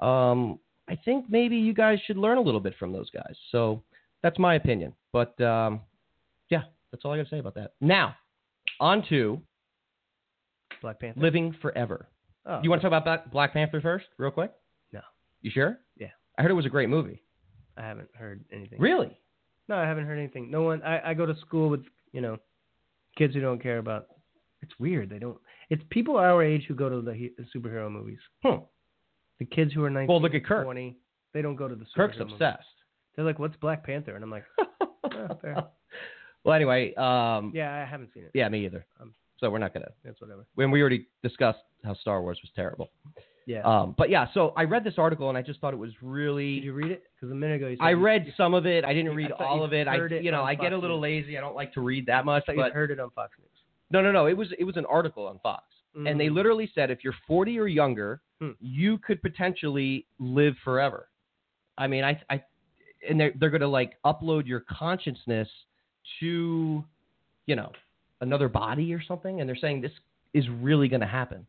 Um, 0.00 0.58
I 0.88 0.96
think 1.04 1.26
maybe 1.28 1.56
you 1.56 1.72
guys 1.72 1.98
should 2.06 2.16
learn 2.16 2.36
a 2.38 2.40
little 2.42 2.60
bit 2.60 2.74
from 2.78 2.92
those 2.92 3.08
guys. 3.10 3.34
So 3.52 3.82
that's 4.22 4.38
my 4.38 4.54
opinion. 4.54 4.92
But 5.12 5.38
um, 5.40 5.80
yeah, 6.50 6.62
that's 6.90 7.04
all 7.04 7.12
I 7.12 7.16
got 7.18 7.24
to 7.24 7.30
say 7.30 7.38
about 7.38 7.54
that. 7.54 7.72
Now, 7.80 8.14
on 8.80 9.04
to 9.08 9.40
Black 10.82 11.00
Panther. 11.00 11.20
Living 11.20 11.54
Forever. 11.62 12.08
Oh, 12.46 12.60
You 12.62 12.68
want 12.70 12.82
to 12.82 12.88
talk 12.88 12.90
about 12.90 13.04
Black- 13.04 13.30
Black 13.32 13.52
Panther 13.54 13.80
first, 13.80 14.06
real 14.18 14.30
quick? 14.30 14.52
No. 14.92 15.00
You 15.40 15.50
sure? 15.50 15.78
Yeah. 15.96 16.08
I 16.38 16.42
heard 16.42 16.50
it 16.50 16.54
was 16.54 16.66
a 16.66 16.70
great 16.70 16.88
movie. 16.90 17.22
I 17.76 17.82
haven't 17.82 18.08
heard 18.14 18.44
anything. 18.52 18.78
Really? 18.80 19.16
No, 19.68 19.76
I 19.76 19.86
haven't 19.86 20.04
heard 20.06 20.18
anything. 20.18 20.50
No 20.50 20.62
one. 20.62 20.82
I, 20.82 21.10
I 21.10 21.14
go 21.14 21.24
to 21.26 21.34
school 21.40 21.70
with 21.70 21.80
you 22.12 22.20
know, 22.20 22.36
kids 23.16 23.34
who 23.34 23.40
don't 23.40 23.62
care 23.62 23.78
about. 23.78 24.06
It's 24.62 24.72
weird. 24.78 25.08
They 25.10 25.18
don't. 25.18 25.38
It's 25.70 25.82
people 25.90 26.16
our 26.16 26.42
age 26.42 26.64
who 26.68 26.74
go 26.74 26.88
to 26.88 27.00
the, 27.00 27.32
superhero 27.54 27.90
movies. 27.90 28.18
Hmm. 28.44 28.58
The 29.38 29.46
kids 29.46 29.72
who 29.72 29.82
are 29.84 29.90
19, 29.90 30.08
Well, 30.08 30.20
look 30.22 30.34
at 30.34 30.44
Kirk. 30.44 30.64
20, 30.64 30.96
they 31.32 31.42
don't 31.42 31.56
go 31.56 31.68
to 31.68 31.74
the 31.74 31.84
superhero 31.84 31.96
Kirk's 31.96 32.18
movies. 32.18 32.32
obsessed. 32.34 32.68
They're 33.16 33.24
like, 33.24 33.38
"What's 33.38 33.56
Black 33.56 33.84
Panther?" 33.84 34.14
And 34.16 34.24
I'm 34.24 34.30
like, 34.30 34.44
"Oh, 35.04 35.68
well, 36.44 36.54
anyway, 36.54 36.94
um, 36.94 37.52
yeah. 37.54 37.76
"Yeah, 37.78 37.82
I 37.82 37.88
haven't 37.88 38.12
seen 38.12 38.24
it. 38.24 38.30
Yeah, 38.34 38.48
me 38.48 38.64
either. 38.66 38.84
Um, 39.00 39.14
so 39.38 39.50
we're 39.50 39.58
not 39.58 39.72
gonna. 39.72 39.90
That's 40.04 40.20
whatever." 40.20 40.46
When 40.56 40.70
we 40.70 40.80
already 40.80 41.06
discussed 41.22 41.60
how 41.84 41.94
Star 41.94 42.22
Wars 42.22 42.38
was 42.42 42.50
terrible. 42.56 42.90
Yeah. 43.46 43.60
Um, 43.62 43.94
but 43.96 44.08
yeah, 44.10 44.26
so 44.32 44.52
I 44.56 44.64
read 44.64 44.84
this 44.84 44.94
article 44.96 45.28
and 45.28 45.36
I 45.36 45.42
just 45.42 45.60
thought 45.60 45.74
it 45.74 45.78
was 45.78 45.92
really. 46.02 46.56
Did 46.56 46.64
you 46.64 46.72
read 46.72 46.90
it? 46.90 47.04
Because 47.14 47.30
a 47.30 47.34
minute 47.34 47.56
ago 47.56 47.68
you 47.68 47.76
said 47.76 47.84
I 47.84 47.92
read 47.92 48.26
you, 48.26 48.32
some 48.36 48.54
of 48.54 48.66
it. 48.66 48.84
I 48.84 48.94
didn't 48.94 49.14
read 49.14 49.30
thought 49.30 49.42
all 49.42 49.62
of 49.62 49.72
it. 49.72 49.86
I, 49.86 49.96
you 50.06 50.30
know, 50.30 50.42
I 50.42 50.54
get 50.54 50.72
a 50.72 50.78
little 50.78 50.98
lazy. 50.98 51.36
I 51.36 51.40
don't 51.40 51.54
like 51.54 51.72
to 51.74 51.80
read 51.80 52.06
that 52.06 52.24
much. 52.24 52.44
I 52.48 52.56
But 52.56 52.72
heard 52.72 52.90
it 52.90 52.98
on 52.98 53.10
Fox 53.10 53.32
News. 53.38 53.48
No, 53.94 54.02
no, 54.02 54.12
no. 54.12 54.26
It 54.26 54.36
was 54.36 54.48
it 54.58 54.64
was 54.64 54.76
an 54.76 54.86
article 54.86 55.26
on 55.26 55.38
Fox, 55.40 55.64
and 55.94 56.18
they 56.20 56.26
Mm. 56.28 56.34
literally 56.34 56.70
said 56.74 56.90
if 56.90 57.04
you're 57.04 57.14
40 57.26 57.58
or 57.58 57.66
younger, 57.68 58.20
Hmm. 58.40 58.50
you 58.60 58.98
could 58.98 59.22
potentially 59.22 60.06
live 60.18 60.54
forever. 60.64 61.08
I 61.78 61.86
mean, 61.86 62.02
I, 62.04 62.20
I, 62.28 62.42
and 63.08 63.18
they're 63.20 63.32
they're 63.38 63.50
gonna 63.50 63.68
like 63.80 63.92
upload 64.04 64.46
your 64.46 64.60
consciousness 64.60 65.48
to, 66.20 66.84
you 67.46 67.56
know, 67.56 67.70
another 68.20 68.48
body 68.48 68.92
or 68.92 69.02
something, 69.02 69.40
and 69.40 69.48
they're 69.48 69.56
saying 69.56 69.80
this 69.80 69.92
is 70.32 70.48
really 70.48 70.88
gonna 70.88 71.06
happen. 71.06 71.46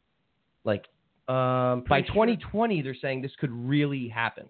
Like 0.64 0.86
Um, 1.28 1.82
by 1.90 2.02
pretty 2.02 2.08
sure 2.08 2.26
2020, 2.26 2.82
they're 2.84 2.96
saying 3.06 3.22
this 3.22 3.36
could 3.38 3.52
really 3.52 4.08
happen. 4.08 4.48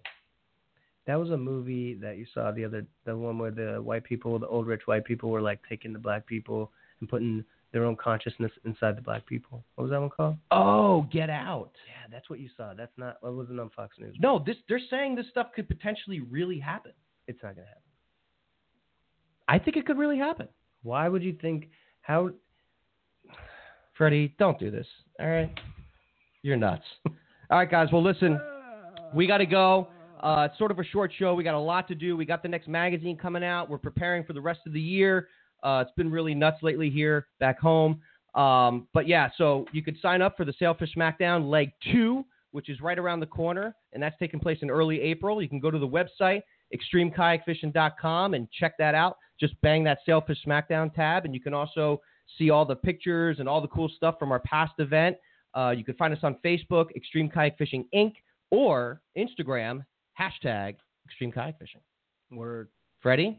that 1.06 1.14
was 1.20 1.30
a 1.30 1.36
movie 1.36 1.94
that 1.94 2.16
you 2.18 2.26
saw 2.34 2.50
the 2.50 2.64
other, 2.64 2.84
the 3.04 3.16
one 3.16 3.38
where 3.38 3.52
the 3.52 3.80
white 3.80 4.02
people, 4.02 4.38
the 4.40 4.48
old 4.48 4.66
rich 4.66 4.86
white 4.88 5.04
people, 5.04 5.30
were 5.30 5.40
like 5.40 5.60
taking 5.68 5.92
the 5.92 5.98
black 6.00 6.26
people 6.26 6.72
and 7.00 7.08
putting 7.08 7.44
their 7.72 7.84
own 7.84 7.96
consciousness 7.96 8.52
inside 8.64 8.96
the 8.96 9.02
black 9.02 9.26
people. 9.26 9.64
What 9.74 9.84
was 9.84 9.90
that 9.90 10.00
one 10.00 10.10
called? 10.10 10.36
Oh, 10.50 11.06
get 11.12 11.30
out! 11.30 11.72
Yeah, 11.86 12.10
that's 12.10 12.30
what 12.30 12.40
you 12.40 12.48
saw. 12.56 12.74
That's 12.74 12.92
not. 12.96 13.20
That 13.22 13.32
wasn't 13.32 13.60
on 13.60 13.70
Fox 13.70 13.96
News. 13.98 14.16
No, 14.20 14.42
this 14.44 14.56
they're 14.68 14.80
saying 14.90 15.14
this 15.14 15.26
stuff 15.30 15.48
could 15.54 15.68
potentially 15.68 16.20
really 16.20 16.58
happen. 16.58 16.92
It's 17.26 17.42
not 17.42 17.54
gonna 17.54 17.66
happen. 17.66 17.82
I 19.48 19.58
think 19.58 19.76
it 19.76 19.86
could 19.86 19.98
really 19.98 20.18
happen. 20.18 20.48
Why 20.82 21.08
would 21.08 21.22
you 21.22 21.36
think? 21.40 21.68
How? 22.02 22.30
Freddie, 23.96 24.34
don't 24.38 24.58
do 24.58 24.70
this. 24.70 24.86
All 25.20 25.28
right, 25.28 25.52
you're 26.42 26.56
nuts. 26.56 26.84
All 27.50 27.58
right, 27.58 27.70
guys. 27.70 27.88
Well, 27.92 28.02
listen, 28.02 28.40
we 29.14 29.26
got 29.26 29.38
to 29.38 29.46
go. 29.46 29.88
Uh, 30.20 30.48
it's 30.50 30.58
sort 30.58 30.70
of 30.70 30.78
a 30.78 30.84
short 30.84 31.12
show. 31.16 31.34
We 31.34 31.44
got 31.44 31.54
a 31.54 31.58
lot 31.58 31.86
to 31.88 31.94
do. 31.94 32.16
We 32.16 32.24
got 32.24 32.42
the 32.42 32.48
next 32.48 32.68
magazine 32.68 33.16
coming 33.16 33.44
out. 33.44 33.68
We're 33.68 33.78
preparing 33.78 34.24
for 34.24 34.32
the 34.32 34.40
rest 34.40 34.60
of 34.66 34.72
the 34.72 34.80
year. 34.80 35.28
Uh, 35.62 35.84
it's 35.86 35.94
been 35.96 36.10
really 36.10 36.34
nuts 36.34 36.62
lately 36.62 36.90
here 36.90 37.26
back 37.40 37.58
home. 37.58 38.00
Um, 38.34 38.86
but 38.92 39.08
yeah, 39.08 39.30
so 39.36 39.66
you 39.72 39.82
could 39.82 39.96
sign 40.00 40.20
up 40.20 40.36
for 40.36 40.44
the 40.44 40.52
Sailfish 40.58 40.94
Smackdown 40.94 41.48
Leg 41.48 41.72
2, 41.92 42.24
which 42.52 42.68
is 42.68 42.80
right 42.80 42.98
around 42.98 43.20
the 43.20 43.26
corner, 43.26 43.74
and 43.92 44.02
that's 44.02 44.16
taking 44.18 44.40
place 44.40 44.58
in 44.62 44.70
early 44.70 45.00
April. 45.00 45.40
You 45.40 45.48
can 45.48 45.60
go 45.60 45.70
to 45.70 45.78
the 45.78 45.88
website, 45.88 46.42
extremekayakfishing.com, 46.74 48.34
and 48.34 48.50
check 48.50 48.74
that 48.78 48.94
out. 48.94 49.16
Just 49.40 49.60
bang 49.62 49.84
that 49.84 49.98
Sailfish 50.06 50.38
Smackdown 50.46 50.94
tab, 50.94 51.24
and 51.24 51.34
you 51.34 51.40
can 51.40 51.54
also 51.54 52.00
see 52.38 52.50
all 52.50 52.64
the 52.64 52.76
pictures 52.76 53.38
and 53.38 53.48
all 53.48 53.60
the 53.60 53.68
cool 53.68 53.88
stuff 53.88 54.16
from 54.18 54.32
our 54.32 54.40
past 54.40 54.74
event. 54.78 55.16
Uh, 55.54 55.70
you 55.76 55.84
can 55.84 55.94
find 55.94 56.12
us 56.12 56.20
on 56.22 56.36
Facebook, 56.44 56.94
Extreme 56.94 57.30
Kayak 57.30 57.56
Fishing 57.56 57.86
Inc., 57.94 58.14
or 58.50 59.00
Instagram, 59.16 59.84
hashtag 60.20 60.76
Extreme 61.06 61.32
Kayak 61.32 61.58
Fishing. 61.58 61.80
Word. 62.30 62.68
Freddie, 63.00 63.38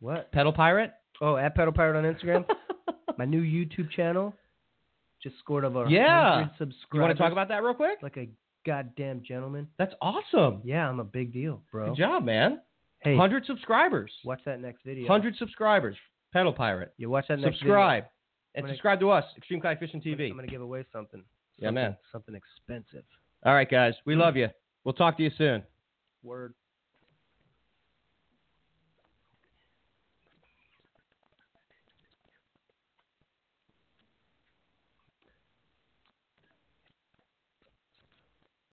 What? 0.00 0.32
Pedal 0.32 0.52
Pirate? 0.52 0.92
Oh, 1.20 1.36
at 1.36 1.54
Pedal 1.54 1.72
Pirate 1.72 1.96
on 1.96 2.04
Instagram. 2.04 2.44
My 3.18 3.24
new 3.24 3.42
YouTube 3.42 3.90
channel 3.90 4.34
just 5.22 5.38
scored 5.38 5.64
over 5.64 5.86
Yeah. 5.88 6.36
100 6.36 6.50
subscribers. 6.58 6.84
You 6.92 7.00
want 7.00 7.16
to 7.16 7.22
talk 7.22 7.32
about 7.32 7.48
that 7.48 7.62
real 7.62 7.74
quick? 7.74 7.98
like 8.02 8.16
a 8.16 8.28
goddamn 8.66 9.22
gentleman? 9.26 9.68
That's 9.78 9.94
awesome. 10.00 10.60
Yeah, 10.64 10.88
I'm 10.88 11.00
a 11.00 11.04
big 11.04 11.32
deal, 11.32 11.62
bro. 11.70 11.90
Good 11.90 11.98
job, 11.98 12.24
man. 12.24 12.60
Hey, 13.00 13.12
100 13.12 13.46
subscribers. 13.46 14.10
watch 14.24 14.40
that 14.46 14.60
next 14.60 14.82
video. 14.84 15.04
100 15.08 15.36
subscribers. 15.36 15.96
Pedal 16.32 16.52
Pirate. 16.52 16.92
You 16.96 17.10
watch 17.10 17.26
that 17.28 17.38
next 17.38 17.60
video. 17.60 17.74
Subscribe. 17.74 18.04
And 18.54 18.64
gonna- 18.64 18.74
subscribe 18.74 19.00
to 19.00 19.10
us, 19.10 19.24
Extreme 19.36 19.60
Kayak 19.60 19.80
Fishing. 19.80 20.00
TV. 20.00 20.30
I'm 20.30 20.36
gonna 20.36 20.46
give 20.48 20.62
away 20.62 20.84
something. 20.92 21.22
Yeah, 21.56 21.68
Something- 21.68 21.74
man. 21.74 21.96
Something 22.12 22.34
expensive. 22.34 23.04
All 23.44 23.54
right, 23.54 23.68
guys. 23.68 23.94
We 24.04 24.16
love 24.16 24.34
mm. 24.34 24.38
you. 24.38 24.48
We'll 24.84 24.94
talk 24.94 25.16
to 25.18 25.22
you 25.22 25.30
soon. 25.36 25.62
Word. 26.22 26.54